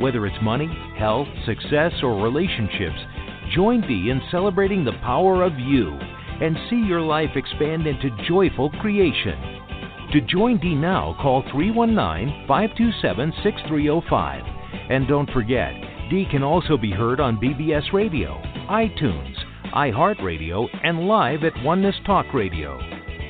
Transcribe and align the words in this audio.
Whether 0.00 0.26
it's 0.26 0.42
money, 0.42 0.66
health, 0.96 1.28
success, 1.44 1.92
or 2.02 2.22
relationships, 2.22 2.96
join 3.54 3.82
Dee 3.82 4.08
in 4.08 4.22
celebrating 4.30 4.82
the 4.82 4.98
power 5.04 5.42
of 5.42 5.58
you 5.58 5.90
and 6.40 6.56
see 6.70 6.82
your 6.88 7.02
life 7.02 7.36
expand 7.36 7.86
into 7.86 8.08
joyful 8.26 8.70
creation. 8.80 9.38
To 10.12 10.22
join 10.22 10.58
Dee 10.58 10.74
now, 10.74 11.14
call 11.20 11.44
319 11.52 12.46
527 12.48 13.32
6305. 13.42 14.42
And 14.88 15.06
don't 15.06 15.30
forget, 15.32 15.74
Dee 16.10 16.26
can 16.30 16.42
also 16.42 16.78
be 16.78 16.90
heard 16.90 17.20
on 17.20 17.36
BBS 17.36 17.92
Radio, 17.92 18.40
iTunes, 18.70 19.36
iHeartRadio, 19.74 20.66
and 20.82 21.06
live 21.06 21.44
at 21.44 21.62
Oneness 21.62 21.96
Talk 22.06 22.32
Radio. 22.32 22.80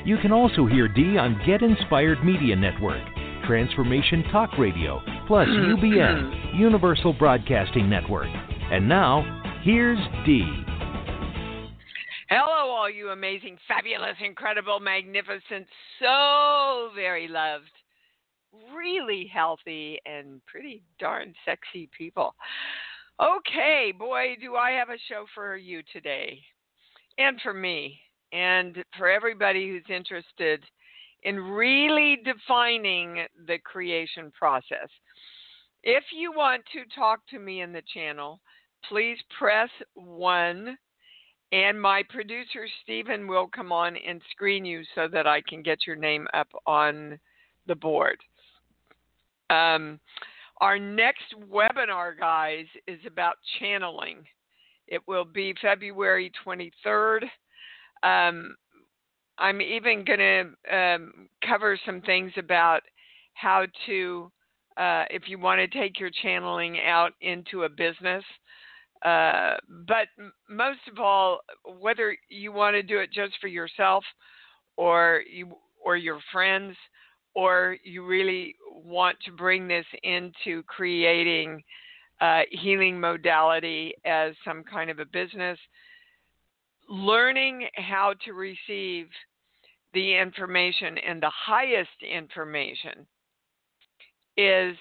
You 0.05 0.19
can 0.19 0.31
also 0.31 0.67
hear 0.67 0.87
Dee 0.87 1.19
on 1.19 1.43
Get 1.45 1.63
Inspired 1.63 2.25
Media 2.25 2.55
Network, 2.55 3.03
Transformation 3.51 4.23
Talk 4.31 4.57
Radio, 4.59 5.01
plus 5.27 5.49
mm-hmm. 5.49 5.85
UBN, 5.85 6.57
Universal 6.57 7.15
Broadcasting 7.15 7.91
Network. 7.91 8.29
And 8.71 8.89
now, 8.89 9.25
here's 9.65 9.99
Dee. 10.25 10.63
Hello, 12.29 12.71
all 12.71 12.89
you 12.89 13.09
amazing, 13.09 13.59
fabulous, 13.67 14.15
incredible, 14.25 14.79
magnificent, 14.79 15.67
so 15.99 16.91
very 16.95 17.27
loved, 17.27 17.73
really 18.73 19.29
healthy, 19.35 19.99
and 20.07 20.41
pretty 20.47 20.85
darn 21.01 21.35
sexy 21.45 21.91
people. 21.99 22.37
Okay, 23.21 23.93
boy, 23.99 24.37
do 24.41 24.55
I 24.55 24.71
have 24.71 24.91
a 24.91 24.99
show 25.09 25.25
for 25.35 25.57
you 25.57 25.83
today, 25.93 26.39
and 27.19 27.41
for 27.41 27.53
me, 27.53 27.99
and 28.33 28.77
for 28.97 29.11
everybody 29.11 29.69
who's 29.69 29.83
interested 29.93 30.63
in 31.23 31.39
really 31.39 32.19
defining 32.25 33.27
the 33.47 33.59
creation 33.65 34.33
process. 34.37 34.89
If 35.83 36.05
you 36.15 36.33
want 36.33 36.63
to 36.73 36.81
talk 36.95 37.21
to 37.31 37.39
me 37.39 37.63
in 37.63 37.73
the 37.73 37.83
channel, 37.93 38.41
please 38.89 39.19
press 39.39 39.71
1 39.95 40.77
and 41.53 41.81
my 41.81 42.03
producer 42.09 42.67
Stephen 42.83 43.27
will 43.27 43.49
come 43.49 43.73
on 43.73 43.97
and 43.97 44.21
screen 44.31 44.65
you 44.65 44.83
so 44.95 45.09
that 45.13 45.27
I 45.27 45.43
can 45.49 45.63
get 45.63 45.87
your 45.87 45.97
name 45.97 46.29
up 46.33 46.49
on 46.67 47.19
the 47.67 47.75
board. 47.75 48.19
Um, 49.51 49.99
our 50.61 50.79
next 50.79 51.35
webinar, 51.51 52.17
guys, 52.19 52.67
is 52.87 53.01
about 53.05 53.35
channeling. 53.59 54.19
It 54.87 55.01
will 55.09 55.25
be 55.25 55.55
February 55.61 56.31
23rd. 56.47 57.23
Um, 58.03 58.55
I'm 59.41 59.61
even 59.61 60.05
going 60.05 60.19
to 60.19 60.77
um, 60.77 61.29
cover 61.47 61.79
some 61.85 62.03
things 62.03 62.33
about 62.37 62.83
how 63.35 63.65
to, 63.87 64.31
uh, 64.77 65.05
if 65.11 65.23
you 65.29 65.39
want 65.39 65.59
to 65.59 65.79
take 65.79 65.99
your 65.99 66.11
channeling 66.23 66.79
out 66.87 67.13
into 67.23 67.65
a 67.65 67.69
business. 67.69 68.23
Uh, 69.05 69.55
but 69.87 70.09
most 70.49 70.81
of 70.93 70.99
all, 70.99 71.41
whether 71.81 72.15
you 72.29 72.53
want 72.53 72.75
to 72.75 72.83
do 72.83 72.99
it 72.99 73.11
just 73.11 73.33
for 73.41 73.49
yourself 73.49 74.05
or 74.77 75.23
you 75.33 75.57
or 75.83 75.97
your 75.97 76.21
friends, 76.31 76.77
or 77.35 77.77
you 77.83 78.05
really 78.05 78.55
want 78.85 79.17
to 79.25 79.33
bring 79.33 79.67
this 79.67 79.87
into 80.03 80.63
creating 80.65 81.63
uh, 82.21 82.43
healing 82.51 83.01
modality 83.01 83.95
as 84.05 84.35
some 84.45 84.63
kind 84.63 84.91
of 84.91 84.99
a 84.99 85.07
business, 85.07 85.59
learning 86.89 87.67
how 87.77 88.13
to 88.25 88.33
receive 88.33 89.07
the 89.93 90.17
information 90.17 90.99
and 90.99 91.23
the 91.23 91.31
highest 91.31 91.91
information 92.03 93.07
is 94.37 94.77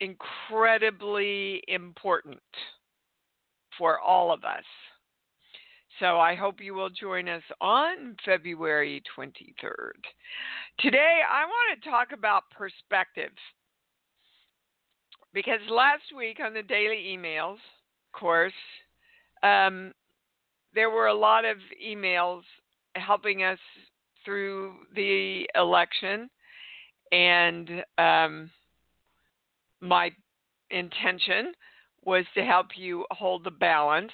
incredibly 0.00 1.62
important 1.68 2.40
for 3.78 4.00
all 4.00 4.32
of 4.32 4.44
us. 4.44 4.64
So 6.00 6.18
I 6.18 6.34
hope 6.34 6.60
you 6.60 6.74
will 6.74 6.90
join 6.90 7.28
us 7.28 7.42
on 7.60 8.16
February 8.24 9.02
23rd. 9.16 10.00
Today, 10.80 11.20
I 11.30 11.44
want 11.44 11.82
to 11.82 11.88
talk 11.88 12.08
about 12.12 12.42
perspective. 12.50 13.30
Because 15.32 15.60
last 15.70 16.02
week 16.16 16.38
on 16.44 16.54
the 16.54 16.62
daily 16.62 17.16
emails, 17.16 17.58
course, 18.14 18.52
um, 19.42 19.92
there 20.74 20.90
were 20.90 21.08
a 21.08 21.14
lot 21.14 21.44
of 21.44 21.58
emails 21.84 22.42
helping 22.94 23.42
us 23.42 23.58
through 24.24 24.74
the 24.94 25.48
election, 25.54 26.28
and 27.12 27.70
um, 27.98 28.50
my 29.80 30.10
intention 30.70 31.52
was 32.04 32.24
to 32.34 32.44
help 32.44 32.68
you 32.76 33.04
hold 33.10 33.44
the 33.44 33.50
balance. 33.50 34.12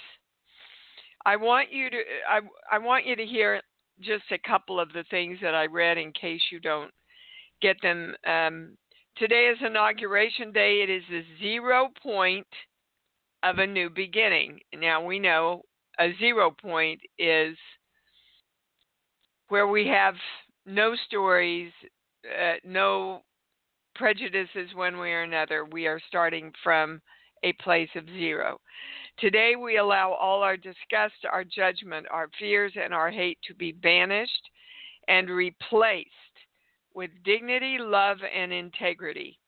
I 1.27 1.37
want 1.37 1.73
you 1.73 1.91
to 1.91 1.97
I, 2.29 2.41
I 2.71 2.79
want 2.79 3.07
you 3.07 3.17
to 3.17 3.27
hear 3.27 3.61
just 4.01 4.25
a 4.31 4.49
couple 4.49 4.81
of 4.81 4.93
the 4.93 5.05
things 5.11 5.39
that 5.43 5.55
I 5.55 5.67
read 5.67 5.99
in 5.99 6.13
case 6.13 6.41
you 6.51 6.61
don't 6.61 6.91
get 7.61 7.77
them. 7.83 8.15
Um, 8.27 8.77
today 9.17 9.53
is 9.53 9.59
inauguration 9.65 10.53
day. 10.53 10.83
It 10.83 10.91
is 10.91 11.03
the 11.11 11.23
zero 11.39 11.89
point 12.03 12.47
of 13.43 13.59
a 13.59 13.67
new 13.67 13.91
beginning. 13.91 14.61
Now 14.75 15.05
we 15.05 15.19
know 15.19 15.63
a 15.99 16.15
zero 16.19 16.51
point 16.51 17.01
is 17.19 17.57
where 19.51 19.69
we 19.69 19.87
have 19.87 20.15
no 20.65 20.95
stories, 21.07 21.71
uh, 22.25 22.55
no 22.65 23.23
prejudices 23.95 24.75
one 24.75 24.97
way 24.99 25.11
or 25.11 25.23
another. 25.23 25.65
We 25.65 25.87
are 25.87 26.01
starting 26.09 26.53
from 26.63 27.03
a 27.43 27.53
place 27.55 27.89
of 27.97 28.07
zero. 28.07 28.61
Today, 29.19 29.55
we 29.57 29.79
allow 29.79 30.13
all 30.13 30.43
our 30.43 30.57
disgust, 30.57 31.27
our 31.31 31.45
judgment, 31.45 32.07
our 32.11 32.29
fears, 32.39 32.73
and 32.83 32.95
our 32.95 33.11
hate 33.11 33.39
to 33.47 33.55
be 33.55 33.73
banished 33.73 34.49
and 35.09 35.29
replaced 35.29 36.09
with 36.95 37.11
dignity, 37.25 37.77
love, 37.79 38.19
and 38.35 38.53
integrity. 38.53 39.39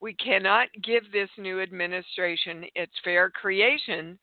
We 0.00 0.14
cannot 0.14 0.68
give 0.82 1.04
this 1.12 1.30
new 1.38 1.60
administration 1.60 2.64
its 2.74 2.92
fair 3.04 3.30
creation 3.30 4.18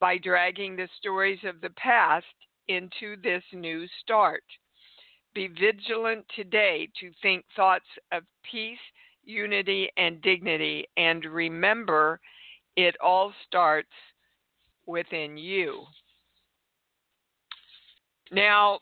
by 0.00 0.18
dragging 0.18 0.74
the 0.76 0.88
stories 0.98 1.38
of 1.44 1.60
the 1.60 1.70
past 1.70 2.26
into 2.68 3.16
this 3.22 3.42
new 3.52 3.86
start. 4.02 4.42
Be 5.34 5.48
vigilant 5.48 6.26
today 6.36 6.88
to 7.00 7.10
think 7.22 7.44
thoughts 7.56 7.86
of 8.12 8.22
peace, 8.50 8.78
unity, 9.24 9.90
and 9.96 10.20
dignity, 10.20 10.86
and 10.96 11.24
remember 11.24 12.20
it 12.76 12.96
all 13.02 13.32
starts 13.46 13.88
within 14.86 15.36
you. 15.38 15.84
Now, 18.30 18.80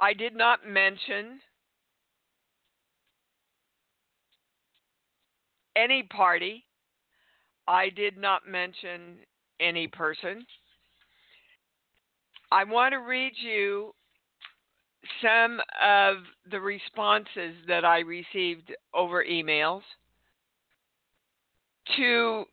I 0.00 0.12
did 0.12 0.36
not 0.36 0.66
mention 0.66 1.40
any 5.76 6.04
party. 6.04 6.64
I 7.66 7.90
did 7.90 8.16
not 8.16 8.46
mention 8.46 9.18
any 9.60 9.88
person. 9.88 10.44
I 12.50 12.64
want 12.64 12.92
to 12.92 12.98
read 12.98 13.32
you 13.36 13.94
some 15.22 15.60
of 15.82 16.16
the 16.50 16.60
responses 16.60 17.54
that 17.66 17.84
I 17.84 18.00
received 18.00 18.72
over 18.94 19.24
emails 19.24 19.82
to 21.96 22.44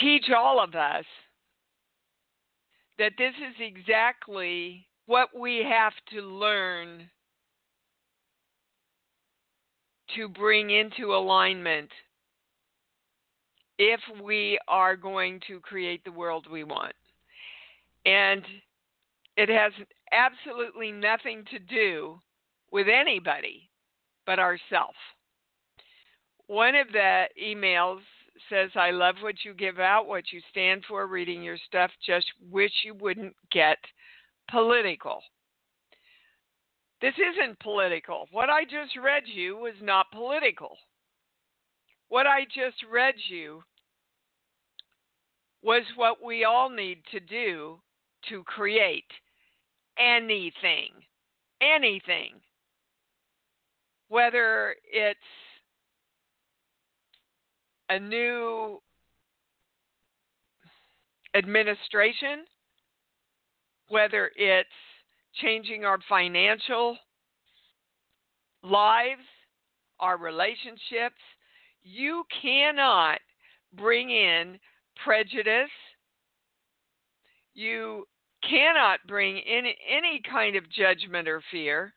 teach 0.00 0.30
all 0.36 0.62
of 0.62 0.74
us 0.74 1.04
that 2.98 3.12
this 3.18 3.34
is 3.36 3.54
exactly 3.60 4.86
what 5.06 5.28
we 5.38 5.64
have 5.68 5.92
to 6.12 6.20
learn 6.20 7.08
to 10.16 10.28
bring 10.28 10.70
into 10.70 11.14
alignment 11.14 11.90
if 13.78 14.00
we 14.22 14.58
are 14.66 14.96
going 14.96 15.40
to 15.46 15.60
create 15.60 16.02
the 16.04 16.12
world 16.12 16.46
we 16.50 16.64
want. 16.64 16.94
And 18.04 18.42
it 19.36 19.48
has 19.48 19.72
absolutely 20.12 20.92
nothing 20.92 21.44
to 21.50 21.58
do 21.58 22.20
with 22.70 22.86
anybody 22.88 23.70
but 24.26 24.38
ourselves 24.38 24.96
one 26.48 26.74
of 26.74 26.88
the 26.92 27.24
emails 27.40 28.00
says, 28.48 28.70
I 28.74 28.90
love 28.90 29.16
what 29.20 29.44
you 29.44 29.54
give 29.54 29.78
out, 29.78 30.06
what 30.06 30.32
you 30.32 30.40
stand 30.50 30.82
for, 30.88 31.06
reading 31.06 31.42
your 31.42 31.58
stuff. 31.66 31.90
Just 32.04 32.26
wish 32.50 32.72
you 32.84 32.94
wouldn't 32.94 33.34
get 33.52 33.78
political. 34.50 35.20
This 37.00 37.14
isn't 37.14 37.60
political. 37.60 38.26
What 38.32 38.50
I 38.50 38.64
just 38.64 38.96
read 39.02 39.24
you 39.26 39.56
was 39.56 39.74
not 39.82 40.10
political. 40.10 40.76
What 42.08 42.26
I 42.26 42.44
just 42.44 42.82
read 42.90 43.14
you 43.28 43.62
was 45.62 45.82
what 45.96 46.24
we 46.24 46.44
all 46.44 46.70
need 46.70 47.02
to 47.12 47.20
do 47.20 47.78
to 48.30 48.42
create 48.44 49.04
anything. 49.98 50.90
Anything. 51.60 52.34
Whether 54.08 54.74
it's 54.90 55.18
a 57.90 57.98
new 57.98 58.80
administration, 61.34 62.44
whether 63.88 64.30
it's 64.36 64.68
changing 65.40 65.84
our 65.84 65.98
financial 66.08 66.96
lives, 68.62 69.22
our 70.00 70.16
relationships. 70.16 71.20
You 71.82 72.24
cannot 72.42 73.18
bring 73.74 74.10
in 74.10 74.58
prejudice. 75.04 75.70
You 77.54 78.06
cannot 78.48 79.00
bring 79.06 79.38
in 79.38 79.64
any 79.88 80.20
kind 80.30 80.56
of 80.56 80.70
judgment 80.70 81.28
or 81.28 81.42
fear 81.50 81.92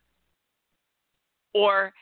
or 1.53 1.93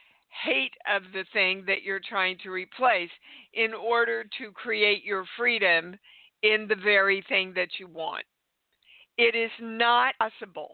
hate 0.43 0.73
of 0.93 1.03
the 1.13 1.25
thing 1.33 1.63
that 1.65 1.83
you're 1.83 2.01
trying 2.07 2.37
to 2.43 2.51
replace 2.51 3.09
in 3.53 3.73
order 3.73 4.23
to 4.37 4.51
create 4.51 5.03
your 5.03 5.25
freedom 5.37 5.97
in 6.43 6.67
the 6.67 6.75
very 6.75 7.23
thing 7.27 7.53
that 7.55 7.69
you 7.79 7.87
want. 7.87 8.23
It 9.17 9.35
is 9.35 9.51
not 9.59 10.13
possible. 10.19 10.73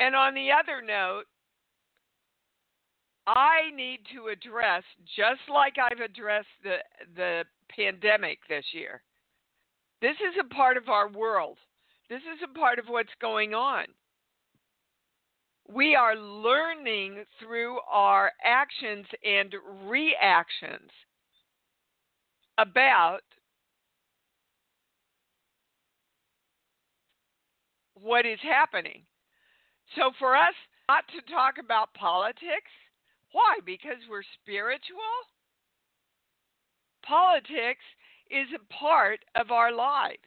And 0.00 0.14
on 0.14 0.34
the 0.34 0.48
other 0.50 0.82
note, 0.82 1.24
I 3.26 3.70
need 3.74 4.00
to 4.14 4.28
address, 4.28 4.82
just 5.16 5.40
like 5.52 5.74
I've 5.78 6.00
addressed 6.00 6.48
the, 6.64 6.76
the 7.14 7.44
pandemic 7.74 8.38
this 8.48 8.64
year, 8.72 9.02
this 10.00 10.16
is 10.16 10.34
a 10.40 10.54
part 10.54 10.76
of 10.76 10.88
our 10.88 11.08
world. 11.08 11.58
This 12.08 12.22
is 12.22 12.40
a 12.42 12.58
part 12.58 12.78
of 12.78 12.86
what's 12.88 13.14
going 13.20 13.54
on. 13.54 13.84
We 15.72 15.94
are 15.94 16.16
learning 16.16 17.24
through 17.38 17.78
our 17.88 18.32
actions 18.44 19.06
and 19.24 19.54
reactions 19.86 20.90
about 22.58 23.20
what 27.94 28.26
is 28.26 28.38
happening. 28.42 29.02
So 29.96 30.10
for 30.18 30.36
us 30.36 30.54
not 30.88 31.04
to 31.08 31.32
talk 31.32 31.54
about 31.62 31.94
politics, 31.94 32.72
why? 33.32 33.58
Because 33.64 34.02
we're 34.08 34.26
spiritual? 34.42 34.98
Politics 37.06 37.84
is 38.30 38.48
a 38.54 38.72
part 38.72 39.20
of 39.34 39.50
our 39.50 39.72
lives. 39.72 40.18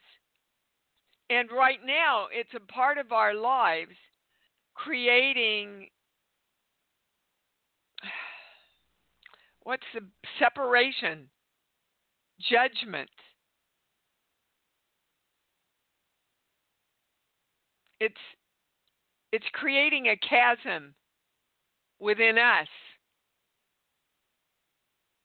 And 1.30 1.50
right 1.50 1.78
now, 1.84 2.26
it's 2.32 2.52
a 2.54 2.72
part 2.72 2.98
of 2.98 3.12
our 3.12 3.34
lives 3.34 3.96
creating 4.74 5.88
what's 9.62 9.82
the 9.94 10.02
separation, 10.38 11.28
judgment. 12.40 13.10
It's 18.00 18.14
it's 19.32 19.46
creating 19.52 20.06
a 20.06 20.16
chasm 20.16 20.94
within 21.98 22.38
us. 22.38 22.68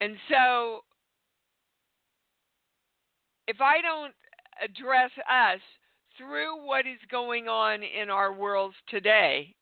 And 0.01 0.15
so, 0.29 0.83
if 3.49 3.59
I 3.61 3.81
don't 3.81 4.13
address 4.63 5.09
us 5.27 5.59
through 6.15 6.63
what 6.67 6.85
is 6.85 6.99
going 7.09 7.47
on 7.47 7.81
in 7.81 8.11
our 8.11 8.31
worlds 8.31 8.75
today, 8.87 9.55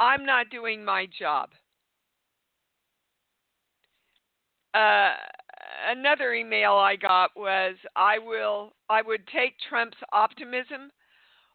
I'm 0.00 0.26
not 0.26 0.50
doing 0.50 0.84
my 0.84 1.06
job. 1.16 1.50
Uh, 4.74 5.12
another 5.88 6.34
email 6.34 6.72
I 6.72 6.96
got 6.96 7.30
was 7.36 7.76
I 7.94 8.18
will 8.18 8.72
I 8.90 9.00
would 9.00 9.24
take 9.28 9.54
Trump's 9.68 9.96
optimism 10.12 10.90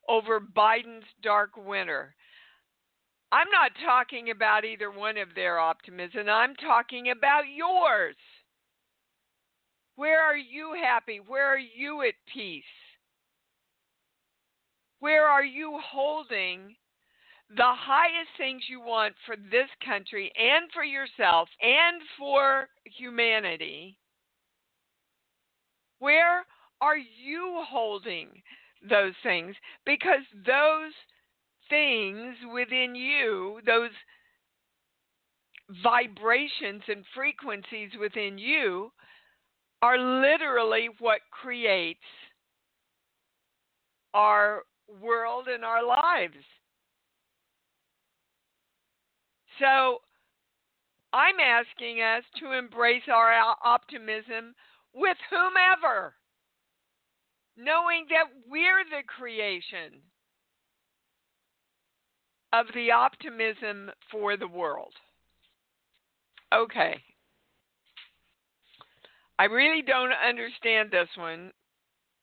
over 0.07 0.39
Biden's 0.39 1.03
dark 1.21 1.57
winter. 1.57 2.15
I'm 3.33 3.47
not 3.51 3.71
talking 3.85 4.31
about 4.31 4.63
either 4.63 4.91
one 4.91 5.17
of 5.17 5.35
their 5.35 5.59
optimism. 5.59 6.29
I'm 6.29 6.55
talking 6.55 7.11
about 7.11 7.43
yours. 7.53 8.15
Where 9.99 10.23
are 10.23 10.37
you 10.37 10.77
happy? 10.81 11.19
Where 11.19 11.45
are 11.45 11.59
you 11.59 12.03
at 12.03 12.13
peace? 12.33 12.63
Where 15.01 15.25
are 15.25 15.43
you 15.43 15.77
holding 15.83 16.73
the 17.49 17.63
highest 17.65 18.29
things 18.37 18.61
you 18.69 18.79
want 18.79 19.13
for 19.25 19.35
this 19.35 19.67
country 19.85 20.31
and 20.37 20.71
for 20.71 20.85
yourself 20.85 21.49
and 21.61 22.01
for 22.17 22.69
humanity? 22.85 23.97
Where 25.99 26.45
are 26.79 26.97
you 26.97 27.61
holding 27.67 28.29
those 28.89 29.15
things 29.21 29.53
because 29.85 30.23
those 30.45 30.93
things 31.69 32.37
within 32.53 32.95
you, 32.95 33.59
those 33.65 33.91
vibrations 35.83 36.83
and 36.87 37.03
frequencies 37.13 37.89
within 37.99 38.37
you, 38.37 38.93
are 39.81 39.97
literally 39.97 40.89
what 40.99 41.21
creates 41.31 41.99
our 44.13 44.63
world 45.01 45.47
and 45.47 45.63
our 45.63 45.85
lives. 45.85 46.35
So 49.59 49.99
I'm 51.13 51.39
asking 51.39 52.01
us 52.01 52.23
to 52.39 52.57
embrace 52.57 53.03
our 53.11 53.33
optimism 53.63 54.55
with 54.93 55.17
whomever 55.29 56.13
knowing 57.59 58.05
that 58.09 58.25
we're 58.49 58.83
the 58.89 59.03
creation 59.05 59.99
of 62.53 62.65
the 62.73 62.91
optimism 62.91 63.91
for 64.09 64.37
the 64.37 64.47
world. 64.47 64.93
Okay. 66.53 66.95
I 69.39 69.45
really 69.45 69.81
don't 69.81 70.11
understand 70.11 70.91
this 70.91 71.07
one, 71.15 71.51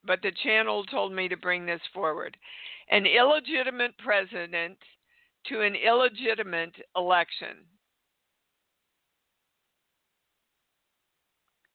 but 0.04 0.20
the 0.22 0.32
channel 0.44 0.84
told 0.84 1.14
me 1.14 1.28
to 1.28 1.36
bring 1.38 1.64
this 1.64 1.80
forward. 1.94 2.36
An 2.90 3.06
illegitimate 3.06 3.96
president 3.96 4.76
to 5.46 5.62
an 5.62 5.74
illegitimate 5.74 6.74
election. 6.94 7.64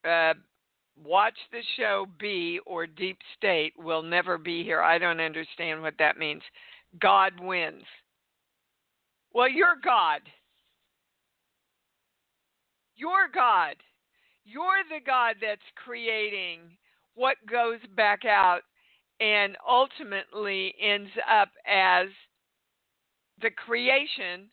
Uh, 0.07 0.35
watch 1.03 1.37
the 1.51 1.61
show 1.75 2.05
B 2.19 2.59
or 2.67 2.85
Deep 2.85 3.17
State 3.35 3.73
will 3.79 4.03
never 4.03 4.37
be 4.37 4.63
here. 4.63 4.81
I 4.83 4.99
don't 4.99 5.19
understand 5.19 5.81
what 5.81 5.95
that 5.97 6.19
means. 6.19 6.43
God 6.99 7.33
wins. 7.39 7.83
Well, 9.33 9.49
you're 9.49 9.77
God. 9.83 10.21
You're 12.95 13.29
God. 13.33 13.75
You're 14.45 14.83
the 14.89 15.03
God 15.05 15.35
that's 15.41 15.61
creating 15.75 16.77
what 17.15 17.37
goes 17.49 17.79
back 17.95 18.25
out 18.25 18.61
and 19.19 19.55
ultimately 19.67 20.73
ends 20.81 21.11
up 21.29 21.49
as 21.67 22.07
the 23.41 23.51
creation 23.51 24.49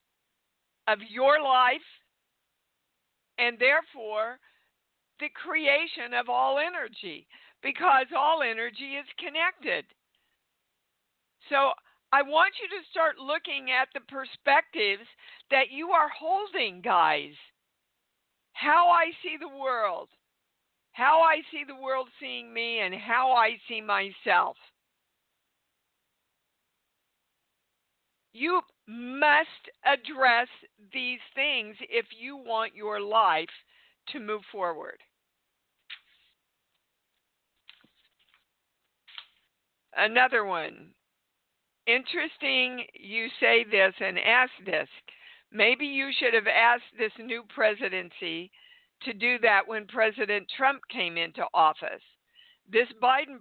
of 0.86 0.98
your 1.08 1.42
life 1.42 1.80
and 3.38 3.58
therefore 3.58 4.38
the 5.20 5.28
creation 5.34 6.14
of 6.18 6.28
all 6.28 6.58
energy 6.58 7.26
because 7.62 8.06
all 8.16 8.42
energy 8.42 8.96
is 8.98 9.06
connected. 9.18 9.84
So 11.48 11.72
I 12.12 12.22
want 12.22 12.52
you 12.60 12.68
to 12.68 12.90
start 12.90 13.18
looking 13.18 13.70
at 13.70 13.88
the 13.94 14.00
perspectives 14.08 15.08
that 15.50 15.70
you 15.70 15.90
are 15.90 16.08
holding, 16.08 16.80
guys. 16.80 17.34
How 18.60 18.88
I 18.88 19.12
see 19.22 19.36
the 19.38 19.48
world, 19.48 20.08
how 20.92 21.20
I 21.20 21.42
see 21.52 21.62
the 21.64 21.80
world 21.80 22.08
seeing 22.18 22.52
me, 22.52 22.80
and 22.80 22.92
how 22.92 23.30
I 23.30 23.50
see 23.68 23.80
myself. 23.80 24.56
You 28.32 28.60
must 28.88 29.48
address 29.84 30.48
these 30.92 31.20
things 31.36 31.76
if 31.88 32.06
you 32.18 32.36
want 32.36 32.74
your 32.74 33.00
life 33.00 33.48
to 34.12 34.18
move 34.18 34.42
forward. 34.50 34.98
Another 39.96 40.44
one. 40.44 40.90
Interesting 41.86 42.84
you 42.94 43.28
say 43.40 43.64
this 43.70 43.94
and 44.00 44.18
ask 44.18 44.50
this. 44.66 44.88
Maybe 45.50 45.86
you 45.86 46.10
should 46.18 46.34
have 46.34 46.46
asked 46.46 46.96
this 46.98 47.12
new 47.18 47.42
presidency 47.54 48.50
to 49.02 49.12
do 49.12 49.38
that 49.38 49.66
when 49.66 49.86
President 49.86 50.46
Trump 50.56 50.82
came 50.90 51.16
into 51.16 51.44
office. 51.54 52.02
This 52.70 52.88
Biden 53.02 53.40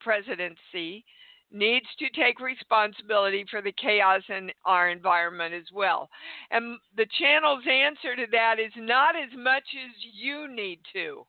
presidency 0.00 1.04
needs 1.52 1.86
to 1.98 2.10
take 2.10 2.40
responsibility 2.40 3.44
for 3.50 3.62
the 3.62 3.72
chaos 3.72 4.22
in 4.28 4.50
our 4.64 4.90
environment 4.90 5.54
as 5.54 5.66
well. 5.72 6.10
And 6.50 6.78
the 6.96 7.06
channel's 7.18 7.64
answer 7.70 8.16
to 8.16 8.26
that 8.32 8.58
is 8.58 8.72
not 8.76 9.14
as 9.16 9.30
much 9.36 9.64
as 9.74 9.92
you 10.12 10.48
need 10.48 10.80
to. 10.92 11.24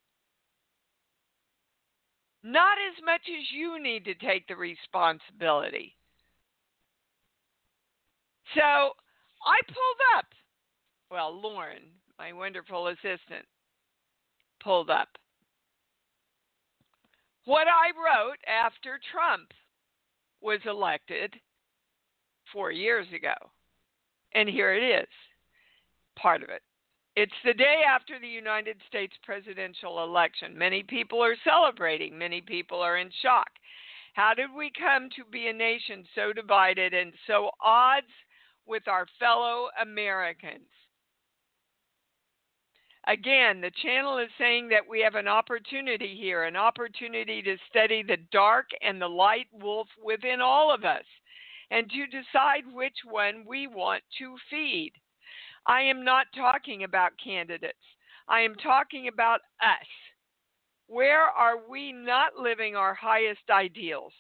Not 2.44 2.78
as 2.78 3.04
much 3.06 3.22
as 3.28 3.52
you 3.52 3.82
need 3.82 4.06
to 4.06 4.16
take 4.16 4.48
the 4.48 4.56
responsibility. 4.56 5.96
So 8.56 8.94
I 9.48 9.60
pulled 9.66 10.18
up, 10.18 10.26
well, 11.10 11.34
Lauren, 11.34 11.84
my 12.20 12.34
wonderful 12.34 12.88
assistant, 12.88 13.46
pulled 14.62 14.90
up 14.90 15.08
what 17.46 17.68
I 17.68 17.96
wrote 17.96 18.40
after 18.46 19.00
Trump 19.14 19.54
was 20.42 20.60
elected 20.66 21.34
four 22.52 22.74
years 22.74 23.08
ago. 23.16 23.36
And 24.34 24.50
here 24.50 24.74
it 24.74 24.84
is 24.84 25.08
part 26.20 26.44
of 26.44 26.50
it. 26.50 26.62
It's 27.16 27.32
the 27.46 27.54
day 27.54 27.84
after 27.88 28.20
the 28.20 28.28
United 28.28 28.76
States 28.90 29.14
presidential 29.24 30.04
election. 30.04 30.58
Many 30.58 30.84
people 30.84 31.24
are 31.24 31.38
celebrating, 31.46 32.18
many 32.18 32.42
people 32.42 32.82
are 32.82 32.98
in 32.98 33.10
shock. 33.22 33.50
How 34.14 34.34
did 34.34 34.50
we 34.56 34.70
come 34.78 35.10
to 35.16 35.24
be 35.32 35.48
a 35.48 35.54
nation 35.54 36.04
so 36.16 36.34
divided 36.34 36.94
and 36.94 37.14
so 37.28 37.52
odds 37.64 38.12
with 38.68 38.88
our 38.88 39.06
fellow 39.20 39.68
Americans? 39.82 40.68
Again, 43.08 43.62
the 43.62 43.72
channel 43.82 44.18
is 44.18 44.28
saying 44.38 44.68
that 44.70 44.88
we 44.88 45.00
have 45.00 45.16
an 45.16 45.30
opportunity 45.30 46.18
here, 46.20 46.44
an 46.44 46.58
opportunity 46.58 47.42
to 47.42 47.56
study 47.70 48.04
the 48.04 48.18
dark 48.34 48.66
and 48.82 49.02
the 49.02 49.08
light 49.08 49.48
wolf 49.54 49.88
within 50.04 50.42
all 50.42 50.74
of 50.74 50.84
us 50.84 51.06
and 51.72 51.90
to 51.90 52.06
decide 52.06 52.64
which 52.74 52.98
one 53.10 53.46
we 53.48 53.68
want 53.68 54.04
to 54.20 54.36
feed. 54.50 54.92
I 55.66 55.82
am 55.82 56.04
not 56.04 56.28
talking 56.36 56.84
about 56.84 57.12
candidates, 57.24 57.78
I 58.28 58.42
am 58.42 58.56
talking 58.56 59.08
about 59.08 59.40
us. 59.62 59.88
Where 60.88 61.24
are 61.24 61.60
we 61.70 61.92
not 61.92 62.38
living 62.38 62.76
our 62.76 62.94
highest 62.94 63.50
ideals? 63.50 64.14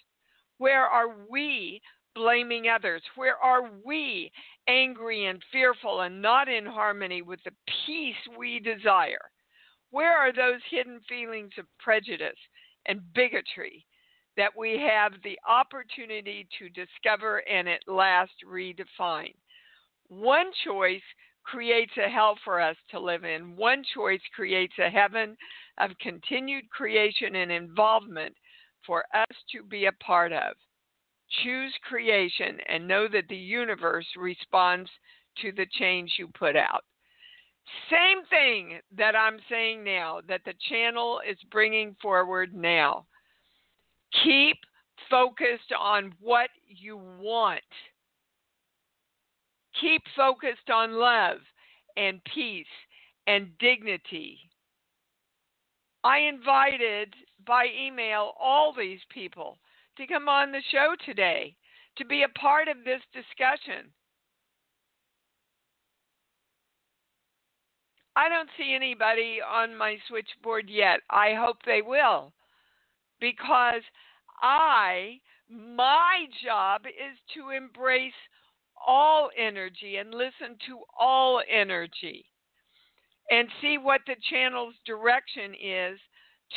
Where 0.57 0.85
are 0.85 1.15
we 1.29 1.81
blaming 2.17 2.67
others? 2.67 3.01
Where 3.15 3.37
are 3.37 3.69
we 3.85 4.31
angry 4.67 5.27
and 5.27 5.41
fearful 5.51 6.01
and 6.01 6.21
not 6.21 6.49
in 6.49 6.65
harmony 6.65 7.21
with 7.21 7.39
the 7.45 7.51
peace 7.85 8.15
we 8.37 8.59
desire? 8.59 9.29
Where 9.91 10.17
are 10.17 10.33
those 10.33 10.61
hidden 10.69 10.99
feelings 11.07 11.51
of 11.57 11.65
prejudice 11.79 12.39
and 12.87 13.01
bigotry 13.13 13.85
that 14.35 14.51
we 14.57 14.79
have 14.79 15.13
the 15.23 15.39
opportunity 15.47 16.47
to 16.59 16.69
discover 16.69 17.47
and 17.47 17.69
at 17.69 17.87
last 17.87 18.33
redefine? 18.45 19.35
One 20.09 20.47
choice 20.65 21.01
creates 21.43 21.93
a 21.97 22.09
hell 22.09 22.37
for 22.43 22.59
us 22.59 22.75
to 22.91 22.99
live 22.99 23.23
in. 23.23 23.55
One 23.55 23.83
choice 23.93 24.21
creates 24.35 24.73
a 24.79 24.89
heaven 24.89 25.37
of 25.77 25.91
continued 26.01 26.69
creation 26.69 27.35
and 27.35 27.51
involvement 27.51 28.35
for 28.85 29.05
us 29.13 29.35
to 29.53 29.63
be 29.63 29.85
a 29.85 29.91
part 30.03 30.33
of. 30.33 30.53
Choose 31.43 31.73
creation 31.87 32.57
and 32.67 32.87
know 32.87 33.07
that 33.11 33.27
the 33.27 33.35
universe 33.35 34.07
responds 34.15 34.89
to 35.41 35.51
the 35.51 35.65
change 35.73 36.13
you 36.17 36.27
put 36.27 36.55
out. 36.55 36.83
Same 37.91 38.25
thing 38.29 38.79
that 38.97 39.15
I'm 39.15 39.39
saying 39.49 39.83
now, 39.83 40.21
that 40.27 40.41
the 40.45 40.53
channel 40.69 41.19
is 41.29 41.37
bringing 41.51 41.95
forward 42.01 42.53
now. 42.55 43.05
Keep 44.23 44.57
focused 45.09 45.73
on 45.77 46.13
what 46.21 46.49
you 46.67 46.97
want. 47.19 47.61
Keep 49.81 50.03
focused 50.15 50.69
on 50.73 50.93
love 50.93 51.37
and 51.97 52.21
peace 52.33 52.65
and 53.27 53.49
dignity. 53.59 54.39
I 56.03 56.19
invited 56.19 57.13
by 57.45 57.65
email 57.77 58.31
all 58.39 58.73
these 58.73 59.01
people 59.09 59.57
to 59.97 60.07
come 60.07 60.29
on 60.29 60.51
the 60.51 60.61
show 60.71 60.95
today 61.05 61.55
to 61.97 62.05
be 62.05 62.23
a 62.23 62.39
part 62.39 62.67
of 62.67 62.77
this 62.85 63.01
discussion. 63.13 63.91
I 68.15 68.29
don't 68.29 68.49
see 68.57 68.73
anybody 68.73 69.39
on 69.47 69.77
my 69.77 69.97
switchboard 70.07 70.69
yet. 70.69 71.01
I 71.09 71.33
hope 71.33 71.57
they 71.65 71.81
will. 71.83 72.33
Because 73.19 73.81
I, 74.41 75.19
my 75.49 76.25
job 76.43 76.81
is 76.85 77.17
to 77.35 77.55
embrace 77.55 78.13
all 78.85 79.29
energy 79.37 79.97
and 79.97 80.11
listen 80.11 80.57
to 80.67 80.79
all 80.99 81.41
energy 81.49 82.25
and 83.29 83.47
see 83.61 83.77
what 83.77 84.01
the 84.07 84.15
channel's 84.31 84.75
direction 84.85 85.53
is 85.53 85.99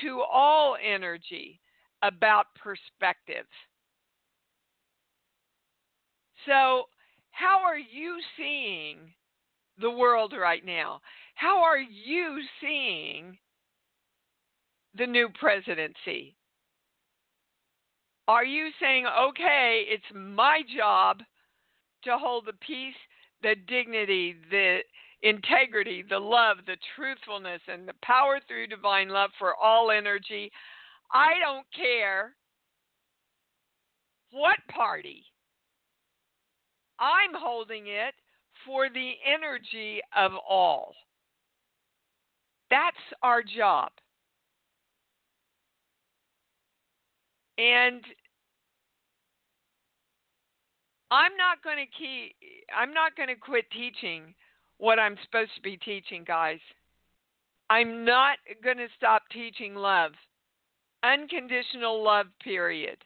to 0.02 0.23
all 0.32 0.76
energy 0.82 1.61
about 2.02 2.47
perspective. 2.62 3.47
So, 6.47 6.85
how 7.33 7.61
are 7.64 7.78
you 7.78 8.19
seeing 8.37 9.12
the 9.80 9.90
world 9.90 10.35
right 10.38 10.64
now? 10.64 11.00
How 11.35 11.62
are 11.62 11.78
you 11.78 12.40
seeing 12.61 13.38
the 14.97 15.07
new 15.07 15.28
presidency? 15.38 16.35
Are 18.28 18.45
you 18.45 18.71
saying, 18.80 19.07
okay, 19.07 19.85
it's 19.88 20.04
my 20.14 20.62
job 20.76 21.19
to 22.04 22.16
hold 22.16 22.47
the 22.47 22.52
peace, 22.64 22.95
the 23.42 23.54
dignity, 23.66 24.37
the 24.50 24.78
integrity, 25.23 26.04
the 26.09 26.19
love, 26.19 26.59
the 26.66 26.76
truthfulness, 26.97 27.61
and 27.69 27.88
the 27.88 27.95
power 28.02 28.38
through 28.47 28.69
divine 28.69 29.09
love 29.09 29.30
for 29.38 29.54
all 29.57 29.90
energy? 29.90 30.50
I 31.12 31.38
don't 31.40 31.67
care 31.75 32.35
what 34.33 34.57
party. 34.73 35.25
I'm 36.99 37.35
holding 37.35 37.87
it 37.87 38.14
for 38.67 38.88
the 38.88 39.12
energy 39.26 40.00
of 40.17 40.33
all. 40.49 40.95
That's 42.71 42.97
our 43.23 43.43
job. 43.43 43.90
And 47.59 48.02
I'm 51.11 51.37
not 51.37 51.62
going 51.62 51.76
to 51.76 51.99
keep 51.99 52.37
I'm 52.75 52.95
not 52.95 53.17
going 53.17 53.29
to 53.29 53.35
quit 53.35 53.64
teaching 53.73 54.35
what 54.79 54.99
I'm 54.99 55.17
supposed 55.25 55.50
to 55.57 55.62
be 55.62 55.76
teaching, 55.76 56.25
guys. 56.25 56.61
I'm 57.69 58.05
not 58.05 58.38
going 58.62 58.79
to 58.79 58.87
stop 58.97 59.23
teaching 59.33 59.75
love 59.75 60.12
unconditional 61.02 62.02
love, 62.02 62.26
period. 62.42 62.99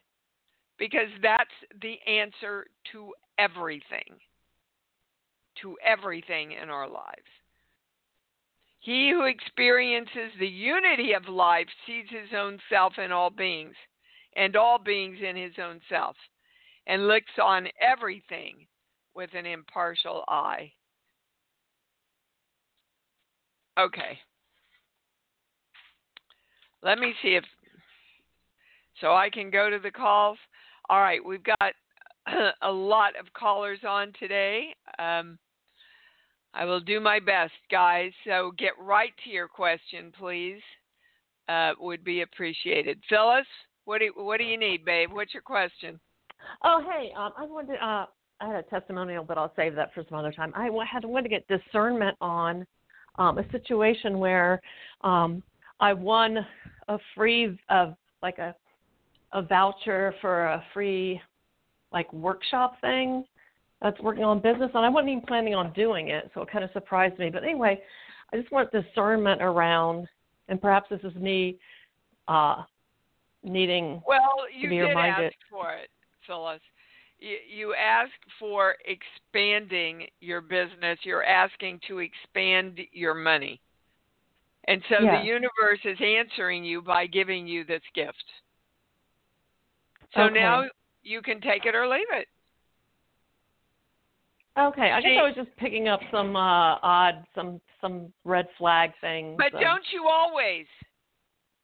Because 0.79 1.09
that's 1.23 1.51
the 1.83 1.97
answer 2.11 2.67
to 2.93 3.13
everything. 3.39 4.19
To 5.63 5.77
everything 5.85 6.53
in 6.53 6.69
our 6.69 6.89
lives. 6.89 7.31
He 8.81 9.11
who 9.11 9.25
experiences 9.25 10.33
the 10.39 10.47
unity 10.47 11.13
of 11.15 11.27
life 11.27 11.69
sees 11.87 12.05
his 12.11 12.37
own 12.37 12.59
self 12.69 12.99
in 12.99 13.13
all 13.13 13.31
beings, 13.31 13.75
and 14.37 14.57
all 14.57 14.79
beings 14.79 15.19
in 15.27 15.37
his 15.37 15.55
own 15.63 15.81
self, 15.89 16.17
and 16.87 17.09
looks 17.09 17.39
on 17.43 17.69
everything 17.81 18.67
with 19.15 19.31
an 19.33 19.47
impartial 19.47 20.23
eye. 20.29 20.71
Okay. 23.79 24.19
Let 26.83 26.99
me 26.99 27.15
see 27.23 27.37
if 27.37 27.45
so 29.01 29.15
I 29.15 29.31
can 29.31 29.51
go 29.51 29.71
to 29.71 29.79
the 29.79 29.91
calls. 29.91 30.39
All 30.89 31.01
right, 31.01 31.25
we've 31.25 31.45
got 31.45 31.73
a 32.63 32.71
lot 32.71 33.13
of 33.19 33.33
callers 33.33 33.81
on 33.87 34.13
today. 34.19 34.75
Um, 34.99 35.39
I 36.53 36.65
will 36.65 36.81
do 36.81 37.01
my 37.01 37.19
best, 37.19 37.53
guys. 37.71 38.13
So 38.25 38.53
get 38.59 38.73
right 38.81 39.13
to 39.25 39.31
your 39.31 39.49
question, 39.49 40.13
please. 40.19 40.61
Uh, 41.49 41.73
would 41.79 42.03
be 42.05 42.23
appreciated. 42.23 42.99
Phyllis, 43.09 43.47
what 43.85 43.99
do 43.99 44.07
you, 44.07 44.13
what 44.17 44.39
do 44.39 44.45
you 44.45 44.57
need, 44.57 44.83
babe? 44.83 45.11
What's 45.13 45.35
your 45.35 45.43
question? 45.43 46.01
Oh, 46.63 46.83
hey, 46.91 47.13
um, 47.17 47.33
I 47.37 47.45
wanted 47.45 47.77
uh, 47.83 48.07
I 48.41 48.47
had 48.47 48.57
a 48.57 48.63
testimonial, 48.63 49.25
but 49.25 49.37
I'll 49.37 49.53
save 49.57 49.75
that 49.75 49.93
for 49.95 50.05
some 50.09 50.19
other 50.19 50.33
time. 50.33 50.53
I 50.55 50.71
had 50.91 51.05
wanted 51.05 51.25
to 51.25 51.29
get 51.29 51.47
discernment 51.49 52.17
on 52.21 52.67
um, 53.19 53.39
a 53.39 53.51
situation 53.51 54.19
where 54.19 54.61
um, 55.03 55.43
I 55.81 55.93
won 55.93 56.39
a 56.89 56.99
free 57.15 57.45
of 57.69 57.89
uh, 57.91 57.93
like 58.23 58.39
a 58.39 58.55
a 59.35 59.43
voucher 59.43 60.15
for 60.21 60.47
a 60.47 60.65
free 60.73 61.21
like 61.93 62.11
workshop 62.13 62.81
thing 62.81 63.25
that's 63.83 64.01
working 64.01 64.25
on 64.25 64.41
business, 64.41 64.71
and 64.75 64.85
I 64.85 64.89
wasn't 64.89 65.11
even 65.11 65.27
planning 65.27 65.55
on 65.55 65.73
doing 65.75 66.09
it, 66.09 66.31
so 66.33 66.43
it 66.43 66.51
kind 66.51 66.65
of 66.65 66.71
surprised 66.73 67.19
me. 67.19 67.31
But 67.31 67.45
anyway, 67.45 67.81
I 68.33 68.37
just 68.39 68.51
want 68.51 68.73
discernment 68.73 69.43
around, 69.43 70.09
and 70.49 70.61
perhaps 70.61 70.89
this 70.89 71.01
is 71.05 71.15
me 71.17 71.59
uh, 72.27 72.63
needing 73.43 74.03
well, 74.07 74.47
you 74.57 74.63
to 74.63 74.69
be 74.71 74.79
did 74.79 74.89
reminded. 74.89 75.27
ask 75.27 75.37
for 75.51 75.73
it, 75.73 75.91
Phyllis. 76.27 76.61
You, 77.19 77.37
you 77.49 77.75
asked 77.75 78.13
for 78.39 78.77
expanding 78.87 80.07
your 80.21 80.41
business. 80.41 80.99
You're 81.03 81.25
asking 81.25 81.81
to 81.89 81.99
expand 81.99 82.81
your 82.93 83.15
money. 83.15 83.61
And 84.67 84.83
so 84.89 84.97
Yeah. 85.03 85.21
the 85.21 85.27
universe 85.27 85.81
is 85.85 85.99
answering 86.01 86.65
you 86.65 86.81
by 86.81 87.07
giving 87.07 87.47
you 87.47 87.65
this 87.65 87.83
gift. 87.95 88.25
So 90.15 90.23
Okay. 90.23 90.35
now 90.35 90.65
you 91.03 91.21
can 91.23 91.41
take 91.41 91.67
it 91.67 91.75
or 91.75 91.87
leave 91.89 92.11
it. 92.13 92.29
Okay, 94.57 94.93
I 94.93 95.01
guess 95.01 95.19
I 95.19 95.23
was 95.23 95.35
just 95.35 95.55
picking 95.57 95.89
up 95.89 96.01
some 96.13 96.37
uh 96.37 96.79
odd 96.83 97.27
some 97.35 97.61
some 97.81 98.13
red 98.25 98.47
flag 98.57 98.93
things. 99.01 99.37
But 99.37 99.51
so- 99.53 99.59
don't 99.61 99.85
you 99.93 100.07
always, 100.07 100.67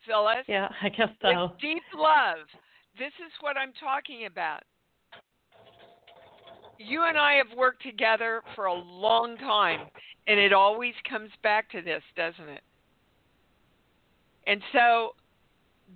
Phyllis? 0.04 0.45
Yeah, 0.49 0.69
I 0.83 0.88
guess 0.88 1.09
so. 1.23 1.28
With 1.28 1.61
deep 1.61 1.83
love. 1.95 2.47
This 2.99 3.12
is 3.25 3.33
what 3.40 3.57
I'm 3.57 3.73
talking 3.75 4.26
about. 4.26 4.62
You 6.78 7.04
and 7.04 7.16
I 7.16 7.35
have 7.35 7.57
worked 7.57 7.83
together 7.83 8.42
for 8.57 8.66
a 8.66 8.75
long 8.75 9.37
time, 9.37 9.88
and 10.26 10.40
it 10.40 10.52
always 10.52 10.95
comes 11.09 11.30
back 11.42 11.71
to 11.71 11.83
this, 11.83 12.02
doesn't 12.16 12.49
it? 12.49 12.62
And 14.47 14.61
so, 14.73 15.14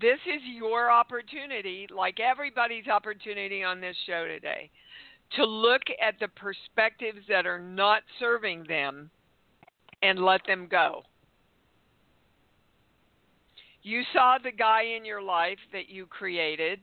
this 0.01 0.19
is 0.27 0.43
your 0.57 0.91
opportunity, 0.91 1.87
like 1.95 2.19
everybody's 2.21 2.89
opportunity 2.89 3.63
on 3.63 3.81
this 3.81 3.97
show 4.07 4.27
today, 4.27 4.71
to 5.37 5.45
look 5.45 5.83
at 6.03 6.15
the 6.21 6.29
perspectives 6.29 7.21
that 7.29 7.47
are 7.47 7.61
not 7.61 8.03
serving 8.19 8.65
them 8.69 9.11
and 10.03 10.19
let 10.19 10.41
them 10.47 10.69
go. 10.71 11.03
You 13.83 14.03
saw 14.13 14.39
the 14.43 14.53
guy 14.53 14.83
in 14.97 15.05
your 15.05 15.23
life 15.23 15.59
that 15.73 15.89
you 15.89 16.07
created 16.07 16.81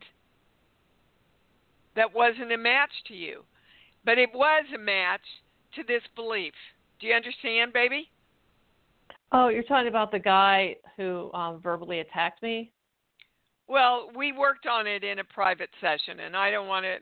that 1.96 2.14
wasn't 2.14 2.52
a 2.52 2.58
match 2.58 2.92
to 3.08 3.14
you, 3.14 3.44
but 4.06 4.18
it 4.18 4.30
was 4.34 4.66
a 4.74 4.78
match 4.78 5.22
to 5.76 5.84
this 5.88 6.04
belief. 6.16 6.54
Do 7.00 7.08
you 7.08 7.14
understand, 7.14 7.74
baby? 7.74 8.10
Oh, 9.32 9.48
you're 9.48 9.64
talking 9.64 9.88
about 9.88 10.12
the 10.12 10.20
guy 10.20 10.76
who 10.98 11.32
um 11.34 11.60
verbally 11.62 12.00
attacked 12.00 12.44
me? 12.44 12.72
Well, 13.72 14.10
we 14.14 14.34
worked 14.34 14.68
on 14.68 14.86
it 14.86 15.06
in 15.06 15.20
a 15.20 15.24
private 15.24 15.70
session, 15.80 16.20
and 16.20 16.36
I 16.36 16.52
don't 16.52 16.68
want 16.68 16.84
to 16.84 16.98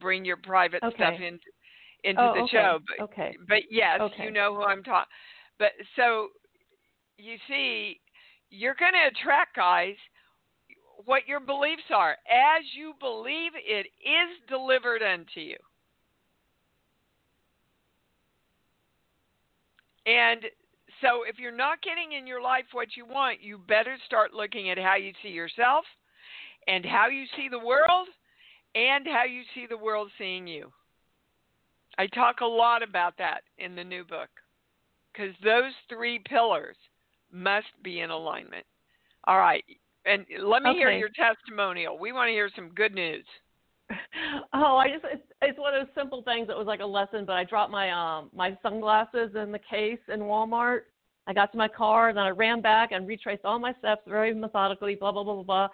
bring 0.00 0.24
your 0.24 0.38
private 0.38 0.82
Okay. 0.82 0.96
stuff 0.96 1.14
in, 1.20 1.38
into 2.02 2.22
oh, 2.22 2.32
the 2.32 2.40
okay. 2.40 2.50
show, 2.50 2.78
but 2.88 3.04
okay. 3.04 3.36
but 3.46 3.58
yes, 3.70 4.00
Okay. 4.00 4.24
you 4.24 4.30
know 4.30 4.54
who 4.54 4.62
I'm 4.62 4.82
talking. 4.82 5.10
But 5.58 5.72
so 5.96 6.28
you 7.18 7.36
see, 7.46 8.00
you're 8.48 8.74
going 8.74 8.94
to 8.94 9.08
attract 9.08 9.54
guys 9.54 9.96
what 11.04 11.28
your 11.28 11.40
beliefs 11.40 11.82
are. 11.94 12.12
As 12.12 12.64
you 12.74 12.94
believe, 13.00 13.52
it 13.56 13.86
is 13.86 14.48
delivered 14.48 15.02
unto 15.02 15.40
you. 15.40 15.58
And 20.06 20.40
so, 21.02 21.24
if 21.28 21.38
you're 21.38 21.54
not 21.54 21.82
getting 21.82 22.16
in 22.18 22.26
your 22.26 22.40
life 22.40 22.64
what 22.72 22.96
you 22.96 23.04
want, 23.04 23.42
you 23.42 23.58
better 23.58 23.98
start 24.06 24.32
looking 24.32 24.70
at 24.70 24.78
how 24.78 24.96
you 24.96 25.12
see 25.22 25.28
yourself 25.28 25.84
and 26.68 26.84
how 26.84 27.08
you 27.08 27.24
see 27.36 27.48
the 27.50 27.58
world 27.58 28.08
and 28.74 29.06
how 29.06 29.24
you 29.24 29.42
see 29.54 29.66
the 29.68 29.76
world 29.76 30.10
seeing 30.18 30.46
you. 30.46 30.72
I 31.98 32.06
talk 32.08 32.40
a 32.40 32.46
lot 32.46 32.82
about 32.82 33.16
that 33.18 33.42
in 33.58 33.76
the 33.76 33.84
new 33.84 34.04
book 34.04 34.28
because 35.12 35.34
those 35.44 35.72
three 35.88 36.20
pillars 36.28 36.76
must 37.32 37.66
be 37.82 38.00
in 38.00 38.10
alignment. 38.10 38.66
All 39.26 39.38
right. 39.38 39.64
And 40.06 40.26
let 40.42 40.62
me 40.62 40.74
hear 40.74 40.90
your 40.90 41.08
testimonial. 41.08 41.98
We 41.98 42.12
want 42.12 42.28
to 42.28 42.32
hear 42.32 42.50
some 42.54 42.70
good 42.70 42.94
news. 42.94 43.24
Oh, 44.56 44.76
I 44.76 44.88
just 44.88 45.04
it's, 45.12 45.22
it's 45.42 45.58
one 45.58 45.74
of 45.74 45.84
those 45.84 45.94
simple 45.94 46.22
things 46.22 46.46
that 46.46 46.56
was 46.56 46.66
like 46.66 46.80
a 46.80 46.86
lesson, 46.86 47.24
but 47.26 47.34
I 47.34 47.44
dropped 47.44 47.72
my 47.72 47.90
um 47.90 48.30
my 48.34 48.56
sunglasses 48.62 49.32
in 49.34 49.50
the 49.52 49.58
case 49.58 49.98
in 50.12 50.20
Walmart. 50.20 50.82
I 51.26 51.32
got 51.32 51.50
to 51.52 51.58
my 51.58 51.68
car, 51.68 52.12
then 52.12 52.22
I 52.22 52.30
ran 52.30 52.60
back 52.60 52.92
and 52.92 53.06
retraced 53.06 53.44
all 53.44 53.58
my 53.58 53.74
steps 53.80 54.02
very 54.06 54.32
methodically, 54.32 54.94
blah 54.94 55.12
blah 55.12 55.24
blah 55.24 55.34
blah 55.34 55.42
blah. 55.42 55.68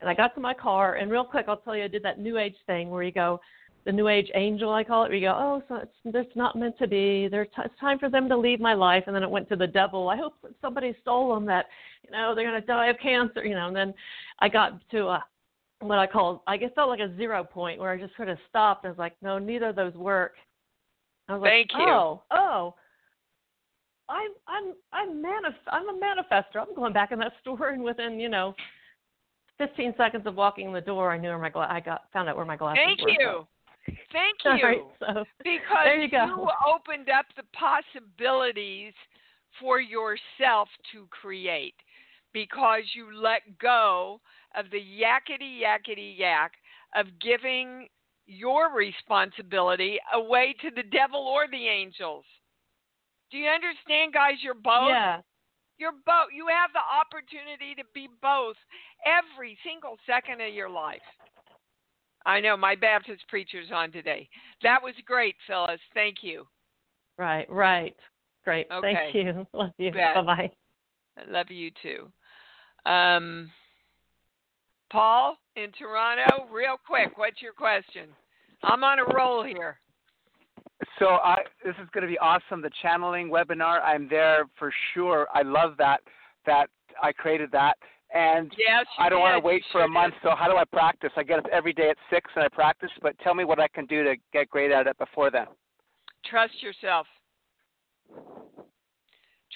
And 0.00 0.10
I 0.10 0.14
got 0.14 0.34
to 0.34 0.40
my 0.40 0.54
car, 0.54 0.96
and 0.96 1.10
real 1.10 1.24
quick, 1.24 1.46
I'll 1.48 1.56
tell 1.56 1.74
you, 1.74 1.84
I 1.84 1.88
did 1.88 2.02
that 2.02 2.18
New 2.18 2.38
Age 2.38 2.56
thing 2.66 2.90
where 2.90 3.02
you 3.02 3.12
go, 3.12 3.40
the 3.86 3.92
New 3.92 4.08
Age 4.08 4.30
angel, 4.34 4.72
I 4.72 4.84
call 4.84 5.04
it, 5.04 5.08
where 5.08 5.16
you 5.16 5.28
go, 5.28 5.34
oh, 5.34 5.62
so 5.68 5.76
it's 5.76 5.92
it's 6.04 6.36
not 6.36 6.56
meant 6.56 6.76
to 6.78 6.88
be. 6.88 7.28
There's 7.30 7.48
t- 7.54 7.62
it's 7.64 7.80
time 7.80 7.98
for 7.98 8.10
them 8.10 8.28
to 8.28 8.36
leave 8.36 8.60
my 8.60 8.74
life, 8.74 9.04
and 9.06 9.14
then 9.14 9.22
it 9.22 9.30
went 9.30 9.48
to 9.48 9.56
the 9.56 9.66
devil. 9.66 10.08
I 10.08 10.16
hope 10.16 10.34
somebody 10.60 10.94
stole 11.00 11.34
them. 11.34 11.46
That 11.46 11.66
you 12.02 12.10
know 12.10 12.34
they're 12.34 12.44
gonna 12.44 12.60
die 12.60 12.88
of 12.88 12.96
cancer, 13.00 13.44
you 13.44 13.54
know. 13.54 13.68
And 13.68 13.76
then 13.76 13.94
I 14.40 14.48
got 14.48 14.80
to 14.90 15.06
a 15.06 15.24
what 15.80 15.98
I 15.98 16.06
call, 16.06 16.42
I 16.46 16.56
guess, 16.56 16.70
felt 16.74 16.88
like 16.88 17.00
a 17.00 17.14
zero 17.16 17.44
point 17.44 17.80
where 17.80 17.90
I 17.90 17.98
just 17.98 18.16
sort 18.16 18.28
of 18.28 18.38
stopped. 18.48 18.84
I 18.84 18.88
was 18.88 18.98
like, 18.98 19.14
no, 19.22 19.38
neither 19.38 19.68
of 19.68 19.76
those 19.76 19.94
work. 19.94 20.34
I 21.28 21.36
was 21.36 21.42
Thank 21.48 21.72
like, 21.72 21.82
you. 21.82 21.92
oh, 21.92 22.22
oh, 22.30 22.74
I'm, 24.08 24.30
I'm, 24.46 24.74
I'm 24.92 25.22
manif- 25.22 25.68
I'm 25.68 25.88
a 25.88 25.98
manifester. 25.98 26.60
I'm 26.60 26.74
going 26.74 26.92
back 26.92 27.12
in 27.12 27.18
that 27.18 27.32
store, 27.40 27.70
and 27.70 27.82
within, 27.82 28.18
you 28.20 28.28
know, 28.28 28.54
15 29.58 29.94
seconds 29.96 30.26
of 30.26 30.34
walking 30.36 30.66
in 30.66 30.72
the 30.72 30.80
door, 30.80 31.10
I 31.12 31.18
knew 31.18 31.28
where 31.28 31.38
my 31.38 31.50
gla- 31.50 31.68
I 31.70 31.80
got 31.80 32.04
found 32.12 32.28
out 32.28 32.36
where 32.36 32.44
my 32.44 32.56
glasses 32.56 32.82
Thank 32.84 33.02
were. 33.02 33.10
you. 33.10 33.46
Thank 34.12 34.38
you. 34.44 34.64
Right, 34.64 34.82
so 35.00 35.24
Because 35.42 35.88
you 36.00 36.10
go. 36.10 36.48
opened 36.66 37.08
up 37.08 37.26
the 37.36 37.44
possibilities 37.52 38.92
for 39.60 39.80
yourself 39.80 40.68
to 40.92 41.06
create 41.10 41.74
because 42.32 42.82
you 42.94 43.16
let 43.16 43.58
go 43.58 44.20
of 44.54 44.66
the 44.70 44.78
yakety 44.78 45.60
yakety 45.62 46.18
yak 46.18 46.52
of 46.94 47.06
giving 47.20 47.88
your 48.26 48.74
responsibility 48.74 49.98
away 50.14 50.54
to 50.60 50.70
the 50.74 50.82
devil 50.82 51.20
or 51.20 51.46
the 51.50 51.66
angels. 51.68 52.24
Do 53.30 53.38
you 53.38 53.48
understand, 53.48 54.12
guys? 54.12 54.34
You're 54.42 54.54
both. 54.54 54.88
yeah, 54.88 55.20
You're 55.78 55.92
both. 55.92 56.32
You 56.34 56.46
have 56.48 56.70
the 56.72 56.80
opportunity 56.80 57.74
to 57.76 57.84
be 57.94 58.08
both 58.22 58.56
every 59.04 59.58
single 59.64 59.96
second 60.06 60.40
of 60.40 60.54
your 60.54 60.70
life. 60.70 61.04
I 62.24 62.40
know 62.40 62.56
my 62.56 62.74
Baptist 62.74 63.22
preacher's 63.28 63.68
on 63.72 63.92
today. 63.92 64.28
That 64.62 64.82
was 64.82 64.94
great, 65.06 65.36
Phyllis. 65.46 65.80
Thank 65.94 66.18
you. 66.22 66.46
right, 67.18 67.50
right. 67.50 67.94
Great. 68.44 68.66
Okay. 68.72 69.10
Thank 69.12 69.14
you. 69.14 69.46
Love 69.52 69.72
you. 69.78 69.92
Bye 69.92 70.22
bye. 70.22 70.50
Love 71.28 71.50
you 71.50 71.70
too. 71.82 72.10
Um, 72.90 73.50
Paul 74.90 75.36
in 75.56 75.72
Toronto, 75.72 76.46
real 76.52 76.76
quick, 76.86 77.18
what's 77.18 77.42
your 77.42 77.52
question? 77.52 78.08
I'm 78.62 78.84
on 78.84 78.98
a 78.98 79.14
roll 79.14 79.42
here. 79.44 79.78
So 80.98 81.06
I 81.06 81.38
this 81.64 81.74
is 81.82 81.88
going 81.92 82.02
to 82.02 82.08
be 82.08 82.18
awesome. 82.18 82.60
The 82.60 82.70
channeling 82.82 83.30
webinar, 83.30 83.82
I'm 83.82 84.08
there 84.08 84.44
for 84.58 84.72
sure. 84.92 85.26
I 85.32 85.42
love 85.42 85.74
that 85.78 86.00
that 86.44 86.68
I 87.02 87.12
created 87.12 87.50
that, 87.52 87.76
and 88.14 88.52
Yes, 88.58 88.86
I 88.98 89.08
don't 89.08 89.20
want 89.20 89.40
to 89.40 89.46
wait 89.46 89.62
for 89.72 89.82
a 89.82 89.88
month. 89.88 90.14
So 90.22 90.30
how 90.36 90.48
do 90.48 90.56
I 90.56 90.64
practice? 90.64 91.10
I 91.16 91.22
get 91.22 91.38
up 91.38 91.46
every 91.52 91.72
day 91.72 91.90
at 91.90 91.96
six 92.10 92.30
and 92.34 92.44
I 92.44 92.48
practice. 92.48 92.90
But 93.02 93.18
tell 93.20 93.34
me 93.34 93.44
what 93.44 93.58
I 93.58 93.68
can 93.68 93.86
do 93.86 94.04
to 94.04 94.14
get 94.32 94.48
great 94.50 94.70
at 94.70 94.86
it 94.86 94.98
before 94.98 95.30
then. 95.30 95.46
Trust 96.24 96.62
yourself. 96.62 97.06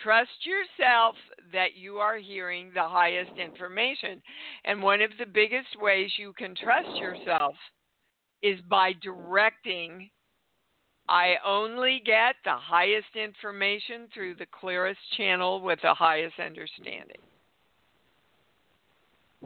Trust 0.02 0.30
yourself 0.44 1.14
that 1.52 1.76
you 1.76 1.96
are 1.96 2.16
hearing 2.16 2.70
the 2.74 2.82
highest 2.82 3.32
information. 3.38 4.22
And 4.64 4.82
one 4.82 5.02
of 5.02 5.10
the 5.18 5.26
biggest 5.26 5.68
ways 5.80 6.10
you 6.18 6.32
can 6.32 6.54
trust 6.54 6.96
yourself 6.96 7.54
is 8.42 8.58
by 8.68 8.92
directing. 9.02 10.08
I 11.10 11.34
only 11.44 12.00
get 12.06 12.36
the 12.44 12.54
highest 12.54 13.16
information 13.16 14.06
through 14.14 14.36
the 14.36 14.46
clearest 14.46 15.00
channel 15.16 15.60
with 15.60 15.80
the 15.82 15.92
highest 15.92 16.36
understanding. 16.38 17.18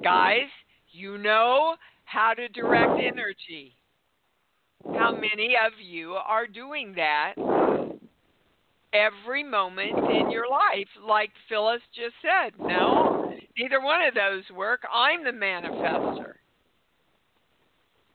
Guys, 0.03 0.51
you 0.93 1.17
know 1.17 1.77
how 2.05 2.35
to 2.35 2.49
direct 2.49 3.01
energy. 3.01 3.75
How 4.93 5.13
many 5.13 5.55
of 5.65 5.73
you 5.83 6.13
are 6.13 6.47
doing 6.47 6.93
that 6.97 7.33
every 8.93 9.43
moment 9.43 9.97
in 10.11 10.31
your 10.31 10.51
life, 10.51 10.89
like 11.03 11.31
Phyllis 11.49 11.81
just 11.95 12.15
said? 12.21 12.53
No, 12.59 13.33
neither 13.57 13.81
one 13.81 14.03
of 14.03 14.13
those 14.13 14.45
work. 14.55 14.83
I'm 14.93 15.25
the 15.25 15.31
manifester. 15.31 16.35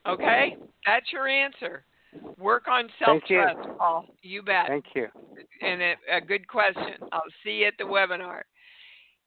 Okay? 0.07 0.55
That's 0.85 1.11
your 1.11 1.27
answer. 1.27 1.83
Work 2.37 2.67
on 2.67 2.89
self 2.99 3.21
Thank 3.21 3.29
you. 3.29 3.41
trust, 3.41 3.77
Paul. 3.77 4.05
You 4.21 4.41
bet. 4.41 4.67
Thank 4.67 4.85
you. 4.95 5.07
And 5.61 5.81
a, 5.81 5.93
a 6.17 6.21
good 6.21 6.47
question. 6.47 6.95
I'll 7.11 7.21
see 7.43 7.51
you 7.51 7.67
at 7.67 7.73
the 7.77 7.83
webinar. 7.83 8.41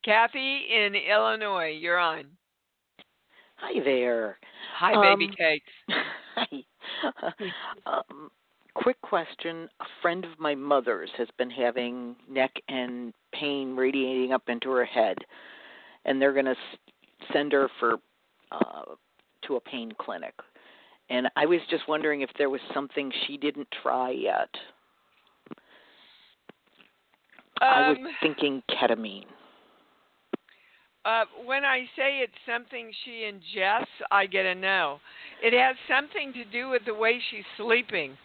Kathy 0.05 0.63
in 0.75 0.95
Illinois, 0.95 1.77
you're 1.79 1.99
on. 1.99 2.25
Hi 3.57 3.81
there. 3.85 4.39
Hi, 4.77 4.93
baby 5.01 5.27
Um, 5.27 5.35
cakes. 5.37 5.73
Hi. 6.35 6.65
um, 7.87 8.31
quick 8.75 9.01
question. 9.03 9.69
A 9.81 9.85
friend 10.01 10.25
of 10.25 10.39
my 10.41 10.55
mother's 10.55 11.11
has 11.17 11.29
been 11.39 11.51
having 11.51 12.17
neck 12.29 12.51
and 12.69 13.13
pain 13.33 13.77
radiating 13.77 14.33
up 14.33 14.49
into 14.49 14.71
her 14.71 14.85
head, 14.85 15.19
and 16.05 16.21
they're 16.21 16.33
going 16.33 16.47
to 16.47 16.57
send 17.33 17.53
her 17.53 17.69
for 17.79 17.99
uh, 18.51 18.83
to 19.47 19.57
a 19.57 19.61
pain 19.61 19.93
clinic. 20.01 20.35
And 21.13 21.29
I 21.37 21.45
was 21.45 21.61
just 21.69 21.87
wondering 21.89 22.23
if 22.23 22.31
there 22.39 22.49
was 22.49 22.61
something 22.73 23.13
she 23.27 23.37
didn't 23.37 23.69
try 23.83 24.11
yet. 24.11 24.49
I 27.61 27.91
was 27.91 27.99
Um, 27.99 28.17
thinking 28.23 28.63
ketamine. 28.71 29.27
Uh, 31.05 31.27
when 31.45 31.67
I 31.67 31.85
say 31.97 32.21
it's 32.21 32.33
something 32.47 32.91
she 33.05 33.25
ingests, 33.25 34.03
I 34.11 34.25
get 34.25 34.47
a 34.47 34.55
no. 34.55 35.01
It 35.43 35.53
has 35.53 35.77
something 35.87 36.33
to 36.33 36.45
do 36.47 36.71
with 36.71 36.85
the 36.87 36.95
way 36.95 37.21
she's 37.21 37.45
sleeping. 37.57 38.17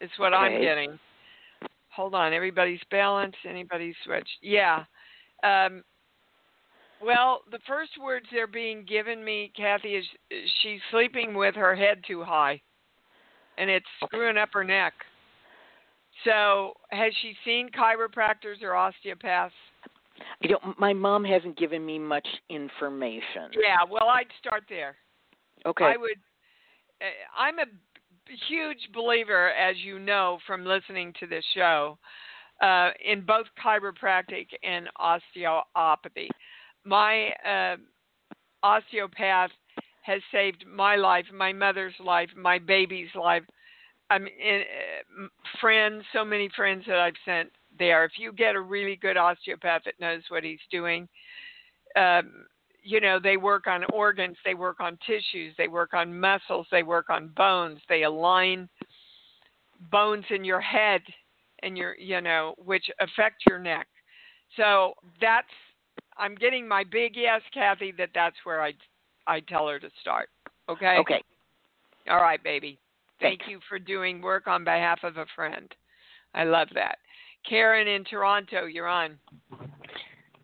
Is 0.00 0.10
what 0.16 0.32
I'm 0.32 0.60
getting. 0.60 0.98
Hold 1.90 2.14
on, 2.14 2.32
everybody's 2.32 2.82
balanced. 2.90 3.38
Anybody 3.44 3.94
switched? 4.02 4.38
Yeah. 4.40 4.84
Um, 5.42 5.84
well, 7.04 7.42
the 7.50 7.58
first 7.66 7.92
words 8.02 8.26
they're 8.32 8.46
being 8.46 8.84
given 8.84 9.24
me, 9.24 9.52
Kathy, 9.56 9.96
is 9.96 10.04
she's 10.62 10.80
sleeping 10.90 11.34
with 11.34 11.54
her 11.54 11.74
head 11.74 12.02
too 12.06 12.22
high, 12.22 12.60
and 13.58 13.70
it's 13.70 13.86
screwing 14.04 14.36
up 14.36 14.50
her 14.52 14.64
neck. 14.64 14.94
So, 16.24 16.74
has 16.90 17.12
she 17.22 17.34
seen 17.44 17.68
chiropractors 17.70 18.62
or 18.62 18.74
osteopaths? 18.74 19.54
I 20.42 20.46
don't. 20.46 20.78
My 20.78 20.92
mom 20.92 21.24
hasn't 21.24 21.58
given 21.58 21.84
me 21.84 21.98
much 21.98 22.26
information. 22.48 23.50
Yeah, 23.52 23.78
well, 23.90 24.08
I'd 24.08 24.28
start 24.38 24.64
there. 24.68 24.96
Okay. 25.66 25.84
I 25.84 25.96
would. 25.96 26.18
uh, 27.00 27.04
I'm 27.36 27.58
a 27.58 27.64
huge 28.48 28.88
believer, 28.94 29.50
as 29.50 29.76
you 29.84 29.98
know 29.98 30.38
from 30.46 30.64
listening 30.64 31.12
to 31.20 31.26
this 31.26 31.44
show, 31.54 31.98
uh, 32.62 32.90
in 33.04 33.22
both 33.22 33.46
chiropractic 33.64 34.46
and 34.62 34.88
osteopathy. 34.96 36.28
My 36.84 37.30
uh, 37.46 37.76
osteopath 38.62 39.50
has 40.02 40.20
saved 40.30 40.64
my 40.66 40.96
life, 40.96 41.24
my 41.32 41.52
mother's 41.52 41.94
life, 41.98 42.28
my 42.36 42.58
baby's 42.58 43.08
life. 43.14 43.42
I 44.10 44.18
mean, 44.18 44.32
uh, 44.42 45.26
friends, 45.60 46.04
so 46.12 46.24
many 46.24 46.50
friends 46.54 46.84
that 46.86 46.98
I've 46.98 47.14
sent 47.24 47.50
there. 47.78 48.04
If 48.04 48.12
you 48.18 48.32
get 48.32 48.54
a 48.54 48.60
really 48.60 48.96
good 48.96 49.16
osteopath 49.16 49.82
that 49.84 49.98
knows 49.98 50.22
what 50.28 50.44
he's 50.44 50.60
doing, 50.70 51.08
um, 51.96 52.46
you 52.84 53.00
know 53.00 53.18
they 53.18 53.36
work 53.36 53.66
on 53.66 53.82
organs 53.92 54.36
they 54.44 54.54
work 54.54 54.78
on 54.78 54.98
tissues 55.06 55.54
they 55.56 55.68
work 55.68 55.94
on 55.94 56.20
muscles 56.20 56.66
they 56.70 56.82
work 56.82 57.08
on 57.08 57.28
bones 57.34 57.80
they 57.88 58.02
align 58.02 58.68
bones 59.90 60.24
in 60.30 60.44
your 60.44 60.60
head 60.60 61.00
and 61.62 61.76
your 61.76 61.96
you 61.96 62.20
know 62.20 62.54
which 62.58 62.84
affect 63.00 63.42
your 63.48 63.58
neck 63.58 63.88
so 64.56 64.92
that's 65.20 65.48
i'm 66.18 66.34
getting 66.34 66.66
my 66.66 66.84
big 66.84 67.12
yes 67.14 67.42
kathy 67.52 67.92
that 67.96 68.10
that's 68.14 68.36
where 68.44 68.62
i 68.62 68.72
i 69.26 69.40
tell 69.40 69.68
her 69.68 69.78
to 69.78 69.90
start 70.00 70.28
okay 70.68 70.96
Okay. 70.98 71.22
all 72.08 72.20
right 72.20 72.42
baby 72.42 72.78
thank 73.20 73.40
Thanks. 73.40 73.50
you 73.50 73.60
for 73.68 73.78
doing 73.78 74.20
work 74.20 74.46
on 74.46 74.64
behalf 74.64 75.00
of 75.02 75.16
a 75.16 75.26
friend 75.34 75.74
i 76.34 76.44
love 76.44 76.68
that 76.74 76.98
karen 77.48 77.88
in 77.88 78.04
toronto 78.04 78.66
you're 78.66 78.88
on 78.88 79.18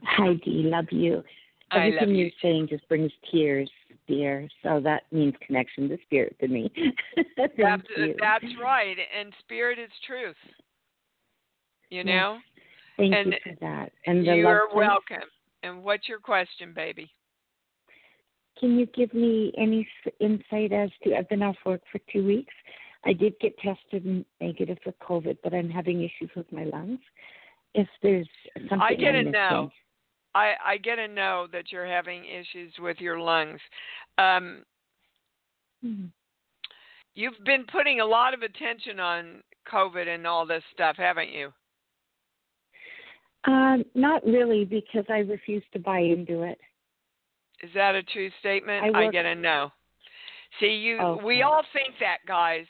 Hi, 0.02 0.34
Dee. 0.44 0.62
Love 0.64 0.86
you. 0.90 1.22
I 1.70 1.78
Everything 1.78 2.00
love 2.00 2.08
you 2.08 2.16
you're 2.16 2.30
saying 2.42 2.68
just 2.68 2.88
brings 2.88 3.12
tears, 3.30 3.70
dear. 4.08 4.48
So 4.62 4.80
that 4.80 5.04
means 5.12 5.34
connection 5.46 5.88
to 5.88 5.98
spirit 6.04 6.36
to 6.40 6.48
me. 6.48 6.70
Thank 7.36 7.58
That's, 7.58 7.82
you. 7.96 8.14
that's 8.20 8.44
right. 8.62 8.96
And 9.18 9.32
spirit 9.40 9.78
is 9.78 9.90
truth. 10.06 10.36
You 11.90 12.04
Yes. 12.04 12.06
know? 12.06 12.38
Thank 12.96 13.14
and 13.14 13.26
you 13.26 13.32
for 13.44 13.56
that. 13.60 13.92
And 14.06 14.26
the 14.26 14.34
You're 14.36 14.68
love 14.68 14.74
welcome. 14.74 15.28
And 15.62 15.82
what's 15.82 16.08
your 16.08 16.18
question, 16.18 16.72
baby? 16.74 17.10
Can 18.58 18.78
you 18.78 18.86
give 18.86 19.12
me 19.14 19.52
any 19.56 19.86
insight 20.20 20.72
as 20.72 20.90
to? 21.04 21.16
I've 21.16 21.28
been 21.28 21.42
off 21.42 21.56
work 21.64 21.82
for 21.90 22.00
two 22.12 22.26
weeks. 22.26 22.52
I 23.04 23.12
did 23.12 23.34
get 23.40 23.56
tested 23.58 24.24
negative 24.40 24.78
for 24.84 24.92
COVID, 25.02 25.38
but 25.42 25.54
I'm 25.54 25.70
having 25.70 26.00
issues 26.00 26.30
with 26.36 26.50
my 26.52 26.64
lungs. 26.64 26.98
If 27.74 27.88
there's 28.02 28.28
something 28.68 28.80
I 28.80 28.94
get 28.94 29.14
a 29.14 29.22
no. 29.22 29.70
I, 30.34 30.54
I 30.64 30.76
get 30.76 30.96
to 30.96 31.08
know 31.08 31.48
that 31.52 31.72
you're 31.72 31.86
having 31.86 32.24
issues 32.24 32.72
with 32.78 32.98
your 33.00 33.20
lungs. 33.20 33.60
Um, 34.18 34.64
Hmm. 35.82 36.06
you've 37.14 37.42
been 37.44 37.64
putting 37.72 38.00
a 38.00 38.04
lot 38.04 38.34
of 38.34 38.42
attention 38.42 39.00
on 39.00 39.42
COVID 39.66 40.06
and 40.06 40.26
all 40.26 40.44
this 40.44 40.62
stuff, 40.74 40.96
haven't 40.98 41.30
you? 41.30 41.52
Um, 43.44 43.84
not 43.94 44.24
really, 44.24 44.64
because 44.64 45.04
I 45.08 45.18
refuse 45.18 45.62
to 45.72 45.78
buy 45.78 46.00
into 46.00 46.42
it. 46.42 46.58
Is 47.62 47.70
that 47.74 47.94
a 47.94 48.02
true 48.02 48.30
statement? 48.40 48.94
I 48.94 49.06
I, 49.06 49.10
get 49.10 49.24
a 49.24 49.34
no. 49.34 49.70
See, 50.58 50.66
you 50.66 51.18
we 51.24 51.42
all 51.42 51.62
think 51.72 51.94
that, 52.00 52.18
guys, 52.26 52.66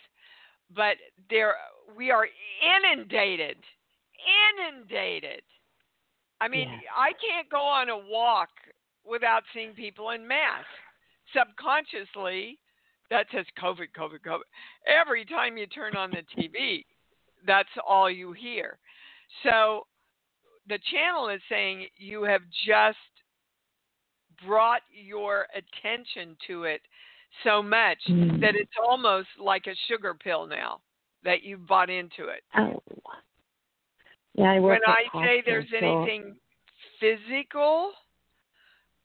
but 0.75 0.97
there 1.29 1.55
we 1.97 2.11
are 2.11 2.27
inundated, 2.63 3.57
inundated. 4.59 5.43
I 6.41 6.49
mean, 6.49 6.69
Yes. 6.71 6.83
I 6.97 7.13
can't 7.13 7.49
go 7.51 7.61
on 7.61 7.89
a 7.89 7.99
walk 7.99 8.49
without 9.05 9.43
seeing 9.53 9.73
people 9.73 10.11
in 10.11 10.27
masks. 10.27 10.67
Subconsciously, 11.37 12.59
that 13.11 13.27
says 13.33 13.45
COVID, 13.59 13.89
COVID, 13.97 14.21
COVID. 14.27 14.41
Every 14.87 15.25
time 15.25 15.57
you 15.57 15.67
turn 15.67 15.97
on 15.97 16.11
the 16.11 16.23
TV, 16.37 16.85
that's 17.47 17.69
all 17.87 18.11
you 18.11 18.33
hear. 18.33 18.79
So 19.43 19.87
the 20.71 20.79
channel 20.91 21.29
is 21.29 21.41
saying 21.51 21.87
you 21.97 22.23
have 22.23 22.43
just 22.67 22.97
brought 24.47 24.81
your 24.91 25.47
attention 25.55 26.37
to 26.47 26.65
it 26.65 26.81
so 27.45 27.63
much 27.63 27.99
Mm. 28.09 28.41
that 28.41 28.55
it's 28.55 28.77
almost 28.79 29.29
like 29.39 29.67
a 29.67 29.75
sugar 29.89 30.15
pill 30.15 30.47
now 30.47 30.81
that 31.23 31.43
you've 31.43 31.67
bought 31.67 31.91
into 31.91 32.29
it. 32.29 32.43
Oh. 32.57 32.83
Yeah, 34.35 34.53
I 34.53 34.61
work 34.61 34.81
when 34.81 34.89
I 34.97 35.27
say 35.27 35.43
there's 35.45 35.69
so- 35.71 35.77
anything 35.77 36.37
physical 36.99 37.93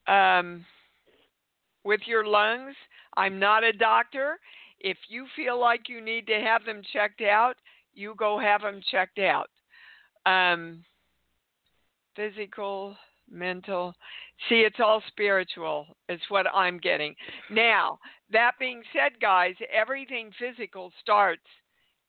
um, 0.07 0.63
with 1.83 2.01
your 2.07 2.25
lungs, 2.25 2.75
I'm 3.17 3.39
not 3.39 3.63
a 3.63 3.73
doctor. 3.73 4.39
If 4.79 4.97
you 5.09 5.25
feel 5.35 5.57
like 5.59 5.89
you 5.89 5.99
need 5.99 6.27
to 6.27 6.39
have 6.39 6.63
them 6.63 6.81
checked 6.93 7.21
out, 7.21 7.57
you 7.93 8.13
go 8.15 8.37
have 8.37 8.61
them 8.61 8.81
checked 8.91 9.17
out. 9.19 9.49
Um, 10.27 10.85
physical, 12.15 12.95
mental. 13.29 13.93
See, 14.49 14.61
it's 14.61 14.79
all 14.79 15.01
spiritual, 15.07 15.87
It's 16.09 16.23
what 16.29 16.45
I'm 16.53 16.77
getting. 16.77 17.15
Now, 17.49 17.99
that 18.31 18.51
being 18.59 18.81
said, 18.93 19.19
guys, 19.19 19.55
everything 19.73 20.31
physical 20.39 20.91
starts 21.01 21.41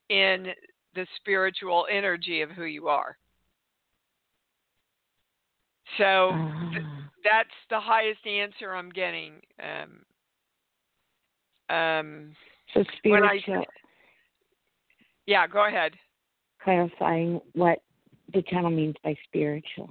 in 0.09 0.49
the 0.95 1.07
spiritual 1.17 1.87
energy 1.91 2.43
of 2.43 2.51
who 2.51 2.65
you 2.65 2.89
are. 2.89 3.17
So 5.99 6.33
th- 6.73 6.85
Ah. 6.85 7.09
that's 7.25 7.55
the 7.71 7.81
highest 7.81 8.27
answer 8.27 8.75
I'm 8.75 8.91
getting. 8.91 9.41
Um, 9.61 10.05
um, 11.69 12.37
So 12.75 12.85
when 13.05 13.25
I- 13.25 13.39
spiritual, 13.39 13.67
yeah, 15.27 15.47
go 15.47 15.65
ahead. 15.65 15.99
clarifying 16.61 17.41
what 17.53 17.81
channel 18.43 18.71
means 18.71 18.95
by 19.03 19.17
spiritual. 19.25 19.91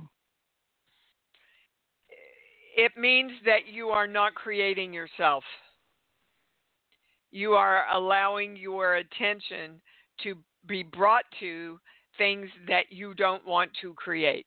It 2.77 2.91
means 2.97 3.31
that 3.45 3.67
you 3.71 3.87
are 3.89 4.07
not 4.07 4.35
creating 4.35 4.93
yourself. 4.93 5.43
You 7.31 7.53
are 7.53 7.85
allowing 7.93 8.55
your 8.57 8.95
attention 8.95 9.81
to 10.23 10.35
be 10.67 10.83
brought 10.83 11.23
to 11.39 11.79
things 12.17 12.49
that 12.67 12.85
you 12.89 13.13
don't 13.13 13.45
want 13.45 13.71
to 13.81 13.93
create. 13.93 14.45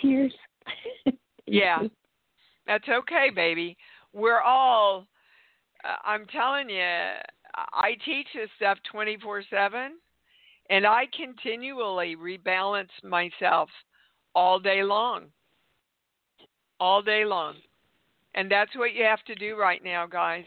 Tears. 0.00 0.32
Yeah. 1.48 1.82
That's 2.66 2.88
okay, 2.88 3.30
baby. 3.32 3.76
We're 4.12 4.40
all, 4.40 5.06
uh, 5.84 5.94
I'm 6.04 6.26
telling 6.26 6.68
you, 6.68 6.82
I 7.54 7.92
teach 8.04 8.26
this 8.34 8.50
stuff 8.56 8.78
24 8.90 9.44
7, 9.48 9.92
and 10.70 10.86
I 10.86 11.06
continually 11.16 12.16
rebalance 12.16 12.90
myself 13.02 13.68
all 14.34 14.58
day 14.58 14.82
long. 14.82 15.26
All 16.80 17.02
day 17.02 17.24
long. 17.24 17.54
And 18.34 18.50
that's 18.50 18.74
what 18.76 18.94
you 18.94 19.04
have 19.04 19.22
to 19.24 19.34
do 19.34 19.56
right 19.56 19.82
now, 19.82 20.06
guys. 20.06 20.44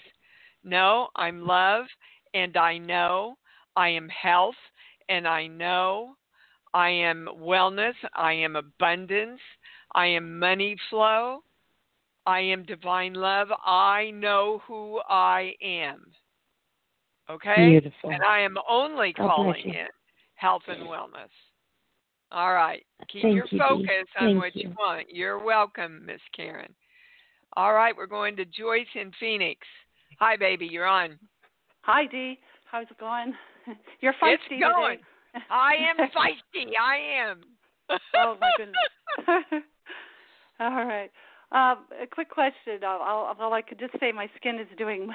No, 0.64 1.08
I'm 1.16 1.46
love 1.46 1.86
and 2.34 2.56
I 2.58 2.78
know 2.78 3.38
I 3.76 3.90
am 3.90 4.10
health 4.10 4.56
and 5.08 5.28
I 5.28 5.48
know 5.48 6.16
I 6.74 6.90
am 6.90 7.28
wellness, 7.36 7.96
I 8.14 8.34
am 8.34 8.56
abundance, 8.56 9.40
I 9.96 10.06
am 10.06 10.38
money 10.38 10.76
flow, 10.90 11.40
I 12.28 12.42
am 12.42 12.64
divine 12.64 13.16
love. 13.16 13.48
I 13.66 14.12
know 14.14 14.62
who 14.68 15.02
I 15.10 15.54
am. 15.64 16.06
Okay? 17.28 17.70
Beautiful. 17.70 18.12
And 18.12 18.22
I 18.22 18.42
am 18.42 18.56
only 18.70 19.14
God 19.14 19.28
calling 19.28 19.64
in 19.66 19.88
health 20.40 20.62
and 20.68 20.88
wellness. 20.88 21.30
All 22.32 22.54
right. 22.54 22.84
Keep 23.12 23.24
Thank 23.24 23.36
your 23.36 23.46
you, 23.52 23.58
Dee. 23.58 23.66
focus 23.68 24.08
on 24.20 24.28
Thank 24.28 24.38
what 24.38 24.56
you. 24.56 24.70
you. 24.70 24.76
want. 24.80 25.08
You're 25.10 25.44
welcome, 25.44 26.06
Miss 26.06 26.22
Karen. 26.36 26.74
All 27.58 27.74
right, 27.74 27.96
we're 27.96 28.06
going 28.06 28.36
to 28.38 28.46
Joyce 28.46 28.86
in 28.96 29.12
Phoenix. 29.20 29.60
Hi, 30.20 30.38
baby. 30.38 30.68
You're 30.72 30.86
on. 30.86 31.18
Hi, 31.82 32.06
Dee. 32.06 32.38
How's 32.72 32.86
it 32.90 32.98
going? 33.00 33.34
You're 34.02 34.14
feisty 34.14 34.38
it's 34.52 34.62
going. 34.62 34.98
today. 34.98 35.44
I 35.50 35.74
am 35.76 35.98
feisty. 36.16 36.72
I 36.80 37.30
am. 37.30 37.42
oh 38.16 38.38
my 38.40 38.52
goodness. 38.58 39.64
All 40.60 40.86
right. 40.86 41.10
Um, 41.52 41.86
a 42.02 42.06
quick 42.10 42.30
question. 42.30 42.84
I'll, 42.86 43.02
I'll, 43.02 43.36
well, 43.40 43.54
I 43.54 43.64
could 43.64 43.80
just 43.80 44.00
say 44.00 44.12
my 44.12 44.30
skin 44.38 44.60
is 44.60 44.68
doing 44.78 45.10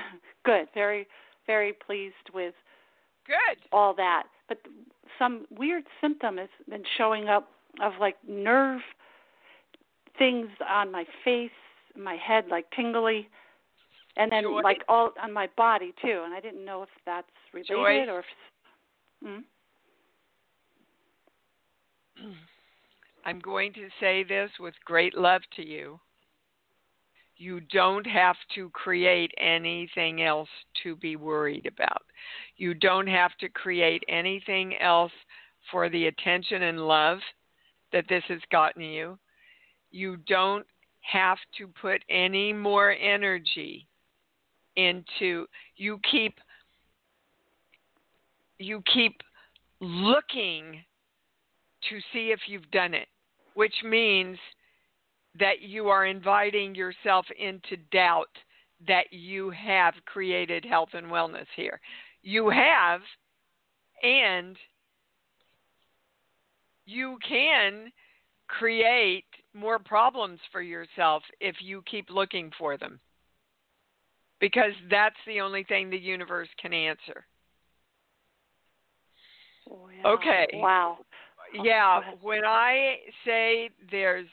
good. 0.45 0.67
Very, 0.75 1.07
very 1.47 1.73
pleased 1.73 2.15
with 2.35 2.55
Good. 3.27 3.59
all 3.73 3.95
that. 3.95 4.25
But 4.49 4.59
some 5.19 5.47
weird 5.51 5.85
symptom 6.01 6.37
has 6.39 6.49
been 6.69 6.83
showing 6.99 7.29
up 7.29 7.49
of 7.83 7.93
like 8.01 8.17
nerve 8.27 8.81
things 10.19 10.49
on 10.69 10.93
my 10.93 11.05
face, 11.25 11.51
my 11.97 12.17
head, 12.17 12.45
like 12.51 12.67
tingly, 12.75 13.29
and 14.17 14.31
then 14.31 14.45
Joy? 14.45 14.61
like 14.63 14.83
all 14.89 15.11
on 15.23 15.33
my 15.33 15.49
body 15.57 15.93
too. 16.03 16.23
And 16.25 16.35
I 16.35 16.41
didn't 16.41 16.65
know 16.65 16.83
if 16.83 16.89
that's 17.05 17.27
related 17.53 18.07
Joy? 18.07 18.13
or. 18.13 18.19
If, 18.21 18.25
mm? 19.25 19.43
I'm 23.27 23.41
going 23.41 23.73
to 23.73 23.89
say 24.01 24.23
this 24.23 24.51
with 24.61 24.75
great 24.85 25.17
love 25.17 25.41
to 25.57 25.67
you. 25.67 25.99
You 27.37 27.61
don't 27.61 28.07
have 28.07 28.37
to 28.55 28.71
create 28.71 29.33
anything 29.39 30.23
else 30.23 30.49
to 30.83 30.97
be 30.97 31.17
worried 31.17 31.67
about. 31.67 32.03
You 32.57 32.75
don't 32.75 33.09
have 33.09 33.37
to 33.41 33.49
create 33.49 34.03
anything 34.09 34.77
else 34.81 35.13
for 35.71 35.89
the 35.89 36.07
attention 36.07 36.63
and 36.63 36.87
love 36.87 37.19
that 37.93 38.05
this 38.09 38.23
has 38.29 38.41
gotten 38.51 38.83
you. 38.83 39.19
You 39.91 40.17
don't 40.29 40.67
have 41.01 41.39
to 41.59 41.69
put 41.81 42.03
any 42.09 42.53
more 42.53 42.93
energy 42.93 43.87
into 44.77 45.47
you 45.77 46.01
keep 46.11 46.35
you 48.59 48.83
keep 48.93 49.21
looking 49.81 50.83
to 51.89 51.99
see 52.13 52.31
if 52.31 52.41
you've 52.47 52.71
done 52.71 52.95
it, 52.95 53.09
which 53.55 53.75
means 53.85 54.39
that 55.39 55.61
you 55.61 55.89
are 55.89 56.07
inviting 56.07 56.75
yourself 56.75 57.27
into 57.39 57.77
doubt 57.91 58.31
that 58.87 59.13
you 59.13 59.51
have 59.51 59.95
created 60.07 60.65
health 60.65 60.91
and 60.93 61.07
wellness 61.07 61.47
here. 61.57 61.81
You 62.23 62.51
have, 62.51 63.01
and 64.03 64.57
you 66.87 67.19
can 67.27 67.91
create 68.49 69.25
more 69.55 69.79
problems 69.79 70.39
for 70.53 70.61
yourself 70.61 71.23
if 71.41 71.57
you 71.61 71.83
keep 71.91 72.11
looking 72.11 72.51
for 72.59 72.77
them. 72.77 73.01
Because 74.41 74.73
that's 74.91 75.17
the 75.27 75.41
only 75.41 75.65
thing 75.65 75.89
the 75.89 75.97
universe 75.97 76.49
can 76.61 76.73
answer. 76.73 77.25
Oh. 79.71 79.89
Okay. 80.05 80.47
Wow. 80.55 80.99
yeah, 81.63 82.01
when 82.21 82.45
I 82.45 82.97
say 83.25 83.71
there's 83.91 84.27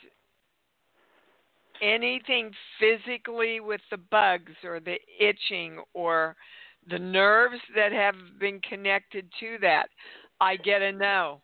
anything 1.82 2.52
physically 2.80 3.60
with 3.60 3.82
the 3.90 3.98
bugs 3.98 4.54
or 4.64 4.80
the 4.80 4.98
itching 5.20 5.80
or 5.94 6.36
the 6.90 7.00
nerves 7.00 7.62
that 7.76 7.92
have 7.92 8.16
been 8.40 8.60
connected 8.62 9.28
to 9.40 9.58
that, 9.62 9.88
I 10.40 10.56
get 10.56 10.82
a 10.82 10.92
no. 10.92 11.42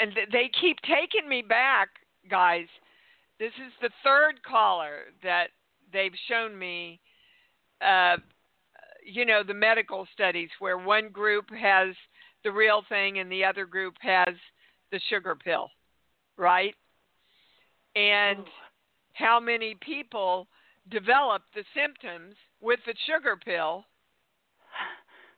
And 0.00 0.12
they 0.32 0.50
keep 0.60 0.76
taking 0.82 1.28
me 1.28 1.42
back, 1.42 1.88
guys. 2.30 2.66
This 3.38 3.52
is 3.66 3.72
the 3.80 3.90
third 4.04 4.42
caller 4.42 5.04
that 5.22 5.48
they've 5.92 6.12
shown 6.28 6.58
me 6.58 7.00
uh, 7.80 8.16
you 9.04 9.24
know 9.24 9.42
the 9.46 9.54
medical 9.54 10.06
studies 10.12 10.50
where 10.58 10.78
one 10.78 11.08
group 11.10 11.46
has 11.50 11.94
the 12.44 12.50
real 12.50 12.82
thing 12.88 13.18
and 13.18 13.30
the 13.30 13.44
other 13.44 13.64
group 13.64 13.94
has 14.00 14.34
the 14.90 15.00
sugar 15.08 15.34
pill 15.34 15.68
right 16.36 16.74
and 17.96 18.44
how 19.14 19.40
many 19.40 19.76
people 19.80 20.46
develop 20.90 21.42
the 21.54 21.64
symptoms 21.74 22.36
with 22.60 22.78
the 22.86 22.94
sugar 23.06 23.36
pill 23.36 23.84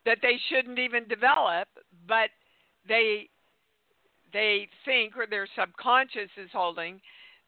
that 0.04 0.18
they 0.20 0.36
shouldn't 0.50 0.78
even 0.78 1.06
develop 1.08 1.68
but 2.06 2.30
they 2.86 3.28
they 4.32 4.68
think 4.84 5.16
or 5.16 5.26
their 5.26 5.48
subconscious 5.58 6.30
is 6.36 6.50
holding 6.52 7.00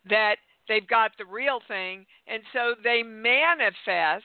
that 0.09 0.37
they've 0.69 0.87
got 0.87 1.13
the 1.19 1.25
real 1.25 1.61
thing. 1.69 2.07
And 2.27 2.43
so 2.53 2.75
they 2.83 3.03
manifest 3.03 4.25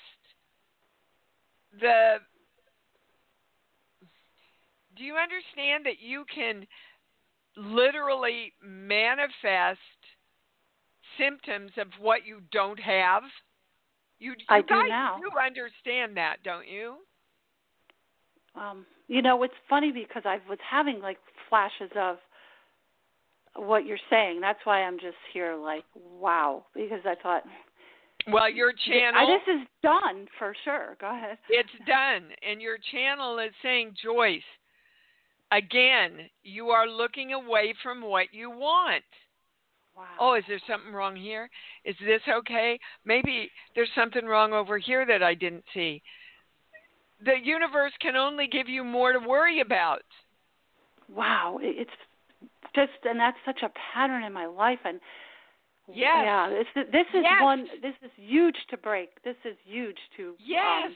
the 1.80 2.18
do 4.96 5.04
you 5.04 5.16
understand 5.16 5.86
that 5.86 6.00
you 6.00 6.24
can 6.34 6.66
literally 7.58 8.54
manifest 8.64 9.80
symptoms 11.18 11.72
of 11.78 11.88
what 12.00 12.26
you 12.26 12.42
don't 12.52 12.80
have 12.80 13.24
you, 14.20 14.32
you 14.32 14.46
I 14.50 14.62
do 14.62 14.68
guys 14.68 14.90
now. 14.90 15.18
do 15.18 15.30
understand 15.40 16.16
that 16.18 16.38
don't 16.44 16.68
you 16.68 16.96
Um, 18.56 18.86
you 19.08 19.22
know, 19.22 19.44
it's 19.44 19.54
funny 19.70 19.92
because 19.92 20.24
I 20.26 20.40
was 20.50 20.58
having 20.70 21.00
like 21.00 21.18
flashes 21.50 21.92
of 21.96 22.18
what 23.56 23.86
you're 23.86 23.98
saying. 24.10 24.42
That's 24.42 24.60
why 24.64 24.84
I'm 24.84 24.98
just 25.00 25.18
here, 25.34 25.56
like, 25.56 25.86
wow, 25.94 26.66
because 26.74 27.02
I 27.06 27.16
thought 27.22 27.44
well 28.32 28.50
your 28.50 28.74
channel 28.88 29.28
this 29.28 29.56
is 29.56 29.68
done 29.84 30.28
for 30.40 30.56
sure. 30.64 30.98
Go 31.00 31.08
ahead. 31.16 31.38
It's 31.50 31.70
done. 31.88 32.30
And 32.48 32.62
your 32.62 32.78
channel 32.92 33.38
is 33.40 33.52
saying, 33.62 33.94
Joyce, 34.02 34.42
again, 35.52 36.30
you 36.44 36.70
are 36.70 36.88
looking 36.88 37.34
away 37.34 37.74
from 37.84 38.02
what 38.02 38.28
you 38.32 38.50
want. 38.50 39.04
Wow. 39.96 40.04
Oh, 40.20 40.34
is 40.36 40.44
there 40.48 40.60
something 40.68 40.94
wrong 40.94 41.16
here? 41.16 41.50
Is 41.86 41.96
this 42.06 42.22
okay? 42.28 42.78
Maybe 43.06 43.50
there's 43.76 43.90
something 43.96 44.26
wrong 44.26 44.52
over 44.54 44.78
here 44.78 45.06
that 45.06 45.24
I 45.24 45.34
didn't 45.34 45.64
see. 45.74 46.02
The 47.24 47.36
universe 47.42 47.94
can 48.02 48.16
only 48.16 48.48
give 48.48 48.68
you 48.68 48.84
more 48.84 49.14
to 49.14 49.20
worry 49.20 49.62
about. 49.62 50.02
wow. 51.08 51.58
It's 51.62 51.90
just, 52.76 52.92
and 53.06 53.18
that's 53.20 53.38
such 53.46 53.62
a 53.64 53.72
pattern 53.94 54.24
in 54.24 54.34
my 54.34 54.46
life, 54.48 54.80
and 54.84 55.00
Yes. 55.88 56.24
yeah, 56.26 56.50
this 56.50 56.68
is 56.76 56.92
this 56.92 57.06
is 57.14 57.22
Yes. 57.24 57.44
one. 57.44 57.70
This 57.82 57.94
is 58.02 58.12
huge 58.18 58.58
to 58.70 58.78
break. 58.78 59.22
This 59.22 59.38
is 59.46 59.56
huge 59.64 60.00
to 60.18 60.36
Yes. 60.40 60.92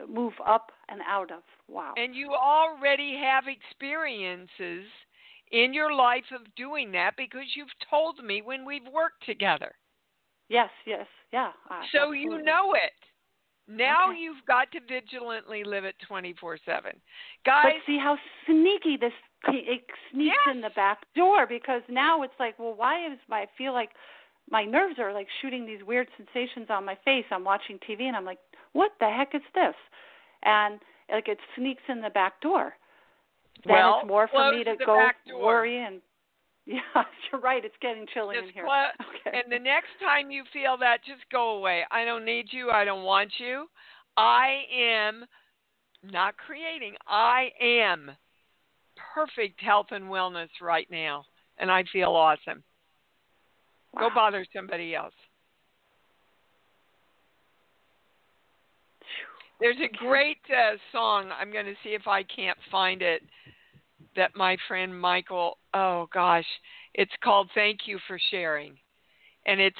um, 0.00 0.12
move 0.14 0.32
up 0.44 0.72
and 0.88 1.02
out 1.06 1.30
of. 1.30 1.42
Wow. 1.68 1.92
And 1.98 2.14
you 2.16 2.32
already 2.34 3.14
have 3.16 3.44
experiences 3.48 4.86
in 5.52 5.74
your 5.74 5.92
life 5.94 6.24
of 6.34 6.42
doing 6.56 6.92
that 6.92 7.12
because 7.16 7.46
you've 7.54 7.68
told 7.88 8.22
me 8.24 8.42
when 8.42 8.64
we've 8.64 8.86
worked 8.92 9.24
together. 9.26 9.72
yes, 10.48 10.70
yes, 10.86 11.06
yeah. 11.32 11.50
uh, 11.70 11.82
So 11.92 12.12
you 12.12 12.42
know 12.42 12.74
it. 12.74 12.92
Now 13.68 14.10
Okay. 14.10 14.18
you've 14.20 14.44
got 14.46 14.70
to 14.72 14.80
vigilantly 14.88 15.62
live 15.64 15.84
it 15.84 15.94
24 16.08 16.58
7. 16.64 16.92
Guys. 17.44 17.62
But 17.64 17.72
see 17.86 17.98
how 17.98 18.16
sneaky 18.46 18.96
this 18.96 19.12
it 19.48 19.82
sneaks 20.10 20.36
Yes. 20.46 20.54
in 20.54 20.60
the 20.60 20.70
back 20.70 20.98
door 21.14 21.46
because 21.46 21.82
now 21.88 22.22
it's 22.22 22.34
like, 22.38 22.58
well, 22.58 22.74
why 22.74 23.06
is 23.06 23.18
my 23.28 23.40
I 23.42 23.46
feel 23.56 23.72
like 23.72 23.90
my 24.50 24.64
nerves 24.64 24.98
are 24.98 25.12
like 25.12 25.28
shooting 25.40 25.64
these 25.66 25.84
weird 25.86 26.08
sensations 26.16 26.66
on 26.68 26.84
my 26.84 26.96
face. 27.04 27.24
I'm 27.30 27.44
watching 27.44 27.78
TV 27.78 28.02
and 28.02 28.16
I'm 28.16 28.24
like, 28.24 28.40
what 28.72 28.90
the 28.98 29.08
heck 29.08 29.34
is 29.34 29.42
this? 29.54 29.74
And 30.42 30.80
like 31.10 31.28
it 31.28 31.38
sneaks 31.56 31.82
in 31.88 32.00
the 32.00 32.10
back 32.10 32.40
door. 32.40 32.74
Then 33.66 33.76
Well, 33.76 33.98
it's 34.00 34.08
more 34.08 34.28
for 34.28 34.52
me 34.52 34.64
to 34.64 34.76
go 34.84 35.10
worry 35.38 35.84
and 35.84 36.00
yeah, 36.66 36.80
you're 37.32 37.40
right. 37.40 37.64
It's 37.64 37.74
getting 37.80 38.06
chilly 38.14 38.36
Just 38.36 38.48
in 38.48 38.54
here. 38.54 38.64
clo- 38.64 38.90
okay. 39.26 39.38
and 39.38 39.50
the 39.50 39.58
next 39.58 39.88
time 39.98 40.30
you 40.30 40.44
feel 40.52 40.76
that, 40.78 41.00
just 41.04 41.22
go 41.32 41.56
away. 41.56 41.82
I 41.90 42.04
don't 42.04 42.24
need 42.24 42.46
you. 42.50 42.70
I 42.70 42.84
don't 42.84 43.02
want 43.02 43.30
you. 43.38 43.66
I 44.16 44.62
am 44.72 45.24
not 46.02 46.36
creating, 46.36 46.94
I 47.06 47.50
am 47.60 48.10
perfect 49.14 49.60
health 49.60 49.86
and 49.90 50.04
wellness 50.04 50.48
right 50.60 50.86
now. 50.90 51.24
And 51.58 51.70
I 51.70 51.84
feel 51.92 52.10
awesome. 52.10 52.62
Go 53.98 54.08
bother 54.14 54.46
somebody 54.54 54.94
else. 54.94 55.14
There's 59.60 59.76
a 59.76 59.96
great 59.96 60.38
uh, 60.48 60.76
song. 60.90 61.30
I'm 61.38 61.52
going 61.52 61.66
to 61.66 61.74
see 61.84 61.90
if 61.90 62.08
I 62.08 62.22
can't 62.22 62.58
find 62.70 63.02
it. 63.02 63.22
That 64.16 64.34
my 64.34 64.56
friend 64.66 64.98
Michael. 64.98 65.58
Oh 65.74 66.08
gosh, 66.12 66.46
it's 66.94 67.12
called 67.22 67.48
"Thank 67.54 67.80
You 67.86 67.98
for 68.08 68.18
Sharing," 68.30 68.76
and 69.46 69.60
it's 69.60 69.76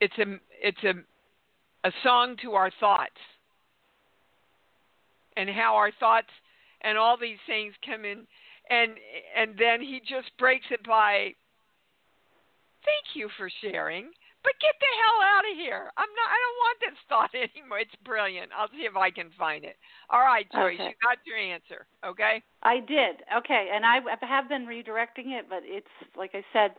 it's 0.00 0.16
a 0.18 0.36
it's 0.60 0.82
a 0.82 0.94
a 1.86 1.92
song 2.02 2.36
to 2.42 2.52
our 2.54 2.70
thoughts 2.80 3.20
and 5.36 5.48
how 5.48 5.76
our 5.76 5.92
thoughts 6.00 6.30
and 6.82 6.98
all 6.98 7.16
these 7.20 7.38
things 7.46 7.74
come 7.84 8.04
in 8.04 8.26
and 8.70 8.92
and 9.36 9.50
then 9.58 9.80
he 9.80 10.00
just 10.00 10.36
breaks 10.38 10.66
it 10.70 10.84
by 10.84 11.32
thank 12.84 13.14
you 13.14 13.28
for 13.36 13.48
sharing 13.62 14.10
but 14.46 14.54
get 14.62 14.76
the 14.78 14.92
hell 15.02 15.18
out 15.26 15.42
of 15.42 15.54
here 15.58 15.90
i'm 15.98 16.12
not 16.14 16.28
i 16.30 16.38
don't 16.38 16.60
want 16.62 16.78
this 16.78 16.98
thought 17.10 17.32
anymore 17.50 17.82
it's 17.82 17.98
brilliant 18.06 18.48
i'll 18.54 18.70
see 18.70 18.86
if 18.86 18.94
i 18.94 19.10
can 19.10 19.28
find 19.36 19.64
it 19.66 19.74
all 20.10 20.20
right 20.22 20.46
joyce 20.54 20.78
Okay. 20.78 20.94
you 20.94 21.02
got 21.02 21.18
your 21.26 21.36
answer 21.36 21.86
okay 22.06 22.42
I 22.62 22.80
did. 22.80 23.22
Okay, 23.38 23.68
and 23.72 23.86
I 23.86 24.00
have 24.22 24.48
been 24.48 24.66
redirecting 24.66 25.30
it, 25.38 25.46
but 25.48 25.60
it's 25.62 25.86
like 26.16 26.32
I 26.34 26.42
said, 26.52 26.72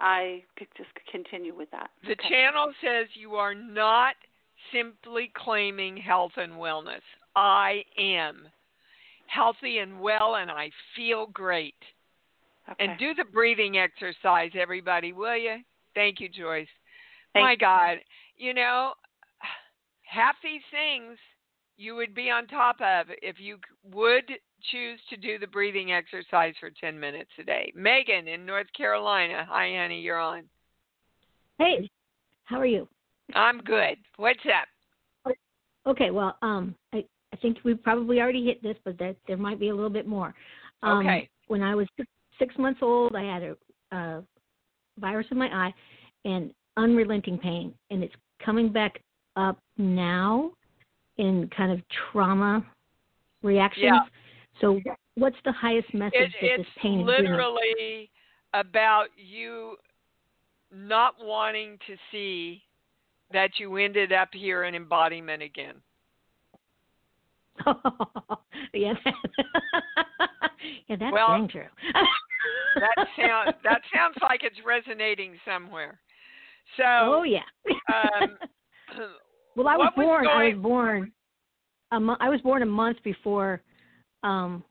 I 0.00 0.42
could 0.58 0.66
just 0.76 0.90
continue 1.10 1.54
with 1.54 1.70
that. 1.70 1.90
the 2.02 2.12
okay. 2.12 2.28
channel 2.28 2.72
says 2.82 3.06
you 3.14 3.34
are 3.36 3.54
not 3.54 4.14
simply 4.72 5.30
claiming 5.36 5.96
health 5.96 6.32
and 6.36 6.52
wellness 6.54 7.02
i 7.36 7.82
am 7.98 8.48
healthy 9.26 9.78
and 9.78 10.00
well 10.00 10.36
and 10.36 10.50
i 10.50 10.70
feel 10.96 11.26
great 11.26 11.74
Okay. 12.70 12.84
And 12.86 12.98
do 12.98 13.12
the 13.14 13.24
breathing 13.30 13.76
exercise, 13.76 14.50
everybody, 14.58 15.12
will 15.12 15.36
you? 15.36 15.56
Thank 15.94 16.18
you, 16.18 16.30
Joyce. 16.30 16.66
Thank 17.34 17.44
My 17.44 17.52
you. 17.52 17.58
God, 17.58 17.98
you 18.36 18.54
know, 18.54 18.92
half 20.02 20.36
these 20.42 20.62
things 20.70 21.18
you 21.76 21.96
would 21.96 22.14
be 22.14 22.30
on 22.30 22.46
top 22.46 22.76
of 22.80 23.06
if 23.20 23.36
you 23.38 23.58
would 23.92 24.24
choose 24.70 25.00
to 25.10 25.16
do 25.16 25.38
the 25.38 25.46
breathing 25.46 25.92
exercise 25.92 26.54
for 26.60 26.70
10 26.70 26.98
minutes 26.98 27.30
a 27.38 27.42
day. 27.42 27.72
Megan 27.74 28.28
in 28.28 28.46
North 28.46 28.68
Carolina. 28.76 29.46
Hi, 29.48 29.74
honey, 29.76 30.00
you're 30.00 30.20
on. 30.20 30.44
Hey, 31.58 31.90
how 32.44 32.60
are 32.60 32.66
you? 32.66 32.88
I'm 33.34 33.58
good. 33.58 33.96
What's 34.16 34.40
up? 34.46 35.34
Okay, 35.86 36.10
well, 36.10 36.36
um, 36.40 36.74
I, 36.94 37.04
I 37.32 37.36
think 37.36 37.58
we 37.64 37.74
probably 37.74 38.20
already 38.20 38.44
hit 38.44 38.62
this, 38.62 38.76
but 38.84 38.96
that 38.98 39.16
there 39.26 39.36
might 39.36 39.60
be 39.60 39.68
a 39.68 39.74
little 39.74 39.90
bit 39.90 40.06
more. 40.06 40.34
Um, 40.82 41.06
Okay. 41.06 41.28
When 41.46 41.60
I 41.60 41.74
was 41.74 41.86
six, 41.98 42.08
six 42.38 42.54
months 42.56 42.80
old, 42.80 43.14
I 43.14 43.22
had 43.22 43.42
a, 43.42 43.56
a 43.94 44.24
virus 44.98 45.26
in 45.30 45.36
my 45.36 45.48
eye 45.48 45.74
and 46.24 46.52
unrelenting 46.76 47.38
pain, 47.38 47.74
and 47.90 48.02
it's 48.02 48.14
coming 48.44 48.72
back 48.72 49.00
up 49.36 49.58
now 49.78 50.52
in 51.16 51.48
kind 51.56 51.72
of 51.72 51.80
trauma 52.10 52.64
reactions. 53.42 53.84
Yeah. 53.84 54.00
So, 54.60 54.80
what's 55.16 55.36
the 55.44 55.52
highest 55.52 55.92
message 55.94 56.14
It, 56.14 56.32
that 56.40 56.58
this 56.58 56.66
pain 56.80 57.00
is 57.00 57.06
bringing? 57.06 57.30
literally 57.32 58.10
about 58.52 59.06
you 59.16 59.76
not 60.72 61.14
wanting 61.20 61.78
to 61.86 61.96
see 62.10 62.62
that 63.32 63.50
you 63.58 63.76
ended 63.76 64.12
up 64.12 64.28
here 64.32 64.64
in 64.64 64.74
embodiment 64.74 65.42
again. 65.42 65.74
yeah, 68.74 68.94
that, 69.04 69.14
yeah, 70.88 70.96
that's 70.96 71.12
Well, 71.12 71.28
dang 71.28 71.48
true. 71.48 71.66
That 72.74 73.06
sound 73.16 73.54
that 73.62 73.80
sounds 73.94 74.16
like 74.22 74.42
it's 74.42 74.56
resonating 74.64 75.36
somewhere. 75.44 76.00
So, 76.76 76.84
oh 76.86 77.22
yeah. 77.22 77.40
um, 77.92 78.38
well, 79.56 79.68
I 79.68 79.76
was 79.76 79.90
what 79.94 79.96
was 79.96 80.04
born. 80.06 80.26
I 80.26 80.48
was 80.48 80.58
born. 80.62 81.12
A 81.92 82.00
mo- 82.00 82.16
I 82.20 82.28
was 82.28 82.40
born 82.40 82.62
a 82.62 82.66
month 82.66 82.98
before 83.04 83.62
um, 84.22 84.64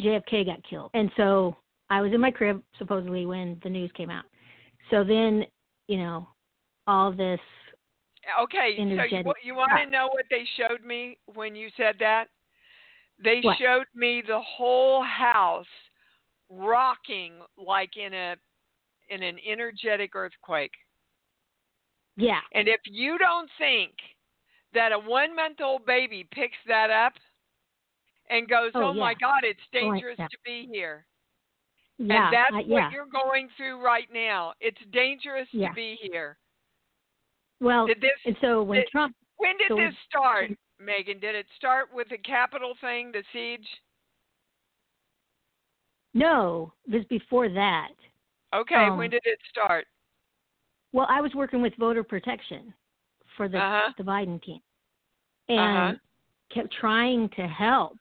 JFK 0.00 0.46
got 0.46 0.62
killed, 0.68 0.90
and 0.94 1.10
so 1.16 1.56
I 1.88 2.00
was 2.00 2.12
in 2.12 2.20
my 2.20 2.30
crib 2.30 2.62
supposedly 2.78 3.26
when 3.26 3.58
the 3.62 3.70
news 3.70 3.90
came 3.96 4.10
out. 4.10 4.24
So 4.90 5.04
then, 5.04 5.44
you 5.88 5.98
know, 5.98 6.28
all 6.86 7.12
this. 7.12 7.40
okay, 8.42 8.76
so 8.76 8.82
you, 8.82 9.32
you 9.44 9.54
want 9.54 9.72
to 9.82 9.90
know 9.90 10.08
what 10.12 10.24
they 10.30 10.44
showed 10.56 10.84
me 10.84 11.18
when 11.34 11.54
you 11.54 11.68
said 11.76 11.96
that? 12.00 12.26
They 13.22 13.40
What? 13.42 13.58
showed 13.58 13.86
me 13.94 14.22
the 14.26 14.40
whole 14.40 15.02
house 15.02 15.66
rocking 16.50 17.34
like 17.56 17.96
in 17.96 18.14
a 18.14 18.36
in 19.10 19.22
an 19.22 19.38
energetic 19.46 20.14
earthquake. 20.14 20.72
Yeah. 22.16 22.40
And 22.54 22.68
if 22.68 22.80
you 22.84 23.18
don't 23.18 23.48
think 23.58 23.92
that 24.74 24.92
a 24.92 24.98
one 24.98 25.34
month 25.34 25.60
old 25.62 25.84
baby 25.86 26.26
picks 26.32 26.56
that 26.66 26.90
up 26.90 27.12
and 28.28 28.48
goes, 28.48 28.70
Oh, 28.74 28.84
Oh, 28.88 28.94
my. 28.94 29.14
God, 29.14 29.40
it's 29.42 29.60
dangerous 29.72 30.16
yeah. 30.18 30.26
to 30.28 30.36
be 30.44 30.68
here. 30.70 31.04
Yeah. 31.98 32.26
and 32.26 32.34
that's 32.34 32.54
I, 32.54 32.62
what 32.68 32.92
you're 32.92 33.06
going 33.12 33.48
through 33.56 33.84
right 33.84 34.08
now. 34.12 34.54
It's 34.60 34.78
dangerous 34.92 35.48
Yeah. 35.52 35.68
to 35.68 35.74
be 35.74 35.98
here. 36.00 36.38
Well, 37.60 37.86
Did 37.86 38.00
this 38.00 38.12
and 38.24 38.36
so 38.40 38.62
when 38.62 38.80
did- 38.80 38.88
Trump. 38.88 39.14
when 39.36 39.56
did 39.58 39.68
so- 39.68 39.76
this 39.76 39.94
start, 40.08 40.50
Megan? 40.78 41.18
Did 41.20 41.34
it 41.34 41.46
start 41.56 41.88
with 41.92 42.08
the 42.08 42.16
Capitol 42.18 42.74
thing, 42.80 43.12
the 43.12 43.22
siege? 43.32 43.66
No, 46.14 46.72
it 46.86 46.94
was 46.96 47.04
before 47.06 47.48
that. 47.48 47.90
Okay, 48.54 48.88
Um, 48.88 48.98
when 48.98 49.10
did 49.10 49.22
it 49.24 49.38
start? 49.50 49.86
Well, 50.92 51.06
I 51.08 51.20
was 51.20 51.32
working 51.34 51.62
with 51.62 51.72
voter 51.76 52.02
protection 52.02 52.74
for 53.36 53.48
the 53.48 53.58
Uh-huh. 53.58 53.92
the 53.96 54.02
Biden 54.02 54.42
team, 54.42 54.60
and 55.48 55.94
Uh-huh. 55.96 55.98
kept 56.50 56.72
trying 56.72 57.28
to 57.30 57.46
help, 57.46 57.98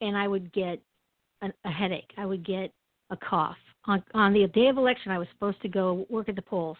and 0.00 0.16
I 0.16 0.26
would 0.26 0.52
get 0.52 0.80
an, 1.42 1.52
a 1.64 1.70
headache. 1.70 2.12
I 2.16 2.26
would 2.26 2.44
get 2.44 2.72
a 3.10 3.16
cough 3.16 3.58
on 3.84 4.02
on 4.14 4.32
the 4.32 4.46
day 4.48 4.66
of 4.66 4.78
election. 4.78 5.12
I 5.12 5.18
was 5.18 5.28
supposed 5.28 5.60
to 5.62 5.68
go 5.68 6.06
work 6.10 6.28
at 6.28 6.34
the 6.36 6.42
polls, 6.42 6.76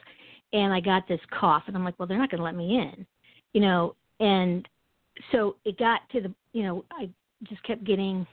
and 0.52 0.72
I 0.72 0.80
got 0.80 1.06
this 1.06 1.20
cough, 1.30 1.64
and 1.68 1.76
I'm 1.76 1.84
like, 1.84 1.96
well, 1.98 2.08
they're 2.08 2.18
not 2.18 2.30
going 2.30 2.38
to 2.38 2.44
let 2.44 2.56
me 2.56 2.76
in, 2.78 3.06
you 3.52 3.60
know. 3.60 3.94
And 4.18 4.68
so 5.30 5.54
it 5.64 5.78
got 5.78 6.00
to 6.10 6.20
the, 6.20 6.34
you 6.52 6.64
know, 6.64 6.84
I 6.90 7.08
just 7.44 7.62
kept 7.62 7.84
getting 7.84 8.26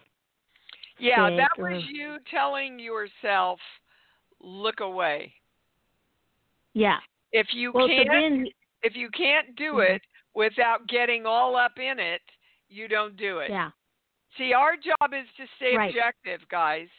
Yeah, 0.98 1.30
that 1.30 1.50
or- 1.60 1.70
was 1.70 1.84
you 1.92 2.18
telling 2.32 2.80
yourself, 2.80 3.60
look 4.46 4.80
away. 4.80 5.34
yeah. 6.74 7.00
If 7.32 7.48
you 7.54 7.72
Well, 7.74 7.88
can't 7.88 8.08
then 8.08 8.48
if 8.84 8.96
you 8.96 9.10
can't 9.10 9.56
do 9.56 9.74
Mhm. 9.76 9.96
it 9.96 10.02
without 10.36 10.88
getting 10.88 11.26
all 11.26 11.56
up 11.56 11.80
in 11.80 12.00
it, 12.00 12.22
you 12.70 12.88
don't 12.88 13.18
do 13.18 13.40
it. 13.40 13.50
yeah, 13.50 13.72
See, 14.38 14.54
our 14.54 14.78
job 14.78 15.14
is 15.14 15.28
to 15.38 15.48
stay 15.56 15.76
Right. 15.76 15.90
objective, 15.90 16.48
guys, 16.50 16.90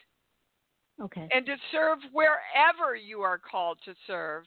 okay, 1.01 1.29
and 1.31 1.47
to 1.47 1.57
serve 1.71 2.03
wherever 2.13 2.97
you 2.97 3.23
are 3.23 3.39
called 3.39 3.81
to 3.83 3.95
serve, 4.07 4.47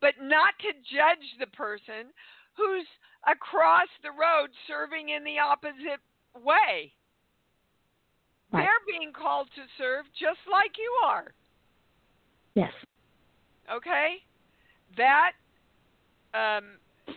but 0.00 0.18
not 0.20 0.58
to 0.60 0.72
judge 0.84 1.36
the 1.38 1.48
person 1.48 2.12
who's 2.54 2.86
across 3.24 3.88
the 4.02 4.12
road 4.12 4.54
serving 4.66 5.10
in 5.10 5.24
the 5.24 5.38
opposite 5.38 6.00
way. 6.34 6.94
right, 8.50 8.62
They're 8.64 8.80
being 8.86 9.12
called 9.12 9.50
to 9.52 9.66
serve 9.76 10.06
just 10.14 10.40
like 10.46 10.78
you 10.78 11.00
are. 11.04 11.34
Yes, 12.58 12.72
Okay? 13.74 14.16
That 14.96 15.32
um, 16.34 16.64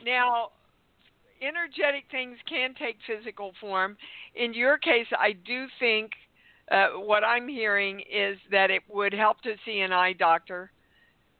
now 0.05 0.49
energetic 1.41 2.05
things 2.11 2.37
can 2.47 2.73
take 2.77 2.97
physical 3.07 3.51
form. 3.59 3.97
In 4.35 4.53
your 4.53 4.77
case, 4.77 5.07
I 5.17 5.33
do 5.33 5.65
think 5.79 6.11
uh, 6.71 6.89
what 6.95 7.23
I'm 7.23 7.47
hearing 7.47 8.01
is 8.01 8.37
that 8.51 8.69
it 8.69 8.83
would 8.89 9.13
help 9.13 9.41
to 9.41 9.55
see 9.65 9.79
an 9.79 9.91
eye 9.91 10.13
doctor. 10.13 10.71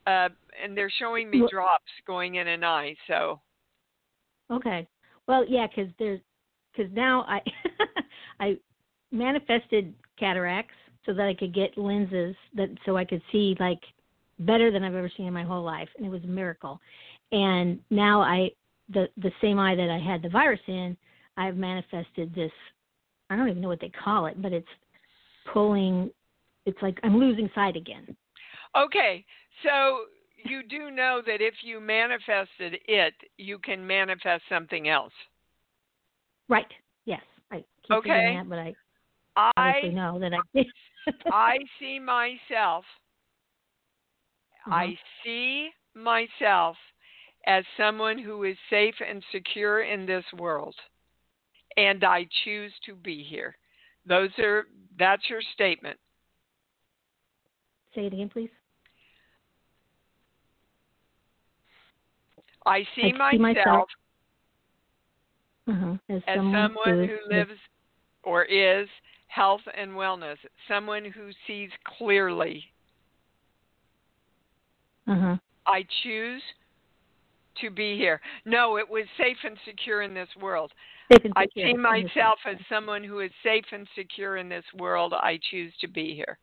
Uh, 0.08 0.30
and 0.62 0.76
they're 0.76 0.92
showing 1.00 1.30
me 1.30 1.44
drops 1.52 1.92
going 2.08 2.36
in 2.36 2.48
an 2.48 2.64
eye. 2.64 2.96
So, 3.08 3.40
Okay. 4.50 4.88
Well, 5.28 5.46
yeah, 5.48 5.68
because 5.68 5.92
there's 6.00 6.20
because 6.76 6.92
now 6.94 7.24
I 7.28 7.40
I 8.40 8.58
manifested 9.12 9.94
cataracts 10.20 10.74
so 11.06 11.14
that 11.14 11.28
I 11.28 11.34
could 11.34 11.54
get 11.54 11.78
lenses 11.78 12.36
that 12.56 12.70
so 12.86 12.98
I 12.98 13.06
could 13.06 13.22
see 13.32 13.56
like 13.60 13.80
better 14.40 14.72
than 14.72 14.84
I've 14.84 14.96
ever 14.96 15.12
seen 15.16 15.28
in 15.28 15.34
my 15.34 15.44
whole 15.44 15.64
life, 15.64 15.90
and 15.98 16.06
it 16.06 16.10
was 16.10 16.24
a 16.24 16.28
miracle. 16.28 16.80
And 17.32 17.80
now 17.90 18.22
I 18.22 18.52
the 18.94 19.08
the 19.18 19.32
same 19.42 19.60
eye 19.60 19.76
that 19.76 19.90
I 19.90 20.00
had 20.00 20.22
the 20.22 20.30
virus 20.30 20.60
in, 20.68 20.98
I've 21.38 21.56
manifested 21.56 22.34
this. 22.36 22.52
I 23.30 23.36
don't 23.36 23.50
even 23.50 23.62
know 23.62 23.70
what 23.70 23.80
they 23.82 23.90
call 24.04 24.26
it, 24.26 24.42
but 24.42 24.52
it's 24.54 24.68
pulling. 25.54 26.12
It's 26.66 26.82
like 26.82 27.00
I'm 27.04 27.18
losing 27.18 27.50
sight 27.56 27.76
again. 27.76 28.16
okay. 28.78 29.26
So 29.64 30.02
you 30.44 30.64
do 30.68 30.92
know 30.92 31.22
that 31.26 31.42
if 31.42 31.56
you 31.64 31.80
manifested 31.80 32.80
it, 32.88 33.14
you 33.38 33.60
can 33.60 33.86
manifest 33.86 34.44
something 34.50 34.90
else. 34.90 35.14
Right. 36.50 36.66
Yes. 37.06 37.22
I 37.52 37.64
keep 37.88 37.98
Okay. 37.98 38.38
that, 38.38 38.50
but 38.50 38.60
I 38.60 38.76
I 39.36 39.82
know 39.94 40.20
that 40.20 40.34
I. 40.34 40.66
I 41.32 41.58
see 41.80 42.00
myself. 42.00 42.86
Uh-huh. 44.68 44.76
I 44.76 44.96
see 45.26 45.72
myself 45.96 46.78
as 47.48 47.64
someone 47.76 48.20
who 48.20 48.44
is 48.44 48.56
safe 48.70 48.94
and 49.04 49.24
secure 49.32 49.82
in 49.82 50.06
this 50.06 50.24
world, 50.38 50.76
and 51.78 52.04
I 52.04 52.28
choose 52.44 52.72
to 52.86 52.94
be 52.94 53.26
here. 53.28 53.58
Those 54.06 54.30
are 54.38 54.68
that's 55.00 55.28
your 55.32 55.42
statement. 55.56 55.98
Say 57.96 58.06
it 58.06 58.14
again, 58.14 58.30
please. 58.30 58.52
I 62.66 62.84
see, 62.96 63.14
I 63.20 63.32
see 63.32 63.38
myself, 63.40 63.40
myself 63.40 63.90
uh-huh. 65.68 65.98
as, 66.10 66.22
as 66.28 66.36
someone, 66.36 66.72
someone 66.86 67.08
who 67.08 67.36
lives 67.36 67.60
or 68.24 68.44
is 68.46 68.88
health 69.32 69.62
and 69.78 69.92
wellness, 69.92 70.36
someone 70.68 71.06
who 71.06 71.30
sees 71.48 71.70
clearly. 71.98 72.64
Uh-huh. 75.08 75.38
I 75.66 75.86
choose 76.04 76.42
to 77.62 77.70
be 77.70 77.98
here. 77.98 78.20
No, 78.46 78.78
it 78.78 78.90
was 78.90 79.06
safe 79.18 79.38
and 79.44 79.58
secure 79.66 80.02
in 80.02 80.14
this 80.14 80.28
world. 80.42 80.72
I 81.36 81.46
see 81.56 81.74
myself 81.74 82.40
as 82.46 82.58
someone 82.70 83.04
who 83.04 83.20
is 83.20 83.32
safe 83.44 83.66
and 83.72 83.88
secure 83.96 84.38
in 84.38 84.48
this 84.50 84.64
world. 84.78 85.14
I 85.14 85.40
choose 85.50 85.74
to 85.82 85.88
be 85.88 86.14
here. 86.16 86.38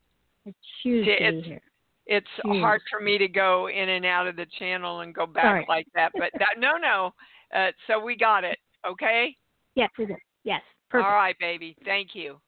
I 0.47 0.53
choose 0.83 1.07
See, 1.07 1.13
to 1.13 1.19
be 1.19 1.25
it's- 1.25 1.45
here. 1.45 1.63
It's 2.11 2.27
Choose. 2.43 2.57
hard 2.63 2.81
for 2.91 3.01
me 3.01 3.19
to 3.19 3.29
go 3.29 3.69
in 3.69 3.91
and 3.91 4.07
out 4.07 4.27
of 4.27 4.35
the 4.35 4.47
channel 4.59 5.01
and 5.01 5.15
go 5.15 5.27
back 5.27 5.45
Sorry. 5.45 5.67
like 5.69 5.87
that, 5.95 6.11
but 6.15 6.31
that, 6.39 6.55
no, 6.59 6.79
no. 6.79 7.13
Uh, 7.55 7.71
so 7.87 8.03
we 8.03 8.17
got 8.17 8.45
it. 8.45 8.59
Okay. 8.89 9.37
Yes, 9.75 9.91
we 9.99 10.07
did. 10.07 10.17
Yes. 10.43 10.63
Perfect. 10.89 11.07
All 11.07 11.15
right, 11.15 11.39
baby. 11.39 11.77
Thank 11.85 12.15
you. 12.15 12.41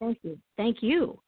Thank 0.00 0.18
you. 0.22 0.38
Thank 0.56 0.82
you. 0.82 1.18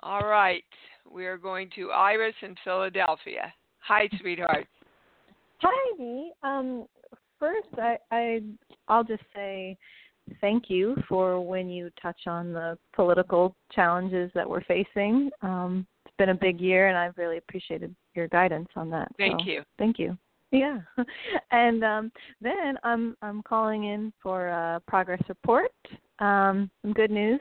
All 0.00 0.26
right. 0.26 0.64
We 1.10 1.26
are 1.26 1.38
going 1.38 1.70
to 1.76 1.90
Iris 1.90 2.34
in 2.42 2.54
Philadelphia. 2.64 3.52
Hi, 3.80 4.08
sweetheart. 4.20 4.66
Hi, 5.62 5.96
Dee. 5.96 6.32
Um, 6.42 6.86
first, 7.38 7.68
I, 7.78 7.96
I 8.10 8.42
I'll 8.88 9.04
just 9.04 9.22
say 9.34 9.76
thank 10.40 10.64
you 10.68 10.96
for 11.08 11.40
when 11.40 11.68
you 11.68 11.90
touch 12.00 12.26
on 12.26 12.52
the 12.52 12.76
political 12.94 13.54
challenges 13.72 14.30
that 14.34 14.48
we're 14.48 14.64
facing. 14.64 15.30
Um, 15.42 15.86
it's 16.04 16.14
been 16.18 16.30
a 16.30 16.34
big 16.34 16.60
year, 16.60 16.88
and 16.88 16.98
I've 16.98 17.16
really 17.16 17.38
appreciated 17.38 17.94
your 18.14 18.28
guidance 18.28 18.68
on 18.76 18.90
that. 18.90 19.08
Thank 19.18 19.40
so 19.42 19.46
you. 19.46 19.62
Thank 19.78 19.98
you. 19.98 20.16
Yeah, 20.52 20.78
and 21.50 21.84
um, 21.84 22.12
then 22.40 22.78
I'm 22.82 23.16
I'm 23.22 23.42
calling 23.42 23.84
in 23.84 24.12
for 24.22 24.48
a 24.48 24.80
progress 24.86 25.22
report. 25.28 25.70
Um, 26.18 26.70
some 26.82 26.92
good 26.92 27.10
news. 27.10 27.40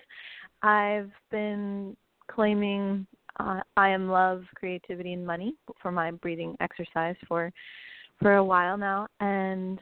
I've 0.62 1.12
been 1.32 1.96
claiming 2.30 3.06
uh, 3.40 3.62
I 3.78 3.90
am 3.90 4.10
love, 4.10 4.44
creativity, 4.56 5.14
and 5.14 5.26
money 5.26 5.56
for 5.82 5.92
my 5.92 6.12
breathing 6.12 6.56
exercise 6.60 7.16
for 7.28 7.52
for 8.22 8.36
a 8.36 8.44
while 8.44 8.78
now. 8.78 9.08
And 9.20 9.80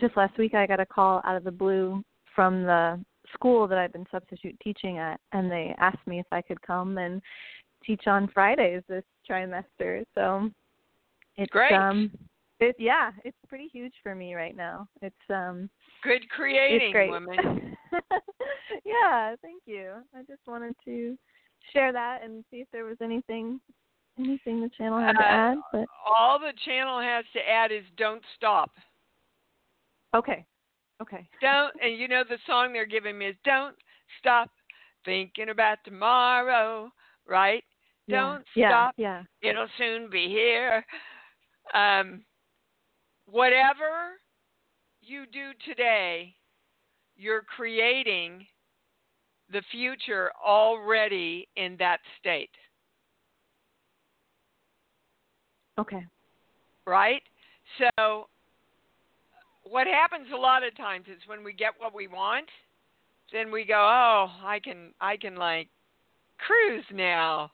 just 0.00 0.16
last 0.16 0.36
week, 0.36 0.54
I 0.54 0.66
got 0.66 0.80
a 0.80 0.86
call 0.86 1.22
out 1.24 1.36
of 1.36 1.44
the 1.44 1.50
blue 1.50 2.02
from 2.34 2.62
the 2.64 3.00
school 3.34 3.66
that 3.68 3.78
I've 3.78 3.92
been 3.92 4.06
substitute 4.10 4.56
teaching 4.62 4.98
at, 4.98 5.20
and 5.32 5.50
they 5.50 5.74
asked 5.78 6.06
me 6.06 6.18
if 6.18 6.26
I 6.32 6.42
could 6.42 6.60
come 6.62 6.98
and 6.98 7.22
teach 7.84 8.06
on 8.06 8.28
Fridays 8.34 8.82
this 8.88 9.04
trimester. 9.28 10.04
So 10.14 10.50
it's 11.36 11.50
Great. 11.52 11.72
um 11.72 12.10
it 12.60 12.76
yeah, 12.78 13.12
it's 13.24 13.36
pretty 13.48 13.68
huge 13.72 13.94
for 14.02 14.14
me 14.14 14.34
right 14.34 14.56
now. 14.56 14.88
It's 15.02 15.14
um 15.30 15.68
Good 16.02 16.28
creating, 16.30 16.92
great. 16.92 17.10
woman. 17.10 17.76
yeah, 18.84 19.34
thank 19.42 19.62
you. 19.66 19.94
I 20.14 20.20
just 20.22 20.46
wanted 20.46 20.74
to 20.84 21.16
share 21.72 21.92
that 21.92 22.22
and 22.22 22.44
see 22.50 22.58
if 22.58 22.68
there 22.72 22.84
was 22.84 22.96
anything 23.02 23.60
anything 24.18 24.60
the 24.60 24.70
channel 24.76 24.98
had 25.00 25.12
to 25.12 25.20
Uh, 25.24 25.26
add. 25.26 25.58
But 25.72 25.86
All 26.06 26.38
the 26.38 26.52
channel 26.64 27.00
has 27.00 27.24
to 27.34 27.40
add 27.48 27.72
is 27.72 27.84
don't 27.96 28.22
stop. 28.36 28.70
okay. 30.14 30.44
Okay. 31.00 31.28
Don't, 31.40 31.72
and 31.80 31.96
you 31.96 32.08
know 32.08 32.24
the 32.28 32.38
song 32.44 32.72
they're 32.72 32.84
giving 32.84 33.16
me 33.18 33.26
is 33.26 33.36
don't 33.44 33.76
stop 34.18 34.50
thinking 35.04 35.50
about 35.50 35.78
tomorrow, 35.84 36.90
right? 37.24 37.62
Yeah. 38.08 38.16
Don't 38.20 38.44
yeah, 38.56 38.68
stop. 38.68 38.94
Yeah. 38.96 39.22
It'll 39.42 39.68
soon 39.78 40.10
be 40.10 40.26
here. 40.26 40.84
Um, 41.72 42.24
whatever 43.30 44.18
you 45.00 45.26
do 45.26 45.50
today, 45.64 46.34
you're 47.16 47.42
creating 47.42 48.46
the 49.50 49.62
future 49.70 50.30
already 50.44 51.48
in 51.56 51.76
that 51.78 52.00
state, 52.20 52.50
Okay. 55.78 56.04
right? 56.86 57.22
So, 57.78 58.28
what 59.64 59.86
happens 59.86 60.26
a 60.32 60.36
lot 60.36 60.62
of 60.64 60.76
times 60.76 61.06
is 61.08 61.20
when 61.26 61.44
we 61.44 61.52
get 61.52 61.72
what 61.78 61.94
we 61.94 62.08
want, 62.08 62.48
then 63.32 63.50
we 63.50 63.64
go, 63.64 63.78
"Oh, 63.78 64.30
I 64.42 64.58
can, 64.58 64.94
I 65.00 65.16
can 65.16 65.36
like 65.36 65.68
cruise 66.38 66.84
now 66.92 67.52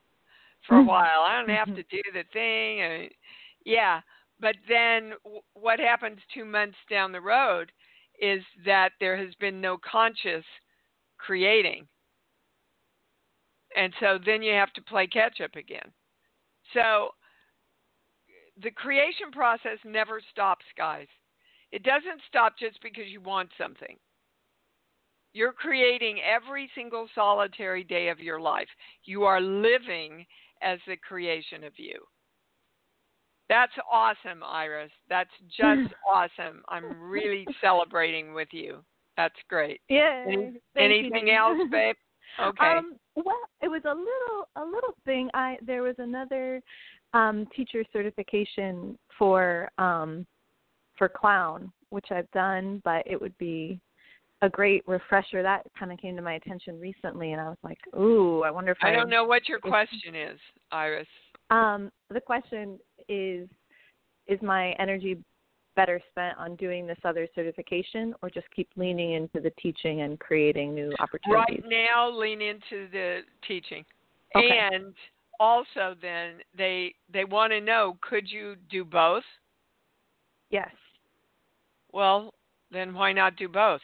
for 0.66 0.76
a 0.76 0.82
Mhm. 0.82 0.86
while. 0.86 1.22
I 1.22 1.40
don't 1.40 1.48
have 1.48 1.68
Mhm. 1.68 1.76
to 1.76 1.82
do 1.84 2.02
the 2.12 2.24
thing." 2.32 2.80
And, 2.80 3.10
yeah, 3.64 4.02
but 4.40 4.56
then 4.68 5.12
what 5.54 5.78
happens 5.78 6.18
two 6.32 6.44
months 6.44 6.76
down 6.90 7.12
the 7.12 7.20
road 7.20 7.72
is 8.20 8.42
that 8.64 8.90
there 9.00 9.16
has 9.16 9.34
been 9.40 9.60
no 9.60 9.76
conscious 9.78 10.44
creating, 11.18 11.86
and 13.76 13.92
so 14.00 14.18
then 14.24 14.42
you 14.42 14.52
have 14.52 14.72
to 14.74 14.82
play 14.82 15.06
catch 15.06 15.40
up 15.40 15.56
again. 15.56 15.92
So 16.72 17.10
the 18.62 18.70
creation 18.70 19.30
process 19.32 19.78
never 19.84 20.20
stops, 20.30 20.64
guys. 20.76 21.08
It 21.72 21.82
doesn't 21.82 22.20
stop 22.28 22.54
just 22.58 22.80
because 22.82 23.06
you 23.08 23.20
want 23.20 23.50
something. 23.58 23.96
You're 25.32 25.52
creating 25.52 26.20
every 26.20 26.70
single 26.76 27.08
solitary 27.14 27.82
day 27.82 28.08
of 28.08 28.20
your 28.20 28.40
life. 28.40 28.68
You 29.04 29.24
are 29.24 29.40
living 29.40 30.24
as 30.62 30.78
the 30.86 30.96
creation 30.96 31.64
of 31.64 31.72
you. 31.76 32.00
That's 33.48 33.72
awesome, 33.90 34.42
Iris. 34.42 34.90
That's 35.08 35.30
just 35.48 35.92
awesome. 36.10 36.62
I'm 36.68 37.00
really 37.00 37.46
celebrating 37.60 38.34
with 38.34 38.48
you. 38.52 38.78
That's 39.16 39.34
great. 39.48 39.80
Yeah. 39.88 40.24
Any- 40.26 40.60
thank 40.74 40.90
you, 40.90 40.98
anything 40.98 41.30
else, 41.30 41.58
babe? 41.70 41.96
Okay. 42.40 42.66
Um, 42.66 42.96
well, 43.16 43.38
it 43.62 43.68
was 43.68 43.82
a 43.84 43.94
little 43.94 44.48
a 44.56 44.64
little 44.64 44.94
thing. 45.04 45.30
I 45.34 45.56
there 45.64 45.82
was 45.82 45.94
another 45.98 46.60
um 47.12 47.46
teacher 47.54 47.84
certification 47.92 48.98
for 49.16 49.70
um 49.78 50.26
for 50.96 51.08
clown, 51.08 51.72
which 51.90 52.06
I've 52.10 52.30
done, 52.32 52.80
but 52.84 53.06
it 53.06 53.20
would 53.20 53.36
be 53.38 53.80
a 54.42 54.48
great 54.48 54.82
refresher. 54.88 55.42
That 55.42 55.62
kind 55.78 55.92
of 55.92 55.98
came 55.98 56.16
to 56.16 56.22
my 56.22 56.34
attention 56.34 56.80
recently, 56.80 57.32
and 57.32 57.40
I 57.40 57.48
was 57.48 57.58
like, 57.62 57.78
"Ooh, 57.96 58.42
I 58.42 58.50
wonder 58.50 58.72
if 58.72 58.78
I." 58.82 58.88
I 58.88 58.96
don't 58.96 59.08
know 59.08 59.24
what 59.24 59.48
your 59.48 59.60
question 59.60 60.14
is, 60.14 60.38
Iris. 60.72 61.06
Um, 61.50 61.92
the 62.10 62.20
question 62.20 62.78
is, 63.08 63.48
is 64.26 64.40
my 64.42 64.72
energy 64.72 65.18
better 65.76 66.00
spent 66.10 66.38
on 66.38 66.56
doing 66.56 66.86
this 66.86 66.98
other 67.04 67.26
certification, 67.34 68.14
or 68.22 68.30
just 68.30 68.46
keep 68.54 68.68
leaning 68.76 69.14
into 69.14 69.40
the 69.40 69.50
teaching 69.60 70.02
and 70.02 70.18
creating 70.20 70.74
new 70.74 70.92
opportunities? 71.00 71.62
Right 71.62 71.64
now, 71.66 72.10
lean 72.10 72.40
into 72.40 72.88
the 72.92 73.20
teaching, 73.46 73.84
Okay. 74.36 74.68
and 74.72 74.94
also 75.40 75.94
then 76.00 76.40
they 76.56 76.94
they 77.12 77.24
want 77.24 77.52
to 77.52 77.60
know 77.60 77.98
could 78.02 78.30
you 78.30 78.56
do 78.70 78.84
both? 78.84 79.24
Yes. 80.50 80.70
Well, 81.92 82.34
then 82.70 82.94
why 82.94 83.12
not 83.12 83.36
do 83.36 83.48
both? 83.48 83.80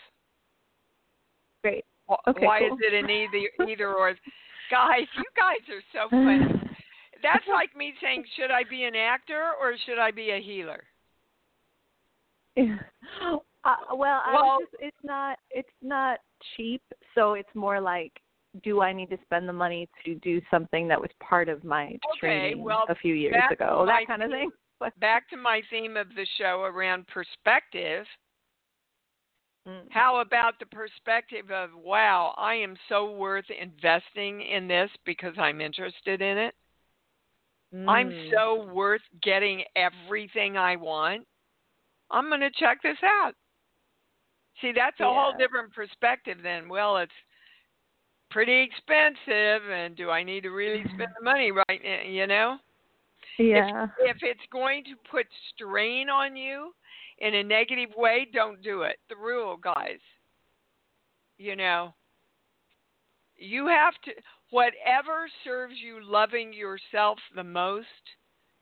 Great. 1.63 1.85
Okay, 2.29 2.47
why 2.47 2.61
cool. 2.61 2.75
is 2.75 2.81
it 2.83 2.95
an 2.95 3.11
either 3.11 3.69
either 3.71 3.93
or? 3.95 4.15
Guys, 4.71 5.07
you 5.17 5.25
guys 5.37 5.59
are 5.69 5.83
so 5.93 6.09
funny. 6.11 6.63
That's 7.23 7.45
like 7.53 7.77
me 7.77 7.93
saying, 8.03 8.25
should 8.37 8.51
I 8.51 8.63
be 8.69 8.85
an 8.85 8.95
actor 8.95 9.51
or 9.61 9.75
should 9.87 9.99
I 9.99 10.11
be 10.11 10.31
a 10.31 10.41
healer? 10.41 10.85
Uh, 13.63 13.77
well, 13.95 14.23
I 14.25 14.33
Well- 14.33 14.59
just, 14.61 14.75
it's 14.81 15.05
not 15.05 15.39
it's 15.51 15.69
not 15.83 16.21
cheap, 16.57 16.83
so 17.15 17.35
it's 17.35 17.55
more 17.55 17.79
like, 17.79 18.11
do 18.65 18.81
I 18.81 18.91
need 18.91 19.11
to 19.11 19.19
spend 19.25 19.47
the 19.47 19.53
money 19.53 19.87
to 20.05 20.15
do 20.15 20.41
something 20.51 20.89
that 20.89 20.99
was 20.99 21.11
part 21.23 21.51
of 21.51 21.63
my 21.63 21.89
Okay, 21.89 22.19
training 22.19 22.65
well, 22.65 22.87
a 22.89 22.95
few 22.95 23.15
years 23.15 23.43
ago, 23.51 23.85
that 23.87 24.07
kind 24.07 24.23
of 24.23 24.31
thing? 24.31 24.51
Back 24.99 25.29
to 25.29 25.37
my 25.37 25.61
theme 25.69 25.99
of 25.99 26.09
the 26.15 26.27
show 26.39 26.63
around 26.63 27.07
perspective. 27.09 28.07
Mm. 29.69 29.83
How 29.91 30.21
about 30.21 30.59
the 30.59 30.65
perspective 30.65 31.51
of, 31.51 31.69
wow, 31.75 32.35
I 32.39 32.55
am 32.55 32.79
so 32.89 33.13
worth 33.13 33.45
investing 33.51 34.41
in 34.41 34.69
this 34.69 34.91
because 35.05 35.35
I'm 35.37 35.61
interested 35.61 36.23
in 36.23 36.39
it? 36.39 36.55
I'm 37.73 38.11
Mm. 38.11 38.31
so 38.31 38.65
worth 38.73 39.03
getting 39.23 39.65
everything 39.77 40.57
I 40.57 40.77
want. 40.77 41.27
I'm 42.11 42.29
going 42.29 42.41
to 42.41 42.51
check 42.51 42.83
this 42.83 42.99
out. 43.05 43.35
See, 44.61 44.73
that's 44.73 44.99
a 45.01 45.05
whole 45.05 45.33
different 45.39 45.73
perspective 45.73 46.39
then. 46.43 46.69
Well, 46.69 46.99
it's 46.99 47.13
pretty 48.31 48.61
expensive, 48.61 49.71
and 49.71 49.97
do 49.97 50.11
I 50.11 50.23
need 50.23 50.43
to 50.43 50.51
really 50.51 50.83
spend 50.95 51.11
the 51.19 51.25
money 51.25 51.53
right 51.53 51.81
now? 51.83 52.03
You 52.03 52.27
know? 52.27 52.59
Yeah. 53.39 53.87
If, 53.99 54.17
if 54.17 54.23
it's 54.23 54.47
going 54.53 54.85
to 54.85 54.97
put 55.11 55.27
strain 55.55 56.11
on 56.11 56.37
you 56.37 56.75
in 57.19 57.37
a 57.37 57.43
negative 57.43 57.91
way, 57.97 58.27
don't 58.33 58.61
do 58.63 58.83
it. 58.83 58.99
The 59.09 59.17
rule, 59.17 59.57
guys. 59.57 60.01
You 61.39 61.57
know, 61.57 61.95
you 63.37 63.67
have 63.67 63.95
to, 64.05 64.11
whatever 64.51 65.29
serves 65.45 65.75
you 65.83 66.01
loving 66.03 66.53
yourself 66.53 67.19
the 67.35 67.45
most, 67.45 67.87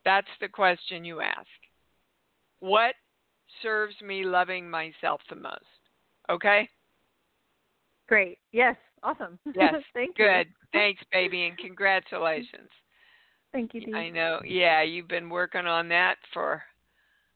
that's 0.05 0.27
the 0.41 0.47
question 0.47 1.03
you 1.03 1.21
ask. 1.21 1.47
What 2.59 2.95
serves 3.61 3.95
me 4.01 4.23
loving 4.23 4.69
myself 4.69 5.21
the 5.29 5.35
most? 5.35 5.63
Okay? 6.29 6.69
Great. 8.07 8.37
Yes. 8.51 8.75
Awesome. 9.03 9.39
Yes. 9.55 9.75
Thank 9.93 10.15
Good. 10.15 10.23
you. 10.23 10.29
Good. 10.29 10.47
Thanks, 10.73 11.01
baby, 11.11 11.45
and 11.45 11.57
congratulations. 11.57 12.69
Thank 13.51 13.73
you, 13.73 13.81
Dee. 13.81 13.93
I 13.93 14.09
know. 14.09 14.39
Yeah, 14.45 14.83
you've 14.83 15.07
been 15.07 15.29
working 15.29 15.65
on 15.65 15.89
that 15.89 16.15
for 16.33 16.61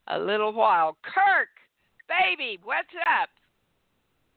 a 0.07 0.19
little 0.19 0.53
while. 0.53 0.97
Kirk, 1.03 1.49
baby, 2.07 2.59
what's 2.63 2.87
up? 3.21 3.29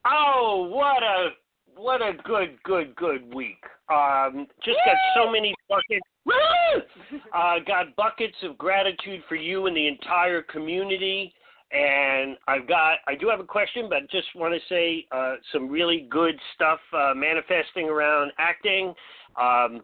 Oh, 0.06 0.68
what 0.72 1.02
a 1.02 1.30
what 1.76 2.02
a 2.02 2.12
good, 2.24 2.58
good, 2.64 2.94
good 2.96 3.34
week. 3.34 3.62
Um, 3.88 4.46
just 4.64 4.78
got 4.84 4.96
so 5.14 5.30
many 5.30 5.54
buckets. 5.68 6.06
Woo! 6.24 7.18
Uh, 7.34 7.58
got 7.66 7.94
buckets 7.96 8.36
of 8.42 8.58
gratitude 8.58 9.22
for 9.28 9.36
you 9.36 9.66
and 9.66 9.76
the 9.76 9.86
entire 9.86 10.42
community. 10.42 11.32
And 11.72 12.36
I've 12.48 12.66
got, 12.68 12.98
I 13.06 13.14
do 13.14 13.28
have 13.28 13.40
a 13.40 13.44
question, 13.44 13.88
but 13.88 14.10
just 14.10 14.28
want 14.34 14.54
to 14.54 14.60
say 14.68 15.06
uh, 15.12 15.34
some 15.52 15.68
really 15.68 16.06
good 16.10 16.34
stuff 16.54 16.80
uh, 16.92 17.12
manifesting 17.14 17.88
around 17.88 18.32
acting. 18.38 18.94
Um, 19.40 19.82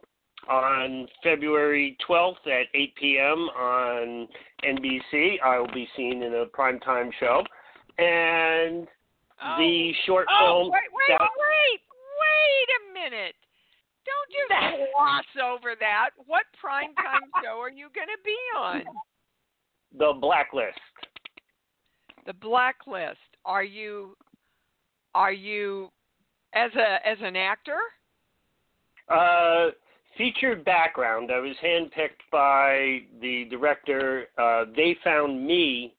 on 0.49 1.07
February 1.23 1.97
12th 2.09 2.47
at 2.47 2.67
8 2.75 2.95
p.m. 2.97 3.39
on 3.57 4.29
NBC, 4.65 5.37
I 5.45 5.59
will 5.59 5.73
be 5.73 5.87
seen 5.97 6.23
in 6.23 6.35
a 6.35 6.47
primetime 6.47 7.11
show. 7.21 7.45
And 7.99 8.89
Oh. 9.45 9.57
the 9.59 9.93
short 10.07 10.27
Oh, 10.31 10.45
film 10.45 10.73
wait, 10.73 10.81
wait, 10.93 11.19
that 11.19 11.21
wait, 11.21 11.81
wait 12.23 12.69
a 12.79 12.95
minute. 12.95 13.35
Don't 14.05 14.31
just 14.31 14.91
gloss 14.95 15.25
over 15.43 15.75
that. 15.79 16.11
What 16.27 16.45
primetime 16.63 17.27
show 17.45 17.59
are 17.61 17.71
you 17.71 17.89
going 17.95 18.09
to 18.09 18.23
be 18.25 18.37
on? 18.59 18.83
the 19.99 20.13
blacklist. 20.21 20.79
The 22.27 22.33
Blacklist. 22.35 23.19
Are 23.45 23.65
you 23.65 24.17
are 25.15 25.33
you 25.33 25.91
as 26.55 26.71
a 26.77 27.07
as 27.07 27.19
an 27.21 27.35
actor? 27.37 27.79
Uh, 29.09 29.71
featured 30.17 30.65
background. 30.65 31.31
I 31.33 31.41
was 31.41 31.57
handpicked 31.63 32.23
by 32.31 33.01
the 33.21 33.47
director. 33.51 34.29
Uh, 34.39 34.67
they 34.77 34.97
found 35.03 35.45
me. 35.45 35.95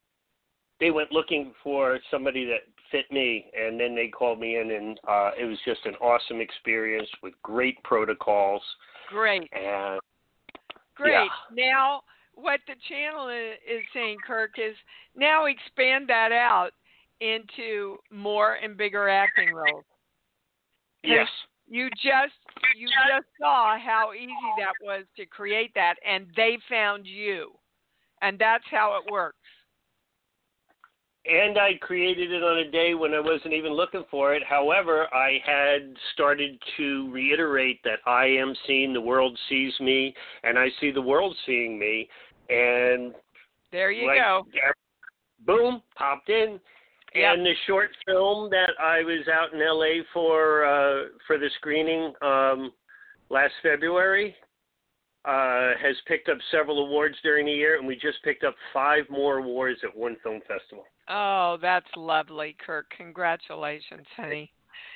They 0.80 0.92
went 0.92 1.12
looking 1.12 1.54
for 1.64 2.00
somebody 2.10 2.46
that 2.46 2.73
fit 2.94 3.12
me, 3.12 3.52
and 3.60 3.78
then 3.78 3.96
they 3.96 4.08
called 4.08 4.40
me 4.40 4.58
in, 4.58 4.72
and 4.72 5.00
uh, 5.08 5.32
it 5.38 5.46
was 5.46 5.58
just 5.66 5.86
an 5.86 5.96
awesome 5.96 6.40
experience 6.40 7.10
with 7.22 7.34
great 7.42 7.82
protocols. 7.84 8.62
Great. 9.10 9.50
And 9.52 10.00
Great. 10.96 11.30
Now, 11.56 12.02
what 12.36 12.60
the 12.68 12.76
channel 12.88 13.30
is 13.30 13.82
saying, 13.94 14.18
Kirk, 14.26 14.52
is 14.58 14.76
now 15.16 15.46
expand 15.46 16.08
that 16.10 16.32
out 16.32 16.72
into 17.20 17.98
more 18.12 18.56
and 18.56 18.78
bigger 18.78 19.10
acting 19.10 19.54
roles. 19.54 19.86
yes, 21.04 21.28
You 21.68 21.90
just 21.92 22.38
you 22.78 22.88
just 22.88 23.28
saw 23.40 23.78
how 23.78 24.12
easy 24.14 24.32
that 24.60 24.74
was 24.82 25.06
to 25.18 25.26
create 25.26 25.72
that, 25.76 25.96
and 26.08 26.28
they 26.36 26.58
found 26.70 27.06
you, 27.08 27.52
and 28.22 28.38
that's 28.38 28.66
how 28.70 29.00
it 29.00 29.12
works. 29.12 29.38
And 31.26 31.58
I 31.58 31.76
created 31.80 32.32
it 32.32 32.44
on 32.44 32.60
a 32.60 32.70
day 32.70 32.94
when 32.96 33.14
I 33.14 33.20
wasn't 33.20 33.54
even 33.54 33.72
looking 33.72 34.04
for 34.12 34.36
it. 34.36 34.44
However, 34.44 35.08
I 35.14 35.40
had 35.46 35.96
started 36.14 36.62
to 36.78 37.10
reiterate 37.12 37.80
that 37.84 38.00
I 38.06 38.26
am 38.26 38.54
seen, 38.68 38.94
the 38.94 39.02
world 39.02 39.38
sees 39.48 39.74
me, 39.80 40.14
and 40.44 40.60
I 40.60 40.68
see 40.82 40.92
the 40.92 41.02
world 41.02 41.36
seeing 41.46 41.80
me. 41.80 42.10
And 42.50 43.14
There 43.72 43.92
you 43.92 44.08
like, 44.08 44.20
go. 44.20 44.46
boom, 45.46 45.82
popped 45.96 46.30
in. 46.30 46.60
Yep. 47.16 47.34
And 47.36 47.46
the 47.46 47.54
short 47.68 47.92
film 48.06 48.50
that 48.50 48.72
I 48.82 49.04
was 49.04 49.28
out 49.32 49.54
in 49.54 49.60
LA 49.60 50.04
for 50.14 50.66
uh, 50.66 51.04
for 51.28 51.38
the 51.38 51.50
screening 51.58 52.12
um, 52.22 52.72
last 53.30 53.54
February 53.62 54.36
uh, 55.24 55.72
has 55.82 55.96
picked 56.08 56.28
up 56.28 56.38
several 56.52 56.86
awards 56.86 57.16
during 57.24 57.46
the 57.46 57.52
year, 57.52 57.78
and 57.78 57.88
we 57.88 57.96
just 57.96 58.22
picked 58.24 58.44
up 58.44 58.56
five 58.74 59.04
more 59.12 59.38
awards 59.38 59.80
at 59.84 59.96
one 59.96 60.18
film 60.24 60.42
festival. 60.48 60.86
Oh, 61.10 61.58
that's 61.62 61.88
lovely, 61.96 62.56
Kirk. 62.66 62.86
Congratulations, 62.98 64.08
honey. 64.16 64.52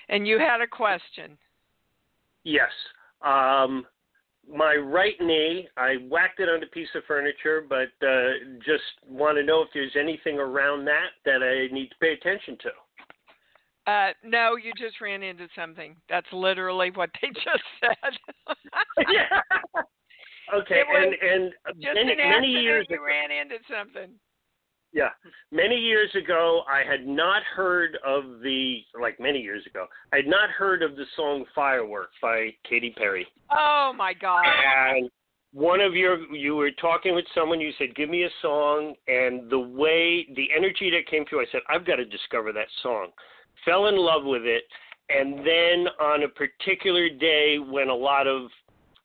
And 0.09 0.27
you 0.27 0.39
had 0.39 0.61
a 0.61 0.67
question. 0.67 1.37
Yes. 2.43 2.71
Um, 3.25 3.85
my 4.49 4.75
right 4.75 5.15
knee, 5.19 5.67
I 5.75 5.95
whacked 6.09 6.39
it 6.39 6.47
on 6.47 6.63
a 6.63 6.67
piece 6.67 6.87
of 6.95 7.03
furniture, 7.05 7.65
but 7.67 7.89
uh, 8.05 8.57
just 8.65 8.83
want 9.07 9.37
to 9.37 9.43
know 9.43 9.61
if 9.61 9.69
there's 9.73 9.95
anything 9.99 10.37
around 10.39 10.85
that 10.85 11.09
that 11.25 11.43
I 11.43 11.73
need 11.73 11.89
to 11.89 11.95
pay 11.99 12.13
attention 12.13 12.57
to. 12.61 13.91
Uh, 13.91 14.11
no, 14.23 14.55
you 14.55 14.71
just 14.77 14.99
ran 15.01 15.23
into 15.23 15.47
something. 15.55 15.95
That's 16.09 16.27
literally 16.31 16.91
what 16.93 17.09
they 17.21 17.27
just 17.33 17.63
said. 17.81 18.13
yeah. 19.09 19.41
Okay, 20.55 20.81
and 20.89 21.13
and 21.13 21.51
just 21.81 21.93
many 21.93 22.13
an 22.13 22.29
many 22.29 22.47
years 22.47 22.87
you 22.89 22.95
ago, 22.95 23.03
ran 23.03 23.31
into 23.31 23.57
something. 23.67 24.13
Yeah, 24.93 25.09
many 25.51 25.75
years 25.75 26.09
ago, 26.15 26.61
I 26.71 26.89
had 26.89 27.05
not 27.05 27.43
heard 27.43 27.97
of 28.05 28.41
the 28.41 28.79
like 28.99 29.19
many 29.19 29.39
years 29.39 29.65
ago. 29.65 29.85
I 30.13 30.17
had 30.17 30.27
not 30.27 30.49
heard 30.49 30.81
of 30.81 30.95
the 30.95 31.05
song 31.15 31.45
"Firework" 31.53 32.09
by 32.21 32.49
Katy 32.67 32.91
Perry. 32.97 33.27
Oh 33.51 33.93
my 33.95 34.13
God. 34.13 34.43
and 34.45 35.09
one 35.53 35.79
of 35.79 35.95
your 35.95 36.19
you 36.35 36.55
were 36.55 36.71
talking 36.71 37.15
with 37.15 37.25
someone 37.33 37.59
you 37.59 37.71
said 37.77 37.95
give 37.95 38.09
me 38.09 38.23
a 38.23 38.29
song 38.41 38.93
and 39.07 39.49
the 39.49 39.59
way 39.59 40.27
the 40.35 40.47
energy 40.55 40.89
that 40.91 41.09
came 41.09 41.25
through 41.25 41.39
i 41.41 41.45
said 41.51 41.61
i've 41.69 41.85
got 41.85 41.95
to 41.95 42.05
discover 42.05 42.51
that 42.51 42.67
song 42.83 43.07
fell 43.63 43.88
in 43.88 43.95
love 43.95 44.23
with 44.25 44.43
it 44.43 44.63
and 45.09 45.39
then 45.39 45.88
on 46.01 46.23
a 46.23 46.27
particular 46.27 47.09
day 47.09 47.57
when 47.59 47.88
a 47.88 47.95
lot 47.95 48.27
of 48.27 48.49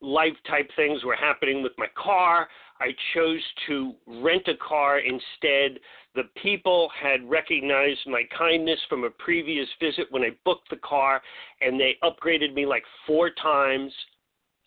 life 0.01 0.35
type 0.45 0.69
things 0.75 1.03
were 1.05 1.15
happening 1.15 1.63
with 1.63 1.71
my 1.77 1.87
car 1.95 2.47
i 2.79 2.89
chose 3.13 3.41
to 3.67 3.93
rent 4.07 4.47
a 4.47 4.57
car 4.57 4.99
instead 4.99 5.79
the 6.15 6.23
people 6.41 6.89
had 7.01 7.27
recognized 7.27 8.01
my 8.07 8.23
kindness 8.37 8.79
from 8.89 9.03
a 9.03 9.09
previous 9.09 9.67
visit 9.79 10.05
when 10.11 10.23
i 10.23 10.29
booked 10.45 10.69
the 10.69 10.77
car 10.77 11.21
and 11.61 11.79
they 11.79 11.95
upgraded 12.03 12.53
me 12.53 12.65
like 12.65 12.83
four 13.07 13.29
times 13.41 13.91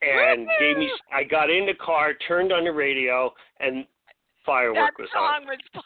and 0.03 0.47
gave 0.61 0.79
me. 0.79 0.91
I 1.15 1.25
got 1.25 1.51
in 1.51 1.67
the 1.67 1.75
car, 1.75 2.15
turned 2.27 2.53
on 2.53 2.65
the 2.65 2.73
radio, 2.73 3.33
and 3.61 3.87
firework 4.45 4.97
that 4.97 5.03
was 5.03 5.09
song 5.13 5.43
on. 5.43 5.47
was. 5.47 5.59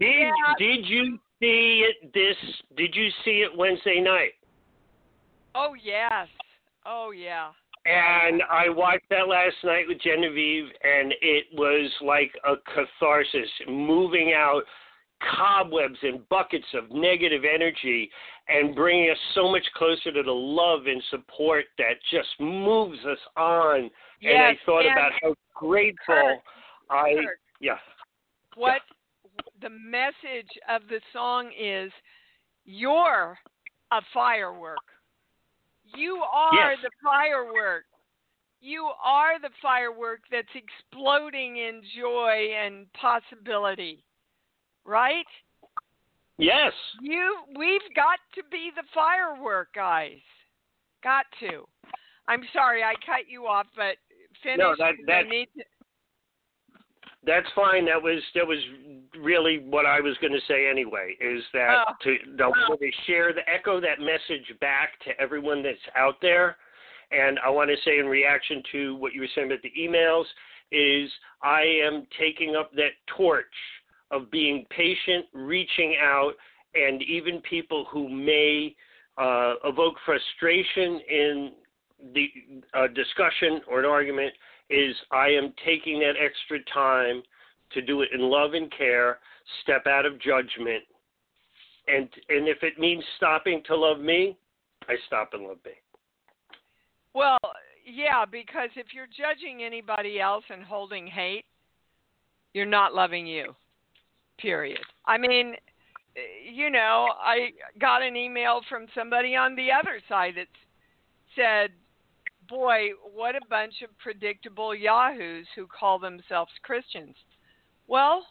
Did 0.00 0.08
Yeah. 0.10 0.54
Did 0.58 0.86
you 0.86 1.18
see 1.40 1.86
it? 1.88 2.12
This 2.12 2.36
Did 2.76 2.94
you 2.94 3.08
see 3.24 3.42
it 3.42 3.56
Wednesday 3.56 4.00
night? 4.00 4.32
oh 5.54 5.74
yes. 5.82 6.28
Oh 6.86 7.12
yeah. 7.14 7.50
And 7.84 8.42
I 8.48 8.68
watched 8.68 9.08
that 9.10 9.28
last 9.28 9.56
night 9.64 9.84
with 9.88 10.00
Genevieve, 10.00 10.66
and 10.82 11.12
it 11.20 11.46
was 11.52 11.90
like 12.00 12.32
a 12.46 12.54
catharsis, 12.72 13.50
moving 13.66 14.34
out 14.36 14.62
cobwebs 15.36 15.98
and 16.02 16.28
buckets 16.28 16.66
of 16.74 16.90
negative 16.90 17.42
energy 17.44 18.10
and 18.48 18.74
bringing 18.74 19.10
us 19.10 19.16
so 19.34 19.50
much 19.50 19.64
closer 19.76 20.12
to 20.12 20.22
the 20.22 20.30
love 20.32 20.86
and 20.86 21.02
support 21.10 21.64
that 21.78 21.94
just 22.10 22.28
moves 22.40 22.98
us 23.08 23.18
on. 23.36 23.90
Yes, 24.20 24.32
and 24.34 24.42
I 24.42 24.58
thought 24.66 24.86
and 24.86 24.92
about 24.92 25.12
how 25.20 25.34
grateful 25.54 26.14
Kurt, 26.14 26.38
I, 26.90 27.14
Kurt, 27.14 27.38
yeah, 27.60 27.78
what 28.56 28.82
the 29.60 29.70
message 29.70 30.50
of 30.68 30.82
the 30.88 31.00
song 31.12 31.50
is 31.58 31.90
you're 32.64 33.38
a 33.92 34.00
firework. 34.12 34.78
You 35.94 36.22
are 36.22 36.72
Yes. 36.72 36.78
the 36.82 36.90
firework. 37.02 37.84
You 38.60 38.90
are 39.02 39.38
the 39.40 39.50
firework 39.60 40.20
that's 40.30 40.54
exploding 40.54 41.56
in 41.56 41.82
joy 41.96 42.52
and 42.54 42.90
possibility. 42.92 44.04
Right? 44.84 45.26
yes, 46.38 46.72
You 47.00 47.44
we've 47.56 47.94
got 47.94 48.18
to 48.34 48.42
be 48.50 48.70
the 48.74 48.82
firework 48.94 49.72
guys. 49.74 50.20
Got 51.02 51.26
to. 51.40 51.68
I'm 52.26 52.44
sorry 52.52 52.82
I 52.82 52.94
cut 53.06 53.28
you 53.28 53.46
off, 53.46 53.66
but 53.76 53.96
finish. 54.42 54.58
No, 54.58 54.74
that- 54.76 54.94
I 54.94 55.22
that- 55.22 55.28
need 55.28 55.48
to, 55.56 55.64
that's 57.24 57.46
fine. 57.54 57.84
That 57.86 58.02
was 58.02 58.20
that 58.34 58.46
was 58.46 58.58
really 59.20 59.58
what 59.60 59.86
I 59.86 60.00
was 60.00 60.16
going 60.20 60.32
to 60.32 60.40
say 60.48 60.68
anyway. 60.68 61.16
Is 61.20 61.42
that 61.52 61.84
Oh. 61.88 61.92
to 62.04 62.18
the 62.36 62.76
to 62.78 62.90
share 63.06 63.32
the 63.32 63.48
echo 63.48 63.80
that 63.80 64.00
message 64.00 64.52
back 64.60 64.98
to 65.04 65.20
everyone 65.20 65.62
that's 65.62 65.78
out 65.96 66.20
there, 66.20 66.56
And 67.10 67.38
I 67.40 67.50
want 67.50 67.70
to 67.70 67.76
say, 67.84 67.98
in 67.98 68.06
reaction 68.06 68.62
to 68.72 68.94
what 68.96 69.12
you 69.12 69.20
were 69.20 69.28
saying 69.34 69.48
about 69.48 69.60
the 69.62 69.72
emails, 69.78 70.24
is 70.70 71.10
I 71.42 71.60
am 71.62 72.06
taking 72.18 72.56
up 72.56 72.72
that 72.72 72.92
torch 73.06 73.44
of 74.10 74.30
being 74.30 74.64
patient, 74.70 75.26
reaching 75.34 75.96
out, 76.02 76.32
and 76.74 77.02
even 77.02 77.42
people 77.42 77.84
who 77.90 78.08
may 78.08 78.74
uh, 79.18 79.54
evoke 79.64 79.96
frustration 80.06 81.00
in 81.08 81.52
the 82.14 82.28
uh, 82.72 82.86
discussion 82.88 83.60
or 83.68 83.78
an 83.80 83.84
argument 83.84 84.32
is 84.72 84.96
I 85.10 85.28
am 85.28 85.52
taking 85.64 86.00
that 86.00 86.14
extra 86.18 86.58
time 86.72 87.22
to 87.72 87.82
do 87.82 88.02
it 88.02 88.08
in 88.12 88.20
love 88.20 88.54
and 88.54 88.72
care, 88.76 89.18
step 89.62 89.86
out 89.86 90.06
of 90.06 90.20
judgment, 90.20 90.84
and 91.88 92.08
and 92.28 92.48
if 92.48 92.62
it 92.62 92.78
means 92.78 93.04
stopping 93.16 93.62
to 93.66 93.76
love 93.76 94.00
me, 94.00 94.36
I 94.88 94.94
stop 95.06 95.30
and 95.34 95.44
love 95.44 95.58
me. 95.64 95.72
Well, 97.14 97.38
yeah, 97.84 98.24
because 98.24 98.70
if 98.76 98.86
you're 98.94 99.06
judging 99.06 99.62
anybody 99.62 100.20
else 100.20 100.44
and 100.50 100.62
holding 100.62 101.06
hate, 101.06 101.44
you're 102.54 102.66
not 102.66 102.94
loving 102.94 103.26
you. 103.26 103.54
Period. 104.38 104.80
I 105.06 105.18
mean, 105.18 105.54
you 106.50 106.70
know, 106.70 107.08
I 107.20 107.50
got 107.80 108.02
an 108.02 108.16
email 108.16 108.60
from 108.68 108.86
somebody 108.94 109.36
on 109.36 109.54
the 109.56 109.68
other 109.70 110.00
side 110.08 110.34
that 110.36 110.48
said, 111.36 111.70
"Boy, 112.52 112.90
what 113.14 113.34
a 113.34 113.40
bunch 113.48 113.80
of 113.80 113.96
predictable 113.96 114.74
yahoos 114.74 115.46
who 115.56 115.66
call 115.66 115.98
themselves 115.98 116.52
Christians." 116.62 117.16
Well, 117.86 118.26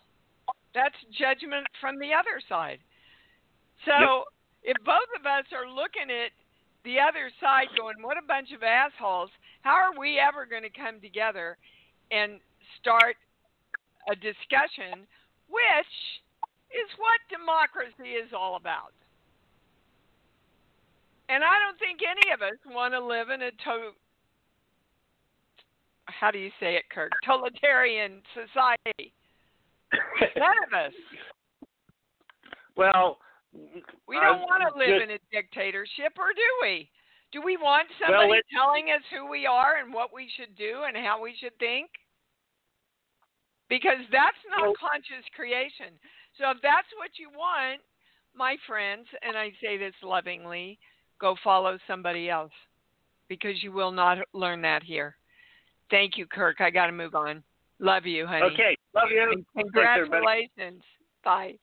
that's 0.76 0.96
judgment 1.10 1.66
from 1.82 1.98
the 1.98 2.14
other 2.14 2.40
side. 2.48 2.78
So, 3.84 4.26
yep. 4.62 4.78
if 4.78 4.86
both 4.86 5.10
of 5.20 5.26
us 5.26 5.46
are 5.52 5.68
looking 5.68 6.12
at 6.12 6.30
the 6.84 7.00
other 7.00 7.32
side 7.40 7.70
going, 7.76 8.00
"What 8.04 8.20
a 8.20 8.22
bunch 8.22 8.52
of 8.52 8.62
assholes," 8.62 9.32
how 9.64 9.74
are 9.74 9.98
we 9.98 10.20
ever 10.20 10.46
going 10.46 10.62
to 10.62 10.70
come 10.70 11.02
together 11.02 11.58
and 12.12 12.40
start 12.78 13.18
a 14.08 14.16
discussion, 14.16 15.08
which 15.48 16.22
is 16.70 16.90
what 16.98 17.20
democracy 17.28 18.14
is 18.14 18.32
all 18.34 18.56
about? 18.56 18.94
And 21.28 21.44
I 21.44 21.58
don't 21.58 21.80
think 21.80 22.02
any 22.04 22.32
of 22.34 22.44
us 22.44 22.60
want 22.68 22.94
to 22.94 23.00
live 23.00 23.32
in 23.32 23.42
a 23.42 23.52
to 23.52 23.96
how 26.20 26.32
do 26.32 26.40
you 26.40 26.52
say 26.60 26.76
it, 26.76 26.84
Kirk? 26.94 27.12
Totalitarian 27.26 28.22
society. 28.34 29.14
None 30.38 30.60
of 30.68 30.74
us. 30.74 30.94
Well, 32.78 33.18
we 34.08 34.16
don't 34.16 34.42
want 34.42 34.64
to 34.64 34.78
live 34.78 35.02
just, 35.02 35.04
in 35.04 35.12
a 35.16 35.20
dictatorship, 35.32 36.16
or 36.18 36.32
do 36.34 36.50
we? 36.62 36.90
Do 37.32 37.42
we 37.42 37.58
want 37.58 37.88
somebody 38.00 38.30
well, 38.30 38.52
telling 38.52 38.92
us 38.92 39.04
who 39.12 39.30
we 39.30 39.46
are 39.46 39.78
and 39.84 39.94
what 39.94 40.14
we 40.14 40.30
should 40.36 40.56
do 40.56 40.84
and 40.88 40.96
how 40.96 41.22
we 41.22 41.36
should 41.40 41.58
think? 41.60 41.90
Because 43.70 44.04
that's 44.12 44.40
not 44.50 44.68
well, 44.68 44.74
conscious 44.80 45.24
creation. 45.36 45.96
So 46.38 46.52
if 46.52 46.58
that's 46.62 46.88
what 46.98 47.12
you 47.20 47.30
want, 47.30 47.82
my 48.36 48.56
friends, 48.68 49.08
and 49.22 49.38
I 49.38 49.52
say 49.62 49.78
this 49.78 49.96
lovingly, 50.04 50.80
go 51.20 51.36
follow 51.44 51.78
somebody 51.88 52.30
else 52.30 52.52
because 53.28 53.64
you 53.64 53.72
will 53.72 53.92
not 53.92 54.18
learn 54.34 54.62
that 54.64 54.84
here. 54.84 55.16
Thank 55.92 56.18
you, 56.18 56.26
Kirk. 56.26 56.62
I 56.62 56.72
got 56.72 56.88
to 56.88 56.92
move 56.92 57.14
on. 57.14 57.44
Love 57.80 58.06
you, 58.06 58.26
honey. 58.26 58.46
Okay. 58.54 58.78
Love 58.96 59.10
you. 59.12 59.32
And 59.32 59.46
congratulations. 59.56 60.82
Bye. 61.24 61.56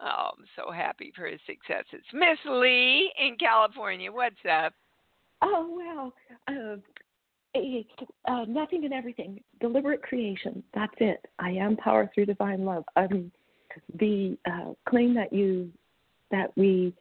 Oh, 0.00 0.30
I'm 0.38 0.44
so 0.56 0.70
happy 0.70 1.12
for 1.14 1.26
his 1.26 1.40
successes. 1.46 2.04
Miss 2.12 2.38
Lee 2.48 3.12
in 3.18 3.36
California, 3.36 4.12
what's 4.12 4.36
up? 4.50 4.72
Oh 5.42 5.76
well, 5.76 6.12
uh, 6.48 6.76
uh, 8.30 8.44
nothing 8.46 8.84
and 8.84 8.92
everything. 8.92 9.40
Deliberate 9.60 10.02
creation. 10.02 10.62
That's 10.74 10.94
it. 10.98 11.24
I 11.38 11.50
am 11.50 11.76
power 11.76 12.10
through 12.14 12.26
divine 12.26 12.64
love. 12.64 12.84
Um, 12.96 13.32
the 13.98 14.36
uh, 14.46 14.72
claim 14.88 15.14
that 15.14 15.32
you 15.32 15.70
that 16.30 16.56
we 16.56 16.92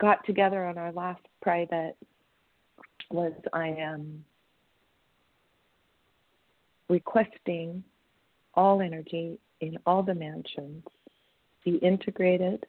got 0.00 0.24
together 0.26 0.66
on 0.66 0.76
our 0.76 0.92
last 0.92 1.20
private 1.40 1.96
was 3.10 3.32
I 3.52 3.68
am 3.68 4.24
requesting 6.92 7.82
all 8.54 8.82
energy 8.82 9.38
in 9.62 9.78
all 9.86 10.02
dimensions 10.02 10.84
be 11.64 11.76
integrated, 11.76 12.66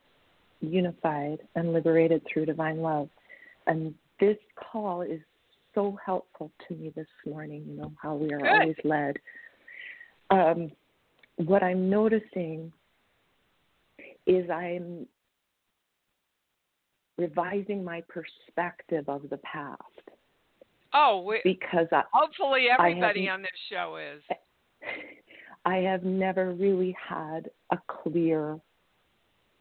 unified, 0.61 1.39
and 1.55 1.73
liberated 1.73 2.21
through 2.31 2.45
divine 2.45 2.77
love. 2.77 3.09
And 3.67 3.93
this 4.21 4.37
call 4.55 5.01
is 5.01 5.19
so 5.75 5.97
helpful 6.03 6.51
to 6.67 6.75
me 6.75 6.93
this 6.95 7.07
morning, 7.25 7.65
you 7.67 7.75
know, 7.75 7.91
how 8.01 8.15
we 8.15 8.31
are 8.31 8.39
Good. 8.39 8.47
always 8.47 8.75
led. 8.85 9.17
Um, 10.29 10.71
what 11.37 11.61
I'm 11.61 11.89
noticing 11.89 12.71
is 14.25 14.49
I'm 14.49 15.05
revising 17.17 17.83
my 17.83 18.03
perspective 18.07 19.09
of 19.09 19.29
the 19.29 19.37
past. 19.37 20.12
Oh, 20.93 21.23
we, 21.27 21.41
because 21.43 21.87
I, 21.91 22.03
hopefully 22.11 22.67
everybody 22.69 23.27
on 23.27 23.41
this 23.41 23.51
show 23.69 23.97
is. 23.97 24.21
I 25.65 25.77
have 25.77 26.03
never 26.03 26.51
really 26.51 26.95
had 27.07 27.49
a 27.71 27.77
clear, 27.87 28.59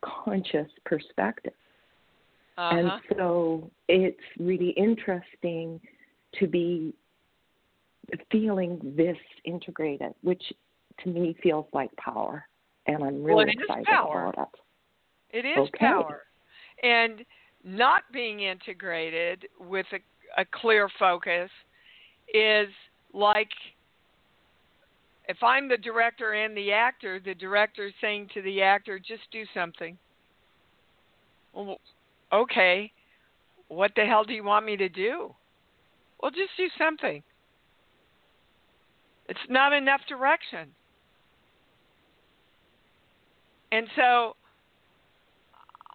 conscious 0.04 0.68
perspective. 0.84 1.52
Uh-huh. 2.58 2.76
And 2.76 2.90
so 3.16 3.70
it's 3.88 4.18
really 4.38 4.70
interesting 4.70 5.80
to 6.38 6.46
be 6.46 6.92
feeling 8.30 8.80
this 8.96 9.16
integrated, 9.44 10.12
which 10.22 10.42
to 11.04 11.08
me 11.08 11.36
feels 11.42 11.66
like 11.72 11.94
power. 11.96 12.46
And 12.86 13.02
I'm 13.02 13.22
really 13.22 13.44
well, 13.44 13.78
excited 13.78 13.86
about 13.88 14.34
it. 15.32 15.38
It 15.38 15.46
is 15.46 15.68
okay. 15.68 15.78
power. 15.78 16.22
And 16.82 17.24
not 17.64 18.02
being 18.12 18.40
integrated 18.40 19.46
with 19.60 19.86
a, 19.92 19.98
a 20.38 20.44
clear 20.44 20.88
focus 20.98 21.50
is 22.32 22.68
like 23.12 23.50
if 25.28 25.42
I'm 25.42 25.68
the 25.68 25.76
director 25.76 26.32
and 26.32 26.56
the 26.56 26.72
actor, 26.72 27.20
the 27.20 27.34
director 27.34 27.86
is 27.86 27.92
saying 28.00 28.28
to 28.34 28.42
the 28.42 28.62
actor, 28.62 28.98
just 28.98 29.22
do 29.30 29.44
something. 29.54 29.96
Well, 31.52 31.78
okay. 32.32 32.90
What 33.68 33.92
the 33.96 34.04
hell 34.04 34.24
do 34.24 34.32
you 34.32 34.44
want 34.44 34.66
me 34.66 34.76
to 34.76 34.88
do? 34.88 35.34
Well, 36.20 36.30
just 36.30 36.50
do 36.56 36.68
something. 36.76 37.22
It's 39.28 39.40
not 39.48 39.72
enough 39.72 40.00
direction. 40.08 40.68
And 43.70 43.86
so 43.96 44.36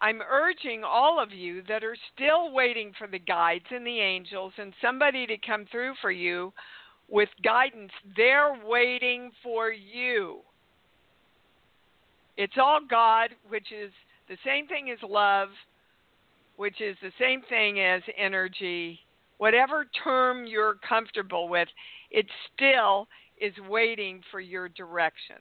I'm 0.00 0.20
urging 0.22 0.84
all 0.84 1.20
of 1.20 1.32
you 1.32 1.62
that 1.68 1.82
are 1.82 1.96
still 2.14 2.52
waiting 2.52 2.92
for 2.96 3.08
the 3.08 3.18
guides 3.18 3.64
and 3.70 3.84
the 3.84 4.00
angels 4.00 4.52
and 4.56 4.72
somebody 4.80 5.26
to 5.26 5.36
come 5.38 5.66
through 5.70 5.94
for 6.00 6.12
you 6.12 6.52
with 7.08 7.28
guidance. 7.42 7.90
They're 8.16 8.56
waiting 8.64 9.32
for 9.42 9.70
you. 9.72 10.40
It's 12.36 12.54
all 12.56 12.78
God, 12.88 13.30
which 13.48 13.72
is 13.72 13.90
the 14.28 14.36
same 14.44 14.68
thing 14.68 14.90
as 14.90 14.98
love, 15.08 15.48
which 16.56 16.80
is 16.80 16.96
the 17.02 17.12
same 17.18 17.42
thing 17.48 17.80
as 17.80 18.02
energy. 18.16 19.00
Whatever 19.38 19.86
term 20.04 20.46
you're 20.46 20.76
comfortable 20.88 21.48
with, 21.48 21.68
it 22.12 22.26
still 22.54 23.08
is 23.40 23.52
waiting 23.68 24.20
for 24.30 24.38
your 24.38 24.68
direction, 24.68 25.36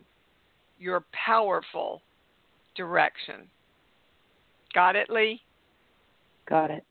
your 0.79 1.05
powerful 1.11 2.01
direction. 2.75 3.47
Got 4.77 4.95
it, 4.95 5.09
Lee? 5.09 5.41
Got 6.47 6.69
it. 6.69 6.85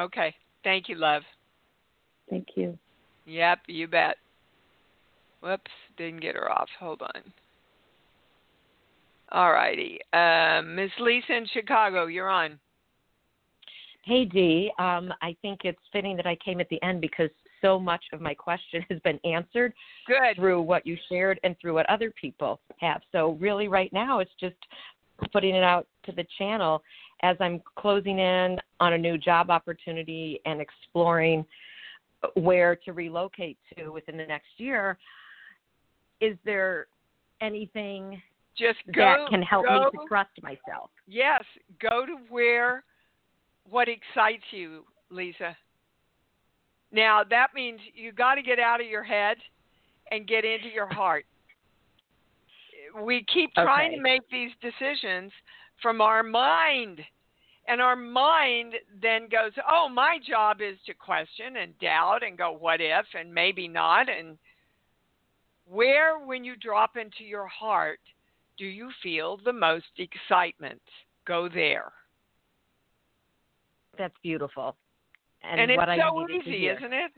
Okay. 0.00 0.34
Thank 0.64 0.88
you, 0.88 0.96
love. 0.96 1.22
Thank 2.28 2.48
you. 2.56 2.76
Yep, 3.24 3.60
you 3.68 3.86
bet. 3.86 4.16
Whoops, 5.40 5.70
didn't 5.96 6.22
get 6.22 6.34
her 6.34 6.50
off. 6.50 6.68
Hold 6.80 7.02
on. 7.02 7.22
All 9.30 9.52
righty. 9.52 10.00
Uh, 10.12 10.62
Miss 10.62 10.90
Lisa 10.98 11.36
in 11.36 11.46
Chicago, 11.52 12.06
you're 12.06 12.28
on. 12.28 12.58
Hey, 14.02 14.24
Dee. 14.24 14.72
Um, 14.80 15.14
I 15.22 15.36
think 15.40 15.60
it's 15.62 15.78
fitting 15.92 16.16
that 16.16 16.26
I 16.26 16.36
came 16.44 16.58
at 16.58 16.68
the 16.68 16.82
end 16.82 17.00
because 17.00 17.30
so 17.60 17.78
much 17.78 18.02
of 18.12 18.20
my 18.20 18.34
question 18.34 18.84
has 18.90 18.98
been 19.04 19.20
answered 19.24 19.72
Good. 20.08 20.34
through 20.34 20.62
what 20.62 20.84
you 20.84 20.96
shared 21.08 21.38
and 21.44 21.54
through 21.60 21.74
what 21.74 21.88
other 21.88 22.12
people 22.20 22.58
have. 22.80 23.02
So, 23.12 23.38
really, 23.40 23.68
right 23.68 23.92
now, 23.92 24.18
it's 24.18 24.32
just 24.40 24.56
putting 25.32 25.54
it 25.54 25.62
out 25.62 25.86
to 26.06 26.12
the 26.12 26.26
channel 26.38 26.82
as 27.22 27.36
I'm 27.40 27.62
closing 27.76 28.18
in 28.18 28.58
on 28.80 28.94
a 28.94 28.98
new 28.98 29.18
job 29.18 29.50
opportunity 29.50 30.40
and 30.46 30.60
exploring 30.60 31.44
where 32.34 32.76
to 32.76 32.92
relocate 32.92 33.58
to 33.76 33.90
within 33.90 34.16
the 34.16 34.26
next 34.26 34.48
year. 34.58 34.98
Is 36.20 36.36
there 36.44 36.86
anything 37.40 38.20
just 38.56 38.78
go, 38.94 39.02
that 39.02 39.16
can 39.30 39.42
help 39.42 39.66
go, 39.66 39.90
me 39.92 40.00
to 40.00 40.06
trust 40.08 40.30
myself? 40.42 40.90
Yes, 41.06 41.42
go 41.80 42.04
to 42.04 42.16
where 42.28 42.84
what 43.68 43.88
excites 43.88 44.44
you, 44.50 44.84
Lisa. 45.10 45.56
Now, 46.92 47.22
that 47.28 47.48
means 47.54 47.80
you 47.94 48.12
got 48.12 48.34
to 48.34 48.42
get 48.42 48.58
out 48.58 48.80
of 48.80 48.86
your 48.86 49.04
head 49.04 49.36
and 50.10 50.26
get 50.26 50.44
into 50.44 50.68
your 50.68 50.88
heart. 50.92 51.24
We 53.00 53.24
keep 53.32 53.52
trying 53.54 53.92
Okay. 53.92 53.96
to 53.96 54.02
make 54.02 54.22
these 54.30 54.50
decisions 54.60 55.30
from 55.82 56.00
our 56.00 56.22
mind. 56.22 57.00
And 57.68 57.80
our 57.80 57.94
mind 57.96 58.74
then 59.00 59.28
goes, 59.30 59.52
oh, 59.70 59.88
my 59.88 60.18
job 60.26 60.60
is 60.60 60.76
to 60.86 60.94
question 60.94 61.56
and 61.58 61.78
doubt 61.78 62.24
and 62.26 62.36
go, 62.36 62.50
what 62.52 62.80
if 62.80 63.06
and 63.18 63.32
maybe 63.32 63.68
not. 63.68 64.08
And 64.08 64.38
where, 65.66 66.18
when 66.18 66.42
you 66.42 66.56
drop 66.56 66.96
into 66.96 67.22
your 67.22 67.46
heart, 67.46 68.00
do 68.58 68.64
you 68.64 68.90
feel 69.02 69.38
the 69.44 69.52
most 69.52 69.84
excitement? 69.98 70.80
Go 71.26 71.48
there. 71.48 71.92
That's 73.98 74.14
beautiful. 74.22 74.74
And, 75.42 75.60
And, 75.60 75.76
what 75.76 75.88
it's 75.88 76.02
I 76.02 76.08
so 76.08 76.28
easy, 76.28 76.68
isn't 76.68 76.92
it? 76.92 77.12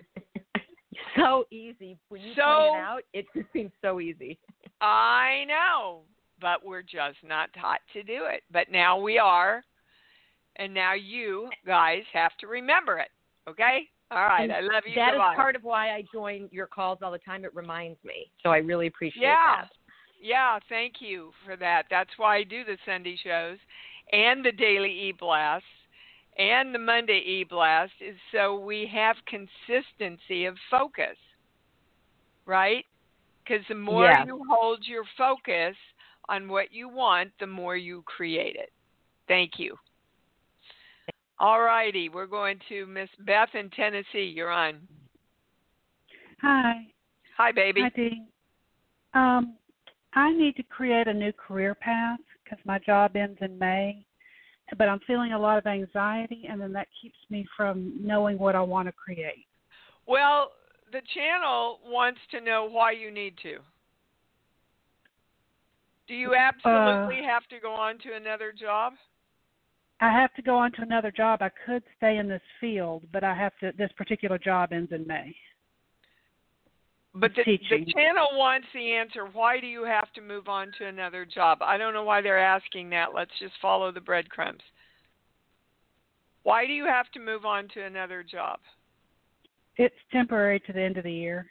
so 1.17 1.45
easy. 1.51 1.97
When 2.09 2.21
you 2.21 2.35
So- 2.35 2.43
point 2.43 2.77
it 2.77 2.85
out, 2.85 3.03
it 3.15 3.27
just 3.35 3.53
seems 3.53 3.73
so 3.81 4.01
easy. 4.01 4.39
I 4.81 5.45
know, 5.49 6.03
but 6.43 6.67
we're 6.67 6.83
just 6.83 7.17
not 7.27 7.49
taught 7.59 7.81
to 7.95 8.03
do 8.03 8.25
it. 8.29 8.43
But 8.53 8.71
now 8.71 9.01
we 9.01 9.19
are, 9.19 9.65
and 10.57 10.75
now 10.75 10.93
you 10.93 11.49
guys 11.65 12.03
have 12.13 12.33
to 12.41 12.49
remember 12.49 12.99
it. 12.99 13.09
Okay? 13.49 13.89
All 14.11 14.19
right. 14.19 14.43
And 14.43 14.53
I 14.53 14.61
love 14.61 14.83
you. 14.87 14.95
That 14.95 15.11
is 15.11 15.13
Goodbye. 15.15 15.37
part 15.37 15.57
of 15.57 15.65
why 15.65 15.93
I 15.95 16.05
join 16.13 16.49
your 16.53 16.67
calls 16.67 16.99
all 17.01 17.13
the 17.13 17.19
time. 17.19 17.45
It 17.45 17.55
reminds 17.55 18.03
me. 18.05 18.31
So 18.43 18.51
I 18.51 18.59
really 18.59 18.89
appreciate 18.89 19.23
yeah. 19.23 19.63
that. 19.63 19.69
Yeah, 20.21 20.55
Yeah. 20.55 20.59
thank 20.69 20.95
you 20.99 21.31
for 21.47 21.57
that. 21.57 21.85
That's 21.89 22.11
why 22.19 22.37
I 22.37 22.43
do 22.43 22.65
the 22.65 22.77
Sunday 22.85 23.17
shows 23.25 23.57
and 24.13 24.45
the 24.45 24.53
daily 24.53 24.91
e 24.91 25.15
blasts 25.19 25.67
and 26.37 26.75
the 26.75 26.79
Monday 26.79 27.23
e 27.25 27.45
blast 27.49 27.93
is 28.01 28.17
so 28.33 28.59
we 28.59 28.91
have 28.93 29.17
consistency 29.27 30.45
of 30.45 30.57
focus. 30.71 31.17
Right? 32.45 32.85
Because 33.45 33.65
the 33.69 33.75
more 33.75 34.13
you 34.27 34.45
hold 34.49 34.81
your 34.85 35.05
focus 35.17 35.77
on 36.33 36.49
what 36.49 36.73
you 36.73 36.89
want, 36.89 37.31
the 37.41 37.47
more 37.47 37.77
you 37.77 38.03
create 38.07 38.57
it. 38.57 38.73
Thank 39.29 39.53
you. 39.59 39.77
All 41.39 41.61
righty, 41.61 42.09
we're 42.09 42.27
going 42.27 42.59
to 42.71 42.87
Miss 42.87 43.09
Beth 43.27 43.51
in 43.55 43.69
Tennessee. 43.71 44.33
You're 44.35 44.51
on. 44.51 44.81
Hi. 46.41 46.87
Hi, 47.37 47.53
baby. 47.53 47.83
Hi, 47.83 47.91
Dee. 47.95 48.23
Um, 49.15 49.57
I 50.15 50.33
need 50.33 50.57
to 50.57 50.63
create 50.63 51.07
a 51.07 51.13
new 51.13 51.33
career 51.33 51.75
path 51.75 52.21
because 52.43 52.59
my 52.65 52.79
job 52.79 53.15
ends 53.15 53.39
in 53.43 53.59
May, 53.59 54.05
but 54.79 54.89
I'm 54.89 55.01
feeling 55.07 55.33
a 55.33 55.39
lot 55.39 55.59
of 55.59 55.67
anxiety, 55.67 56.47
and 56.49 56.61
then 56.61 56.73
that 56.73 56.89
keeps 57.01 57.19
me 57.29 57.47
from 57.57 57.93
knowing 58.01 58.39
what 58.39 58.55
I 58.55 58.63
want 58.63 58.89
to 58.89 58.93
create. 58.93 59.47
Well, 60.07 60.53
the 60.93 61.03
channel 61.15 61.81
wants 61.85 62.21
to 62.31 62.41
know 62.41 62.69
why 62.71 62.93
you 62.93 63.11
need 63.11 63.35
to. 63.43 63.59
Do 66.09 66.15
you 66.15 66.35
absolutely 66.35 67.21
uh, 67.21 67.29
have 67.29 67.47
to 67.49 67.61
go 67.61 67.73
on 67.73 67.99
to 67.99 68.15
another 68.15 68.53
job? 68.53 68.95
I 70.01 70.11
have 70.11 70.35
to 70.35 70.43
go 70.43 70.57
on 70.57 70.73
to 70.73 70.83
another 70.83 71.13
job. 71.13 71.43
I 71.43 71.51
could 71.65 71.83
stay 71.97 72.17
in 72.17 72.29
this 72.29 72.43
field, 72.61 73.05
but 73.13 73.23
I 73.23 73.35
have 73.35 73.53
to. 73.61 73.73
This 73.79 73.91
particular 73.97 74.37
job 74.37 74.73
ends 74.73 74.91
in 74.93 75.07
May. 75.07 75.35
But 77.15 77.33
the, 77.37 77.45
the 77.45 77.93
channel 77.93 78.29
wants 78.33 78.67
the 78.75 78.93
answer. 78.93 79.27
Why 79.27 79.61
do 79.61 79.67
you 79.67 79.85
have 79.85 80.11
to 80.15 80.23
move 80.23 80.49
on 80.49 80.73
to 80.79 80.87
another 80.87 81.27
job? 81.27 81.59
I 81.61 81.77
don't 81.77 81.93
know 81.93 82.05
why 82.05 82.23
they're 82.23 82.39
asking 82.39 82.89
that. 82.91 83.15
Let's 83.15 83.31
just 83.39 83.53
follow 83.61 83.93
the 83.93 84.01
breadcrumbs. 84.01 84.63
Why 86.43 86.67
do 86.67 86.73
you 86.73 86.87
have 86.87 87.11
to 87.13 87.21
move 87.21 87.45
on 87.45 87.69
to 87.75 87.85
another 87.85 88.25
job? 88.25 88.59
It's 89.77 89.95
temporary 90.11 90.61
to 90.61 90.73
the 90.73 90.81
end 90.81 90.97
of 90.97 91.05
the 91.05 91.13
year. 91.13 91.47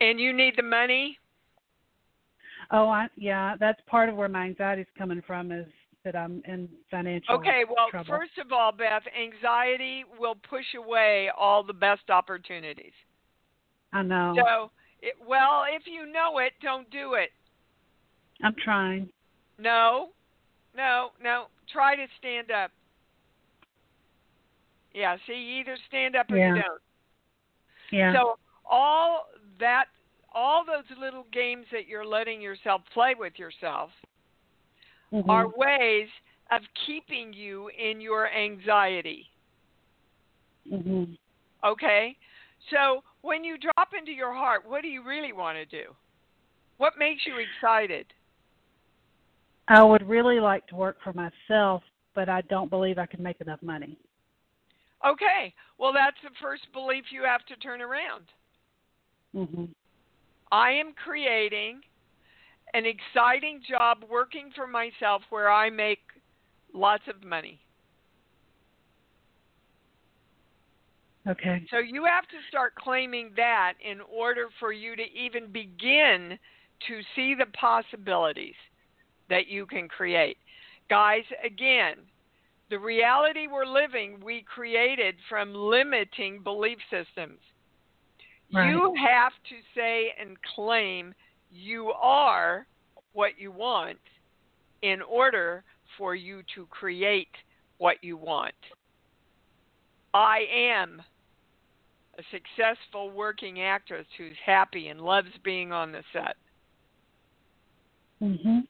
And 0.00 0.20
you 0.20 0.32
need 0.32 0.54
the 0.56 0.62
money? 0.62 1.18
Oh, 2.70 2.88
I 2.88 3.08
yeah, 3.16 3.54
that's 3.58 3.80
part 3.86 4.08
of 4.08 4.16
where 4.16 4.28
my 4.28 4.44
anxiety 4.44 4.82
is 4.82 4.88
coming 4.98 5.22
from 5.26 5.52
is 5.52 5.66
that 6.04 6.16
I'm 6.16 6.42
in 6.46 6.68
financial 6.90 7.34
Okay, 7.34 7.64
well, 7.68 7.88
trouble. 7.90 8.06
first 8.08 8.38
of 8.38 8.52
all, 8.52 8.70
Beth, 8.72 9.02
anxiety 9.20 10.04
will 10.18 10.36
push 10.48 10.74
away 10.76 11.30
all 11.36 11.64
the 11.64 11.72
best 11.72 12.10
opportunities. 12.10 12.92
I 13.92 14.02
know. 14.02 14.34
So, 14.36 14.70
it, 15.02 15.14
well, 15.26 15.64
if 15.68 15.82
you 15.86 16.06
know 16.06 16.38
it, 16.38 16.52
don't 16.62 16.88
do 16.90 17.14
it. 17.14 17.30
I'm 18.42 18.54
trying. 18.62 19.08
No, 19.58 20.10
no, 20.76 21.10
no. 21.22 21.46
Try 21.72 21.96
to 21.96 22.06
stand 22.18 22.50
up. 22.50 22.70
Yeah, 24.94 25.16
see, 25.26 25.34
you 25.34 25.60
either 25.60 25.76
stand 25.88 26.14
up 26.16 26.30
or 26.30 26.36
Yeah. 26.36 26.54
you 26.54 26.62
don't. 26.62 26.82
Yeah. 27.90 28.12
So 28.14 28.38
all 28.68 29.26
that, 29.58 29.86
all 30.36 30.64
those 30.66 30.84
little 31.00 31.24
games 31.32 31.64
that 31.72 31.88
you're 31.88 32.04
letting 32.04 32.42
yourself 32.42 32.82
play 32.92 33.14
with 33.18 33.38
yourself 33.38 33.90
Mhm. 35.10 35.28
are 35.30 35.48
ways 35.56 36.08
of 36.50 36.60
keeping 36.86 37.32
you 37.32 37.68
in 37.68 38.00
your 38.02 38.28
anxiety. 38.28 39.30
Mhm. 40.70 41.16
Okay? 41.64 42.18
So 42.68 43.02
when 43.22 43.44
you 43.44 43.56
drop 43.56 43.94
into 43.94 44.12
your 44.12 44.34
heart, 44.34 44.66
what 44.66 44.82
do 44.82 44.88
you 44.88 45.02
really 45.02 45.32
want 45.32 45.56
to 45.56 45.64
do? 45.64 45.96
What 46.76 46.98
makes 46.98 47.24
you 47.24 47.38
excited? 47.38 48.12
I 49.68 49.82
would 49.82 50.06
really 50.06 50.38
like 50.38 50.66
to 50.68 50.76
work 50.76 51.00
for 51.00 51.14
myself, 51.14 51.82
but 52.14 52.28
I 52.28 52.42
don't 52.42 52.68
believe 52.68 52.98
I 52.98 53.06
can 53.06 53.22
make 53.22 53.40
enough 53.40 53.62
money. 53.62 53.98
Okay. 55.04 55.54
Well, 55.78 55.92
that's 55.92 56.20
the 56.22 56.30
first 56.40 56.70
belief 56.72 57.10
you 57.10 57.22
have 57.22 57.44
to 57.46 57.56
turn 57.56 57.80
around. 57.80 58.30
Mhm. 59.34 59.74
I 60.52 60.70
am 60.72 60.92
creating 60.92 61.80
an 62.74 62.84
exciting 62.86 63.60
job 63.68 64.04
working 64.08 64.50
for 64.54 64.66
myself 64.66 65.22
where 65.30 65.50
I 65.50 65.70
make 65.70 66.00
lots 66.72 67.04
of 67.08 67.24
money. 67.24 67.60
Okay. 71.28 71.66
So 71.70 71.78
you 71.78 72.04
have 72.04 72.24
to 72.28 72.36
start 72.48 72.74
claiming 72.76 73.32
that 73.36 73.74
in 73.84 74.00
order 74.00 74.46
for 74.60 74.72
you 74.72 74.94
to 74.94 75.02
even 75.02 75.50
begin 75.50 76.38
to 76.86 77.00
see 77.16 77.34
the 77.34 77.46
possibilities 77.58 78.54
that 79.28 79.48
you 79.48 79.66
can 79.66 79.88
create. 79.88 80.36
Guys, 80.88 81.24
again, 81.44 81.96
the 82.70 82.78
reality 82.78 83.48
we're 83.48 83.66
living, 83.66 84.20
we 84.24 84.42
created 84.42 85.16
from 85.28 85.52
limiting 85.54 86.42
belief 86.42 86.78
systems. 86.90 87.38
Right. 88.52 88.70
You 88.70 88.94
have 88.96 89.32
to 89.48 89.56
say 89.74 90.12
and 90.18 90.36
claim 90.54 91.14
you 91.50 91.92
are 91.92 92.66
what 93.12 93.32
you 93.38 93.50
want 93.50 93.98
in 94.82 95.02
order 95.02 95.64
for 95.98 96.14
you 96.14 96.42
to 96.54 96.66
create 96.66 97.28
what 97.78 97.96
you 98.02 98.16
want. 98.16 98.54
I 100.14 100.46
am 100.50 101.02
a 102.18 102.22
successful 102.30 103.10
working 103.10 103.60
actress 103.60 104.06
who's 104.16 104.36
happy 104.44 104.88
and 104.88 105.00
loves 105.00 105.28
being 105.42 105.72
on 105.72 105.92
the 105.92 106.02
set. 106.12 106.36
Mhm. 108.22 108.66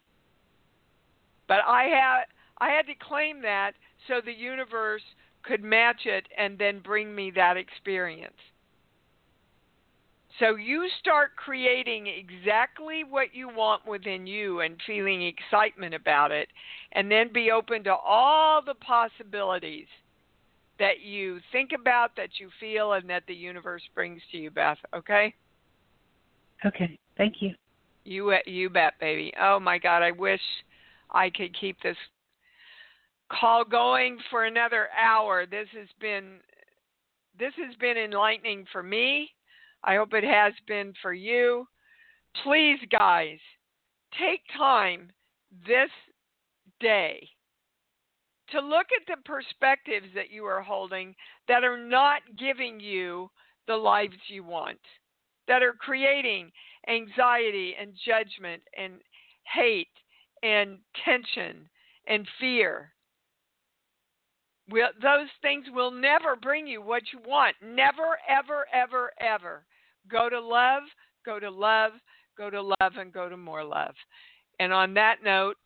But 1.47 1.61
I 1.65 1.85
had 1.85 2.25
I 2.59 2.71
had 2.71 2.87
to 2.87 2.95
claim 2.95 3.43
that 3.43 3.75
so 4.09 4.21
the 4.21 4.33
universe 4.33 5.05
could 5.43 5.63
match 5.63 6.07
it 6.07 6.27
and 6.37 6.59
then 6.59 6.81
bring 6.81 7.15
me 7.15 7.31
that 7.33 7.57
experience. 7.57 8.41
So 10.39 10.57
you 10.57 10.87
start 11.01 11.31
creating 11.37 12.07
exactly 12.09 13.05
what 13.09 13.35
you 13.35 13.49
want 13.49 13.87
within 13.87 14.27
you 14.27 14.61
and 14.61 14.77
feeling 14.87 15.23
excitement 15.23 15.95
about 15.95 16.31
it 16.31 16.49
and 16.93 17.11
then 17.11 17.33
be 17.33 17.51
open 17.51 17.85
to 17.85 17.95
all 17.95 18.61
the 18.63 18.75
possibilities 18.75 19.87
that 20.79 21.01
you 21.01 21.41
think 21.53 21.71
about, 21.79 22.15
that 22.17 22.39
you 22.39 22.51
feel 22.61 22.93
and 22.93 23.09
that 23.09 23.23
the 23.27 23.35
universe 23.35 23.83
brings 23.95 24.21
to 24.31 24.37
you, 24.37 24.51
Beth, 24.51 24.77
okay? 24.95 25.35
Okay. 26.65 26.99
Thank 27.17 27.37
you. 27.41 27.55
You 28.05 28.35
you 28.47 28.71
bet, 28.71 28.95
baby. 29.01 29.33
Oh 29.41 29.59
my 29.59 29.79
God, 29.79 30.03
I 30.03 30.13
wish 30.13 30.41
I 31.11 31.31
could 31.31 31.59
keep 31.59 31.81
this 31.83 31.97
call 33.33 33.65
going 33.65 34.19
for 34.31 34.45
another 34.45 34.89
hour. 34.97 35.45
This 35.47 35.67
has 35.77 35.89
been 36.01 36.39
this 37.39 37.53
has 37.57 37.75
been 37.77 37.97
enlightening 37.97 38.65
for 38.71 38.83
me. 38.83 39.31
I 39.85 39.97
hope 39.97 40.15
it 40.15 40.25
has 40.25 40.53
been 40.67 40.93
for 41.01 41.13
you. 41.13 41.67
Please, 42.43 42.79
guys, 42.91 43.39
take 44.19 44.41
time 44.57 45.11
this 45.67 45.91
day 46.81 47.29
to 48.51 48.61
look 48.61 48.87
at 48.95 49.07
the 49.09 49.23
perspectives 49.25 50.07
that 50.15 50.31
you 50.31 50.45
are 50.45 50.63
holding 50.63 51.15
that 51.49 51.65
are 51.65 51.79
not 51.79 52.23
giving 52.39 52.79
you 52.79 53.31
the 53.67 53.77
lives 53.77 54.17
you 54.29 54.45
want, 54.45 54.79
that 55.49 55.63
are 55.63 55.73
creating 55.73 56.51
anxiety 56.89 57.75
and 57.81 57.93
judgment 58.07 58.63
and 58.79 58.95
hate 59.53 59.89
and 60.43 60.79
tension 61.05 61.69
and 62.07 62.27
fear. 62.39 62.93
Will, 64.71 64.89
those 65.03 65.29
things 65.43 65.67
will 65.73 65.91
never 65.91 66.37
bring 66.37 66.67
you 66.67 66.83
what 66.83 67.03
you 67.13 67.19
want. 67.27 67.57
Never, 67.63 68.19
ever, 68.29 68.67
ever, 68.73 69.13
ever. 69.21 69.65
Go 70.11 70.29
to 70.29 70.41
love, 70.41 70.83
go 71.25 71.39
to 71.39 71.51
love, 71.51 71.93
go 72.37 72.51
to 72.51 72.63
love, 72.63 72.93
and 72.99 73.13
go 73.13 73.29
to 73.29 73.37
more 73.37 73.65
love. 73.65 73.95
And 74.59 74.73
on 74.73 74.95
that 74.95 75.17
note, 75.25 75.57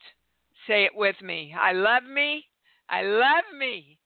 say 0.67 0.85
it 0.85 0.93
with 0.95 1.17
me 1.23 1.55
I 1.59 1.73
love 1.73 2.05
me, 2.05 2.45
I 2.89 3.03
love 3.03 3.45
me, 3.59 3.99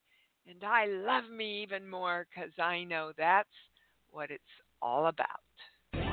and 0.48 0.62
I 0.62 0.86
love 0.86 1.24
me 1.30 1.62
even 1.62 1.88
more 1.88 2.26
because 2.30 2.50
I 2.58 2.84
know 2.84 3.12
that's 3.16 3.48
what 4.10 4.30
it's 4.30 4.42
all 4.82 5.06
about. 5.06 5.28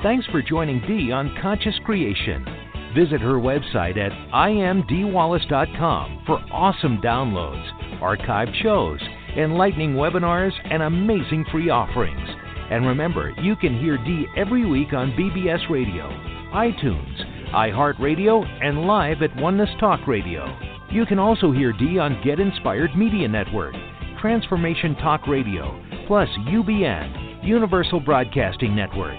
Thanks 0.02 0.26
for 0.26 0.42
joining 0.42 0.80
Dee 0.86 1.12
on 1.12 1.36
Conscious 1.40 1.74
Creation. 1.84 2.61
Visit 2.94 3.20
her 3.20 3.34
website 3.34 3.96
at 3.96 4.12
iamdeewallace.com 4.32 6.24
for 6.26 6.38
awesome 6.52 6.98
downloads, 6.98 7.66
archived 8.00 8.54
shows, 8.62 9.00
enlightening 9.36 9.94
webinars, 9.94 10.52
and 10.70 10.82
amazing 10.82 11.46
free 11.50 11.70
offerings. 11.70 12.28
And 12.70 12.86
remember, 12.86 13.32
you 13.40 13.56
can 13.56 13.78
hear 13.78 13.96
Dee 13.98 14.26
every 14.36 14.66
week 14.66 14.92
on 14.92 15.12
BBS 15.12 15.70
Radio, 15.70 16.08
iTunes, 16.52 17.52
iHeartRadio, 17.52 18.44
and 18.62 18.86
live 18.86 19.22
at 19.22 19.36
Oneness 19.36 19.70
Talk 19.80 20.06
Radio. 20.06 20.46
You 20.90 21.06
can 21.06 21.18
also 21.18 21.50
hear 21.50 21.72
Dee 21.72 21.98
on 21.98 22.22
Get 22.22 22.40
Inspired 22.40 22.96
Media 22.96 23.28
Network, 23.28 23.74
Transformation 24.20 24.94
Talk 24.96 25.26
Radio, 25.26 25.82
plus 26.06 26.28
UBN, 26.48 27.44
Universal 27.44 28.00
Broadcasting 28.00 28.76
Network. 28.76 29.18